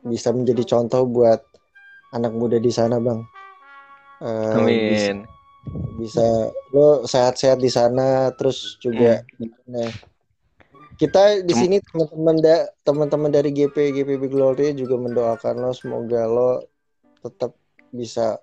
bisa 0.03 0.35
menjadi 0.35 0.67
contoh 0.67 1.07
buat 1.07 1.39
anak 2.11 2.35
muda 2.35 2.59
di 2.59 2.71
sana 2.71 2.99
bang. 2.99 3.23
Bisa, 4.19 4.59
amin 4.59 5.15
bisa 5.95 6.27
lo 6.75 7.07
sehat-sehat 7.07 7.59
di 7.63 7.71
sana. 7.71 8.35
Terus 8.35 8.75
juga 8.83 9.23
gimana? 9.39 9.95
Kita 10.99 11.39
di 11.39 11.53
sini 11.55 11.79
teman-teman 11.79 12.37
da- 12.43 12.69
teman-teman 12.83 13.31
dari 13.31 13.55
GP 13.55 13.95
GPB 13.95 14.27
Glory 14.27 14.75
juga 14.75 14.99
mendoakan 14.99 15.55
lo 15.55 15.71
semoga 15.71 16.27
lo 16.27 16.67
tetap 17.23 17.55
bisa 17.95 18.37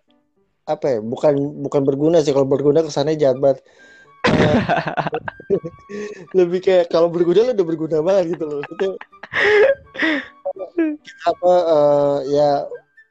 apa 0.68 0.86
ya? 0.96 0.98
Bukan 1.02 1.64
bukan 1.64 1.82
berguna 1.88 2.20
sih 2.20 2.36
kalau 2.36 2.44
berguna 2.44 2.84
kesannya 2.84 3.16
jahat 3.16 3.40
banget. 3.40 3.64
Lebih 6.38 6.60
kayak 6.60 6.92
kalau 6.92 7.08
berguna 7.08 7.48
lo 7.48 7.52
udah 7.56 7.66
berguna 7.66 7.96
banget 8.04 8.36
gitu 8.36 8.44
loh. 8.44 8.60
Maksudnya, 8.60 8.90
apa 11.24 11.52
eh, 11.76 12.16
ya 12.36 12.50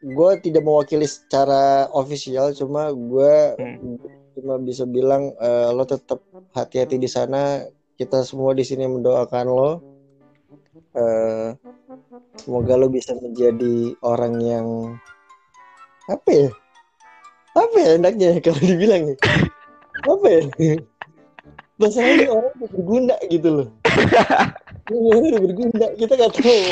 gue 0.03 0.32
tidak 0.45 0.62
mewakili 0.62 1.10
secara 1.10 1.89
ofisial 1.91 2.53
cuma 2.53 2.93
gue 2.93 3.58
Hmm. 3.58 3.97
cuma 4.38 4.62
bisa 4.62 4.86
bilang 4.86 5.34
eh, 5.41 5.70
lo 5.74 5.82
tetap 5.89 6.22
hati-hati 6.53 7.01
di 7.01 7.10
sana 7.10 7.66
kita 7.97 8.22
semua 8.22 8.53
di 8.53 8.62
sini 8.62 8.86
mendoakan 8.86 9.47
lo 9.49 9.72
Eh, 10.97 11.49
semoga 12.41 12.74
lo 12.74 12.89
bisa 12.89 13.14
menjadi 13.14 13.93
orang 14.01 14.36
yang 14.41 14.68
apa 16.10 16.30
ya 16.32 16.49
apa 17.58 17.76
ya 17.82 17.89
enaknya 17.97 18.28
ya 18.38 18.39
kalau 18.45 18.62
dibilang 18.62 19.03
ya? 19.10 19.16
apa 20.05 20.26
ya 20.30 20.41
masalahnya 21.78 22.30
orang 22.30 22.53
udah 22.58 22.70
berguna 22.70 23.16
gitu 23.30 23.49
loh 23.49 23.68
orang 24.93 25.26
udah 25.34 25.41
berguna 25.41 25.86
kita 25.97 26.14
nggak 26.14 26.34
tahu 26.38 26.66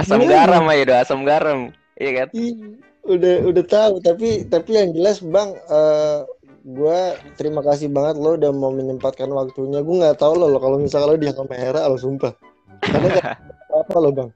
asam 0.00 0.20
Gimana? 0.20 0.32
garam 0.32 0.64
aja 0.68 0.82
udah 0.84 0.98
asam 1.00 1.20
garam 1.24 1.58
iya 1.96 2.10
kan 2.24 2.28
udah 3.04 3.34
udah 3.48 3.64
tahu 3.64 3.94
tapi 4.00 4.48
tapi 4.48 4.70
yang 4.76 4.92
jelas 4.92 5.20
bang 5.20 5.52
eh 5.52 6.18
gue 6.64 7.00
terima 7.36 7.60
kasih 7.60 7.92
banget 7.92 8.16
lo 8.16 8.40
udah 8.40 8.48
mau 8.56 8.72
menyempatkan 8.72 9.28
waktunya 9.28 9.84
gue 9.84 9.96
nggak 10.00 10.16
tahu 10.16 10.32
lo 10.32 10.48
lo 10.48 10.56
kalau 10.56 10.80
misalnya 10.80 11.12
lo 11.12 11.16
di 11.20 11.28
kamera 11.28 11.84
lo 11.84 12.00
sumpah 12.00 12.32
karena 12.80 13.36
apa 13.68 13.96
lo 14.00 14.10
bang 14.12 14.30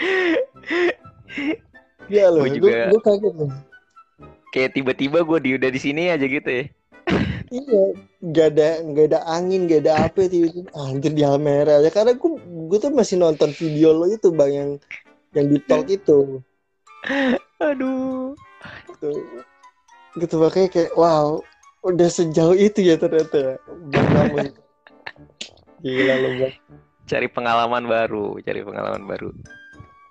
Iya 2.10 2.26
lo, 2.26 2.42
gue 2.42 2.58
juga. 2.58 2.90
gue 2.90 3.00
kaget 3.06 3.34
nih. 3.38 3.50
Kayak 4.50 4.74
tiba-tiba 4.76 5.22
gue 5.22 5.38
di 5.42 5.50
udah 5.56 5.70
di 5.70 5.80
sini 5.80 6.10
aja 6.10 6.26
gitu 6.26 6.50
ya 6.50 6.64
Iya, 7.50 7.82
nggak 8.22 8.46
ada 8.54 8.68
nggak 8.86 9.06
ada 9.10 9.20
angin, 9.26 9.66
nggak 9.66 9.82
ada 9.82 10.06
apa 10.06 10.30
itu. 10.30 10.62
Anjir 10.70 11.10
di 11.10 11.26
Halmera 11.26 11.82
ya 11.82 11.90
karena 11.90 12.14
gue 12.14 12.30
gue 12.70 12.78
tuh 12.78 12.94
masih 12.94 13.18
nonton 13.18 13.50
video 13.50 13.90
lo 13.90 14.06
itu 14.06 14.30
bang 14.30 14.52
yang 14.54 14.70
yang 15.34 15.46
di 15.50 15.58
talk 15.66 15.90
itu. 15.90 16.38
aduh 17.58 18.36
gitu 18.88 19.10
gitu 20.20 20.34
makanya 20.36 20.68
kayak 20.68 20.92
wow 20.96 21.40
udah 21.80 22.08
sejauh 22.12 22.56
itu 22.56 22.84
ya 22.84 23.00
ternyata 23.00 23.36
ya 23.36 23.54
Bang 23.88 24.08
Namus. 24.12 24.48
gila 25.80 26.14
lo 26.20 26.28
bang 26.44 26.54
cari 27.08 27.26
pengalaman 27.28 27.84
baru 27.88 28.36
cari 28.44 28.60
pengalaman 28.60 29.02
baru 29.08 29.32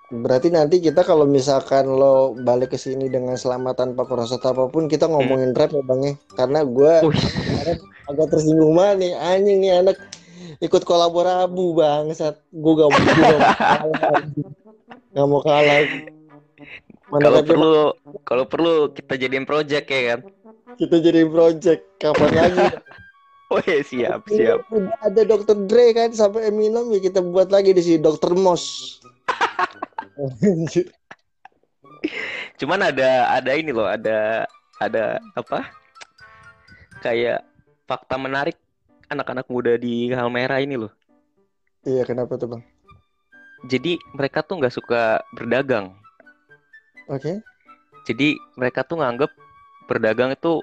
berarti 0.10 0.50
nanti 0.50 0.82
kita 0.82 1.06
kalau 1.06 1.30
misalkan 1.30 1.86
lo 1.86 2.34
balik 2.34 2.74
ke 2.74 2.80
sini 2.82 3.14
dengan 3.14 3.38
selamat 3.38 3.86
tanpa 3.86 4.10
proses 4.10 4.42
apa 4.42 4.66
pun 4.66 4.90
kita 4.90 5.06
ngomongin 5.06 5.54
rap 5.54 5.70
ya 5.70 5.86
bang 5.86 6.02
ya. 6.02 6.14
Karena 6.34 6.60
gue 6.66 6.94
agak 8.10 8.28
tersinggung 8.34 8.74
banget 8.74 8.96
nih. 9.06 9.14
Anjing 9.22 9.58
nih 9.62 9.72
anak 9.86 9.98
ikut 10.60 10.82
kolaborabu 10.82 11.78
bang. 11.78 12.10
Saat 12.18 12.42
gue 12.50 12.74
gak 12.74 12.90
mau 12.90 13.00
gak 13.00 13.16
mau 13.16 13.22
kalah. 13.22 14.24
Gak 15.16 15.26
mau 15.26 15.42
kalah. 15.42 15.80
Mana 17.10 17.22
kalau 17.26 17.42
perlu 17.42 17.72
kalau 18.26 18.46
perlu 18.46 18.74
kita 18.94 19.14
jadiin 19.18 19.46
project 19.46 19.86
ya 19.90 20.02
kan? 20.14 20.20
Kita 20.78 20.96
jadi 21.02 21.26
project. 21.30 21.82
Kapan 22.02 22.30
lagi? 22.34 22.66
Oh 23.50 23.58
ya 23.66 23.82
siap 23.82 24.30
siap. 24.30 24.62
Udah 24.70 24.94
ada 25.02 25.26
Dr. 25.26 25.66
Dre 25.66 25.90
kan? 25.98 26.14
Sampai 26.14 26.54
Eminem 26.54 26.86
ya 26.94 27.02
kita 27.02 27.18
buat 27.26 27.50
lagi 27.50 27.74
di 27.74 27.82
sini. 27.82 27.98
Dr. 27.98 28.38
Moss. 28.38 29.02
Cuman 32.60 32.80
ada 32.92 33.40
ada 33.40 33.52
ini 33.56 33.72
loh 33.72 33.88
ada 33.88 34.44
ada 34.80 35.20
apa 35.36 35.72
kayak 37.00 37.44
fakta 37.88 38.16
menarik 38.20 38.60
anak-anak 39.08 39.48
muda 39.48 39.80
di 39.80 40.12
Halmera 40.12 40.60
ini 40.60 40.76
loh 40.76 40.92
iya 41.88 42.04
kenapa 42.04 42.36
tuh 42.36 42.52
bang? 42.56 42.64
jadi 43.68 43.96
mereka 44.16 44.44
tuh 44.44 44.60
nggak 44.60 44.76
suka 44.76 45.24
berdagang 45.36 45.96
Oke. 47.10 47.42
Jadi 48.06 48.38
mereka 48.54 48.86
tuh 48.86 49.02
nganggep 49.02 49.34
berdagang 49.90 50.30
itu 50.30 50.62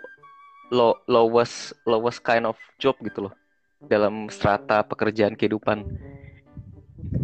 low, 0.71 0.95
lowest 1.11 1.75
lowest 1.83 2.23
kind 2.23 2.47
of 2.47 2.55
job 2.79 2.95
gitu 3.03 3.27
loh 3.27 3.35
dalam 3.83 4.31
strata 4.31 4.87
pekerjaan 4.87 5.35
kehidupan. 5.35 5.83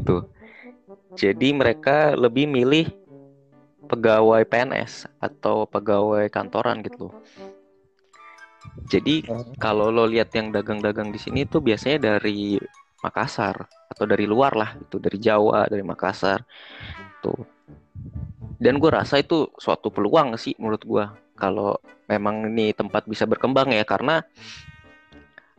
Tuh. 0.03 0.27
Jadi 1.17 1.53
mereka 1.53 2.17
lebih 2.17 2.49
milih 2.49 2.89
pegawai 3.87 4.49
PNS 4.49 5.11
atau 5.21 5.69
pegawai 5.69 6.25
kantoran 6.33 6.81
gitu 6.81 7.11
loh. 7.11 7.15
Jadi 8.89 9.27
kalau 9.61 9.93
lo 9.93 10.09
lihat 10.09 10.33
yang 10.33 10.55
dagang-dagang 10.55 11.13
di 11.13 11.21
sini 11.21 11.45
tuh 11.45 11.61
biasanya 11.61 12.17
dari 12.17 12.57
Makassar 13.03 13.67
atau 13.91 14.05
dari 14.07 14.25
luar 14.25 14.55
lah, 14.55 14.71
itu 14.79 14.97
dari 15.03 15.19
Jawa, 15.19 15.67
dari 15.67 15.83
Makassar. 15.83 16.47
Tuh. 17.21 17.43
Dan 18.63 18.79
gue 18.79 18.91
rasa 18.95 19.19
itu 19.19 19.51
suatu 19.59 19.91
peluang 19.91 20.39
sih 20.39 20.55
menurut 20.57 20.83
gue 20.87 21.05
kalau 21.35 21.75
memang 22.07 22.47
ini 22.47 22.71
tempat 22.71 23.03
bisa 23.11 23.27
berkembang 23.27 23.75
ya 23.75 23.83
karena 23.83 24.23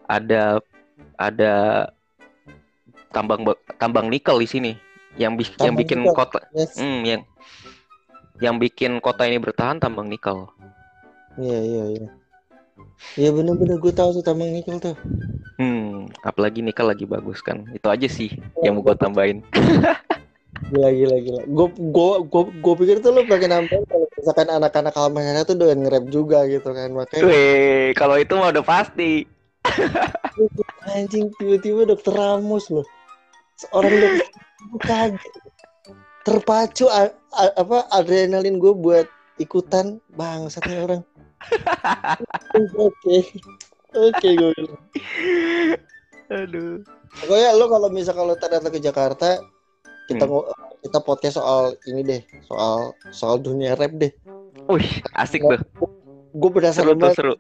ada 0.08 0.64
ada 1.20 1.56
tambang 3.12 3.44
tambang 3.76 4.08
nikel 4.08 4.40
di 4.40 4.48
sini 4.48 4.72
yang 5.18 5.38
bi 5.38 5.46
yang 5.62 5.78
bikin 5.78 6.02
nikel. 6.02 6.16
kota 6.18 6.40
yes. 6.58 6.78
hmm, 6.78 7.02
yang 7.06 7.22
yang 8.42 8.56
bikin 8.58 8.98
kota 8.98 9.30
ini 9.30 9.38
bertahan 9.38 9.78
tambang 9.78 10.10
nikel. 10.10 10.50
Iya 11.38 11.60
iya 11.62 11.84
iya. 11.96 12.10
Iya 13.14 13.30
bener-bener 13.30 13.78
gue 13.78 13.94
tahu 13.94 14.20
tuh 14.20 14.24
tambang 14.26 14.50
nikel 14.50 14.82
tuh. 14.82 14.98
Hmm, 15.62 16.10
apalagi 16.26 16.66
nikel 16.66 16.90
lagi 16.90 17.06
bagus 17.06 17.46
kan. 17.46 17.70
Itu 17.72 17.88
aja 17.94 18.10
sih 18.10 18.34
oh, 18.58 18.64
yang 18.66 18.76
mau 18.76 18.84
gue 18.84 18.96
tambahin. 18.98 19.46
gila 20.74 20.90
gila 20.90 21.18
gila. 21.22 21.42
Gue 21.46 21.68
gue 21.78 22.12
gue 22.26 22.44
gue 22.58 22.74
pikir 22.84 22.98
tuh 23.06 23.14
lo 23.14 23.22
pengen 23.30 23.54
nambahin 23.54 23.86
kalau 23.86 24.08
misalkan 24.18 24.50
anak-anak 24.50 24.94
Halmahera 24.98 25.42
tuh 25.46 25.56
doyan 25.56 25.86
nge-rap 25.86 26.06
juga 26.10 26.44
gitu 26.50 26.74
kan 26.74 26.90
makanya. 26.90 27.24
Weh, 27.30 27.94
kalau 27.94 28.18
itu 28.18 28.34
mah 28.34 28.50
udah 28.50 28.66
pasti. 28.66 29.30
Anjing 30.90 31.32
tiba-tiba 31.38 31.86
dokter 31.86 32.12
Ramos 32.12 32.68
loh. 32.74 32.86
Seorang 33.62 33.94
dokter. 33.94 34.28
Terpacu 36.24 36.88
a, 36.88 37.12
a, 37.36 37.44
apa 37.60 37.88
adrenalin 37.92 38.58
gue 38.58 38.74
buat 38.74 39.08
ikutan 39.42 40.00
bang 40.16 40.48
satu 40.48 40.72
orang. 40.88 41.04
Oke. 42.80 43.18
Oke 43.94 44.30
gue 44.34 44.52
Aduh. 46.32 46.82
Pokoknya 47.14 47.50
lo 47.54 47.66
kalau 47.70 47.90
misal 47.94 48.18
kalau 48.18 48.34
datang 48.34 48.74
ke 48.74 48.82
Jakarta 48.82 49.38
kita 50.10 50.26
hmm. 50.28 50.82
kita 50.84 51.00
podcast 51.00 51.40
soal 51.40 51.78
ini 51.88 52.02
deh, 52.04 52.22
soal 52.48 52.92
soal 53.14 53.40
dunia 53.40 53.78
rap 53.80 53.94
deh. 53.96 54.12
Wih, 54.68 55.04
asik 55.16 55.44
tuh. 55.44 55.62
Gue 56.34 56.50
penasaran 56.50 56.98
seru, 56.98 57.14
seru. 57.14 57.36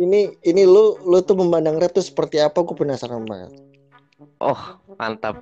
Ini 0.00 0.32
ini 0.42 0.62
lu 0.64 0.98
lu 1.04 1.20
tuh 1.22 1.36
memandang 1.38 1.78
rap 1.78 1.94
tuh 1.94 2.02
seperti 2.02 2.40
apa? 2.42 2.64
Gue 2.64 2.74
penasaran 2.74 3.22
banget. 3.28 3.52
Oh, 4.42 4.62
mantap. 4.98 5.38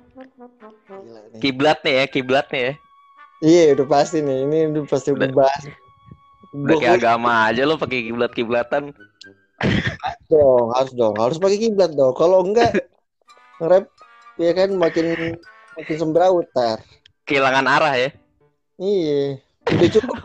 Kiblatnya 1.41 1.91
ya, 2.01 2.05
kiblatnya 2.05 2.59
ya. 2.61 2.73
Iya, 3.41 3.63
udah 3.73 3.87
pasti 3.89 4.21
nih. 4.21 4.45
Ini 4.45 4.57
udah 4.69 4.83
pasti 4.85 5.09
udah 5.09 5.33
bahas. 5.33 5.65
Udah 6.53 6.77
kayak 6.77 7.01
agama 7.01 7.49
aja 7.49 7.65
lo 7.65 7.81
pakai 7.81 8.05
kiblat-kiblatan. 8.05 8.93
dong, 10.29 10.73
harus 10.73 10.93
dong, 10.93 11.15
harus 11.17 11.41
pakai 11.41 11.57
kiblat 11.57 11.91
dong. 11.97 12.13
Kalau 12.13 12.45
enggak 12.45 12.77
rap 13.61 13.89
ya 14.37 14.51
kan 14.53 14.69
makin 14.77 15.37
makin 15.77 15.95
sembrautar. 15.97 16.81
Kehilangan 17.25 17.65
arah 17.65 17.93
ya. 17.97 18.09
Iya. 18.77 19.41
Udah 19.69 19.89
cukup 19.89 20.17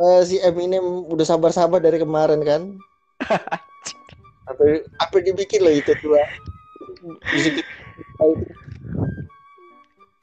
uh, 0.00 0.20
si 0.24 0.40
Eminem 0.40 1.08
udah 1.08 1.24
sabar-sabar 1.24 1.80
dari 1.80 2.00
kemarin 2.00 2.40
kan. 2.44 2.62
apa 4.50 4.64
apa 4.98 5.16
dibikin 5.22 5.62
loh 5.62 5.72
itu 5.72 5.92
tuh. 6.00 6.16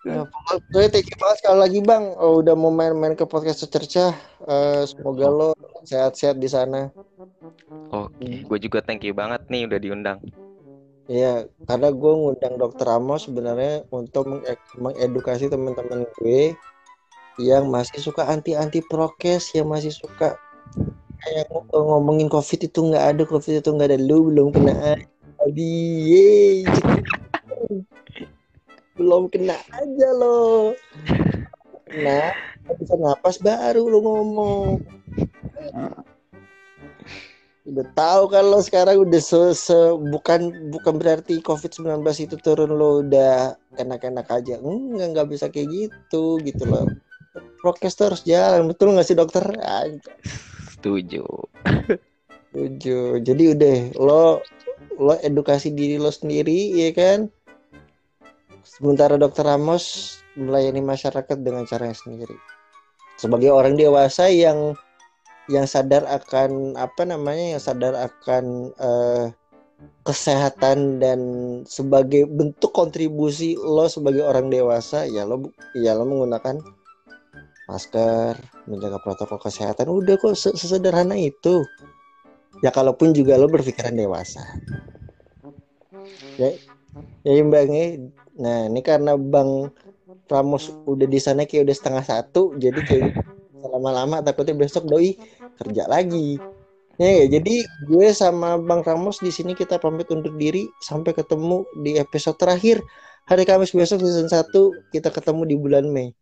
Nah, 0.08 0.24
pokoknya 0.24 0.90
thank 0.94 1.10
you 1.12 1.18
banget 1.20 1.38
sekali 1.44 1.58
lagi 1.60 1.80
bang. 1.84 2.04
Oh, 2.16 2.40
udah 2.40 2.56
mau 2.56 2.72
main-main 2.72 3.18
ke 3.18 3.28
podcast 3.28 3.68
secercah. 3.68 4.16
Uh, 4.46 4.88
semoga 4.88 5.28
lo 5.28 5.50
sehat-sehat 5.84 6.40
di 6.40 6.48
sana. 6.48 6.88
Oke 7.92 8.16
okay. 8.20 8.34
gue 8.44 8.58
juga 8.64 8.80
thank 8.84 9.04
you 9.04 9.12
banget 9.12 9.44
nih 9.52 9.68
udah 9.68 9.80
diundang. 9.80 10.20
Iya, 11.08 11.48
karena 11.64 11.88
gue 11.96 12.14
ngundang 12.20 12.60
Dokter 12.60 12.88
Amos 12.92 13.32
sebenarnya 13.32 13.88
untuk 13.96 14.28
mengedukasi 14.76 15.48
teman-teman 15.48 16.04
gue 16.20 16.52
yang 17.40 17.72
masih 17.72 18.04
suka 18.04 18.28
anti-anti 18.28 18.84
prokes, 18.92 19.56
yang 19.56 19.72
masih 19.72 19.96
suka 19.96 20.36
kayak 21.24 21.48
ngomongin 21.72 22.28
COVID 22.28 22.68
itu 22.68 22.80
nggak 22.92 23.06
ada, 23.16 23.24
COVID 23.24 23.64
itu 23.64 23.70
nggak 23.72 23.88
ada, 23.88 24.00
lu 24.04 24.28
belum 24.28 24.52
kena. 24.52 25.00
Adi, 25.48 26.68
belum 29.08 29.32
kena 29.32 29.56
aja 29.72 30.10
lo. 30.12 30.76
Nah, 31.96 32.36
bisa 32.76 33.00
napas 33.00 33.40
baru 33.40 33.88
lu 33.88 34.04
ngomong 34.04 34.84
udah 37.68 37.88
tahu 38.00 38.32
kalau 38.32 38.60
sekarang 38.64 39.04
udah 39.04 39.20
se, 39.20 39.40
se 39.52 39.76
bukan 40.12 40.72
bukan 40.72 40.96
berarti 40.96 41.44
COVID-19 41.44 42.00
itu 42.24 42.36
turun 42.40 42.72
lo 42.72 43.04
udah 43.04 43.60
enak-enak 43.76 44.28
aja. 44.28 44.60
Enggak, 44.60 45.08
nggak 45.16 45.28
bisa 45.32 45.46
kayak 45.52 45.68
gitu 45.72 46.40
gitu 46.44 46.64
loh. 46.64 46.88
Prokes 47.60 48.00
harus 48.00 48.24
jalan, 48.24 48.72
betul 48.72 48.96
nggak 48.96 49.08
sih 49.08 49.16
dokter? 49.20 49.44
Setuju. 50.76 51.28
Setuju. 52.56 53.20
Jadi 53.20 53.44
udah 53.52 53.78
lo 54.00 54.40
lo 54.98 55.14
edukasi 55.20 55.76
diri 55.76 56.00
lo 56.00 56.10
sendiri 56.10 56.72
ya 56.72 56.96
kan. 56.96 57.28
Sementara 58.78 59.18
dokter 59.18 59.42
Ramos 59.42 60.18
melayani 60.38 60.86
masyarakat 60.86 61.38
dengan 61.42 61.66
caranya 61.66 61.98
sendiri. 61.98 62.38
Sebagai 63.18 63.50
orang 63.50 63.74
dewasa 63.74 64.30
yang 64.30 64.78
yang 65.50 65.66
sadar 65.66 66.06
akan 66.06 66.78
apa 66.78 67.02
namanya 67.02 67.58
yang 67.58 67.62
sadar 67.64 67.98
akan 67.98 68.70
uh, 68.78 69.34
kesehatan 70.06 71.02
dan 71.02 71.20
sebagai 71.66 72.30
bentuk 72.30 72.70
kontribusi 72.70 73.58
lo 73.58 73.90
sebagai 73.90 74.22
orang 74.22 74.54
dewasa 74.54 75.10
ya 75.10 75.26
lo 75.26 75.50
ya 75.74 75.98
lo 75.98 76.06
menggunakan 76.06 76.62
masker 77.66 78.38
menjaga 78.70 79.02
protokol 79.02 79.42
kesehatan. 79.42 79.90
Udah 79.90 80.22
kok 80.22 80.38
sesederhana 80.38 81.18
itu. 81.18 81.66
Ya 82.62 82.70
kalaupun 82.70 83.14
juga 83.14 83.42
lo 83.42 83.50
berpikiran 83.50 83.98
dewasa. 83.98 84.42
Ya 86.38 86.54
ya 87.26 87.42
bang 87.42 87.70
ya 87.74 87.88
nah 88.38 88.70
ini 88.70 88.86
karena 88.86 89.18
bang 89.18 89.74
Ramos 90.28 90.70
udah 90.86 91.08
di 91.08 91.20
sana 91.20 91.48
kayak 91.48 91.68
udah 91.68 91.76
setengah 91.76 92.04
satu 92.04 92.54
jadi 92.60 92.80
kayak 92.84 93.12
lama-lama 93.60 94.22
takutnya 94.22 94.56
besok 94.56 94.86
doi 94.88 95.18
kerja 95.58 95.90
lagi. 95.90 96.38
Ya, 96.98 97.10
ya 97.24 97.26
jadi 97.38 97.62
gue 97.86 98.08
sama 98.10 98.58
Bang 98.58 98.82
Ramos 98.82 99.22
di 99.22 99.30
sini 99.30 99.54
kita 99.54 99.78
pamit 99.78 100.10
undur 100.10 100.34
diri. 100.34 100.66
Sampai 100.82 101.14
ketemu 101.14 101.62
di 101.86 102.02
episode 102.02 102.38
terakhir. 102.42 102.82
Hari 103.28 103.44
Kamis 103.44 103.76
besok 103.76 104.02
season 104.02 104.32
1 104.32 104.96
kita 104.96 105.12
ketemu 105.12 105.42
di 105.46 105.56
bulan 105.60 105.86
Mei. 105.92 106.16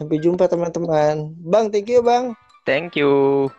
Sampai 0.00 0.22
jumpa 0.22 0.48
teman-teman. 0.48 1.34
Bang 1.44 1.68
thank 1.68 1.92
you 1.92 2.00
Bang. 2.00 2.32
Thank 2.64 2.96
you. 2.96 3.52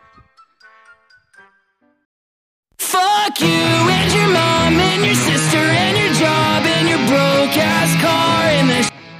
Fuck 2.82 3.38
you 3.38 3.62
and 3.86 4.10
your 4.10 4.28
mom 4.34 4.74
and 4.74 5.02
your 5.06 5.14
sister 5.14 5.62
and 5.62 5.85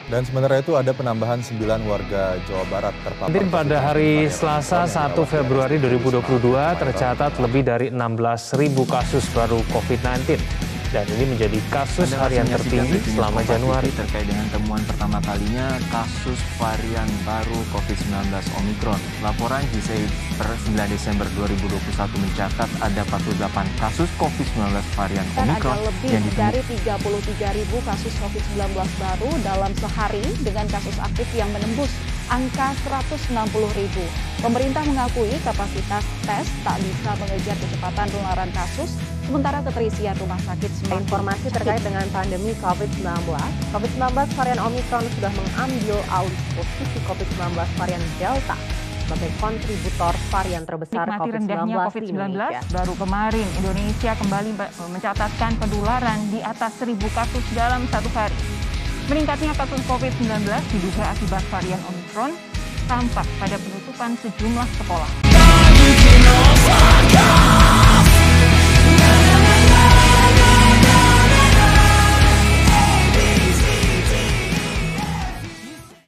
dan 0.06 0.22
sementara 0.22 0.62
itu 0.62 0.78
ada 0.78 0.94
penambahan 0.94 1.42
9 1.42 1.58
warga 1.86 2.38
Jawa 2.46 2.64
Barat 2.70 2.94
terpapar. 3.02 3.34
Pada 3.50 3.76
hari 3.82 4.30
Selasa 4.30 4.86
1 4.86 5.18
Februari 5.26 5.82
2022 5.82 6.22
tercatat 6.78 7.32
lebih 7.42 7.62
dari 7.66 7.86
16.000 7.90 8.86
kasus 8.86 9.26
baru 9.34 9.58
COVID-19 9.74 10.75
dan 10.94 11.06
ini 11.18 11.24
menjadi 11.34 11.58
kasus 11.70 12.10
harian 12.14 12.46
tertinggi 12.46 12.98
selama 13.14 13.42
Januari. 13.42 13.90
Terkait 13.94 14.26
dengan 14.26 14.46
temuan 14.50 14.82
pertama 14.86 15.18
kalinya 15.22 15.78
kasus 15.90 16.38
varian 16.58 17.08
baru 17.26 17.58
COVID-19 17.74 18.30
Omicron. 18.58 19.00
Laporan 19.22 19.62
GSI 19.74 20.06
per 20.38 20.48
9 20.70 20.76
Desember 20.90 21.26
2021 21.34 22.22
mencatat 22.22 22.70
ada 22.82 23.02
48 23.08 23.80
kasus 23.80 24.10
COVID-19 24.20 24.74
varian 24.94 25.26
Omicron 25.38 25.76
ada 25.76 25.86
lebih 25.88 26.10
yang 26.12 26.26
dari 26.36 26.60
33 26.62 27.58
ribu 27.58 27.76
kasus 27.84 28.14
COVID-19 28.20 28.76
baru 28.76 29.30
dalam 29.42 29.72
sehari 29.78 30.24
dengan 30.42 30.66
kasus 30.68 30.96
aktif 31.00 31.28
yang 31.34 31.48
menembus 31.52 31.90
angka 32.28 32.74
160 32.86 33.78
ribu. 33.78 34.04
Pemerintah 34.42 34.82
mengakui 34.84 35.32
kapasitas 35.42 36.04
tes 36.26 36.46
tak 36.60 36.76
bisa 36.82 37.10
mengejar 37.18 37.56
kecepatan 37.56 38.06
penularan 38.12 38.50
kasus, 38.52 38.90
sementara 39.24 39.58
keterisian 39.64 40.14
rumah 40.20 40.38
sakit 40.44 40.70
semakin 40.70 41.02
Informasi 41.06 41.46
terkait 41.50 41.82
dengan 41.82 42.06
pandemi 42.12 42.52
COVID-19, 42.60 43.06
COVID-19 43.72 44.06
varian 44.36 44.60
Omicron 44.60 45.04
sudah 45.18 45.32
mengambil 45.32 45.98
alih 46.12 46.40
posisi 46.54 46.98
COVID-19 47.06 47.54
varian 47.80 48.02
Delta 48.20 48.58
sebagai 49.06 49.30
kontributor 49.38 50.14
varian 50.34 50.66
terbesar 50.66 51.06
Nikmati 51.06 51.30
rendahnya 51.30 51.76
COVID-19 51.86 52.02
di 52.02 52.10
COVID-19, 52.10 52.10
Indonesia. 52.10 52.60
baru 52.74 52.94
kemarin 52.98 53.46
Indonesia 53.62 54.12
kembali 54.18 54.50
mencatatkan 54.90 55.52
penularan 55.62 56.18
di 56.34 56.42
atas 56.42 56.72
1.000 56.82 56.98
kasus 57.14 57.44
dalam 57.54 57.86
satu 57.86 58.10
hari. 58.18 58.55
Meningkatnya 59.06 59.54
kasus 59.54 59.78
COVID-19 59.86 60.50
diduga 60.74 61.14
akibat 61.14 61.42
varian 61.46 61.78
Omicron 61.86 62.34
tampak 62.90 63.26
pada 63.38 63.54
penutupan 63.54 64.18
sejumlah 64.18 64.66
sekolah. 64.82 65.10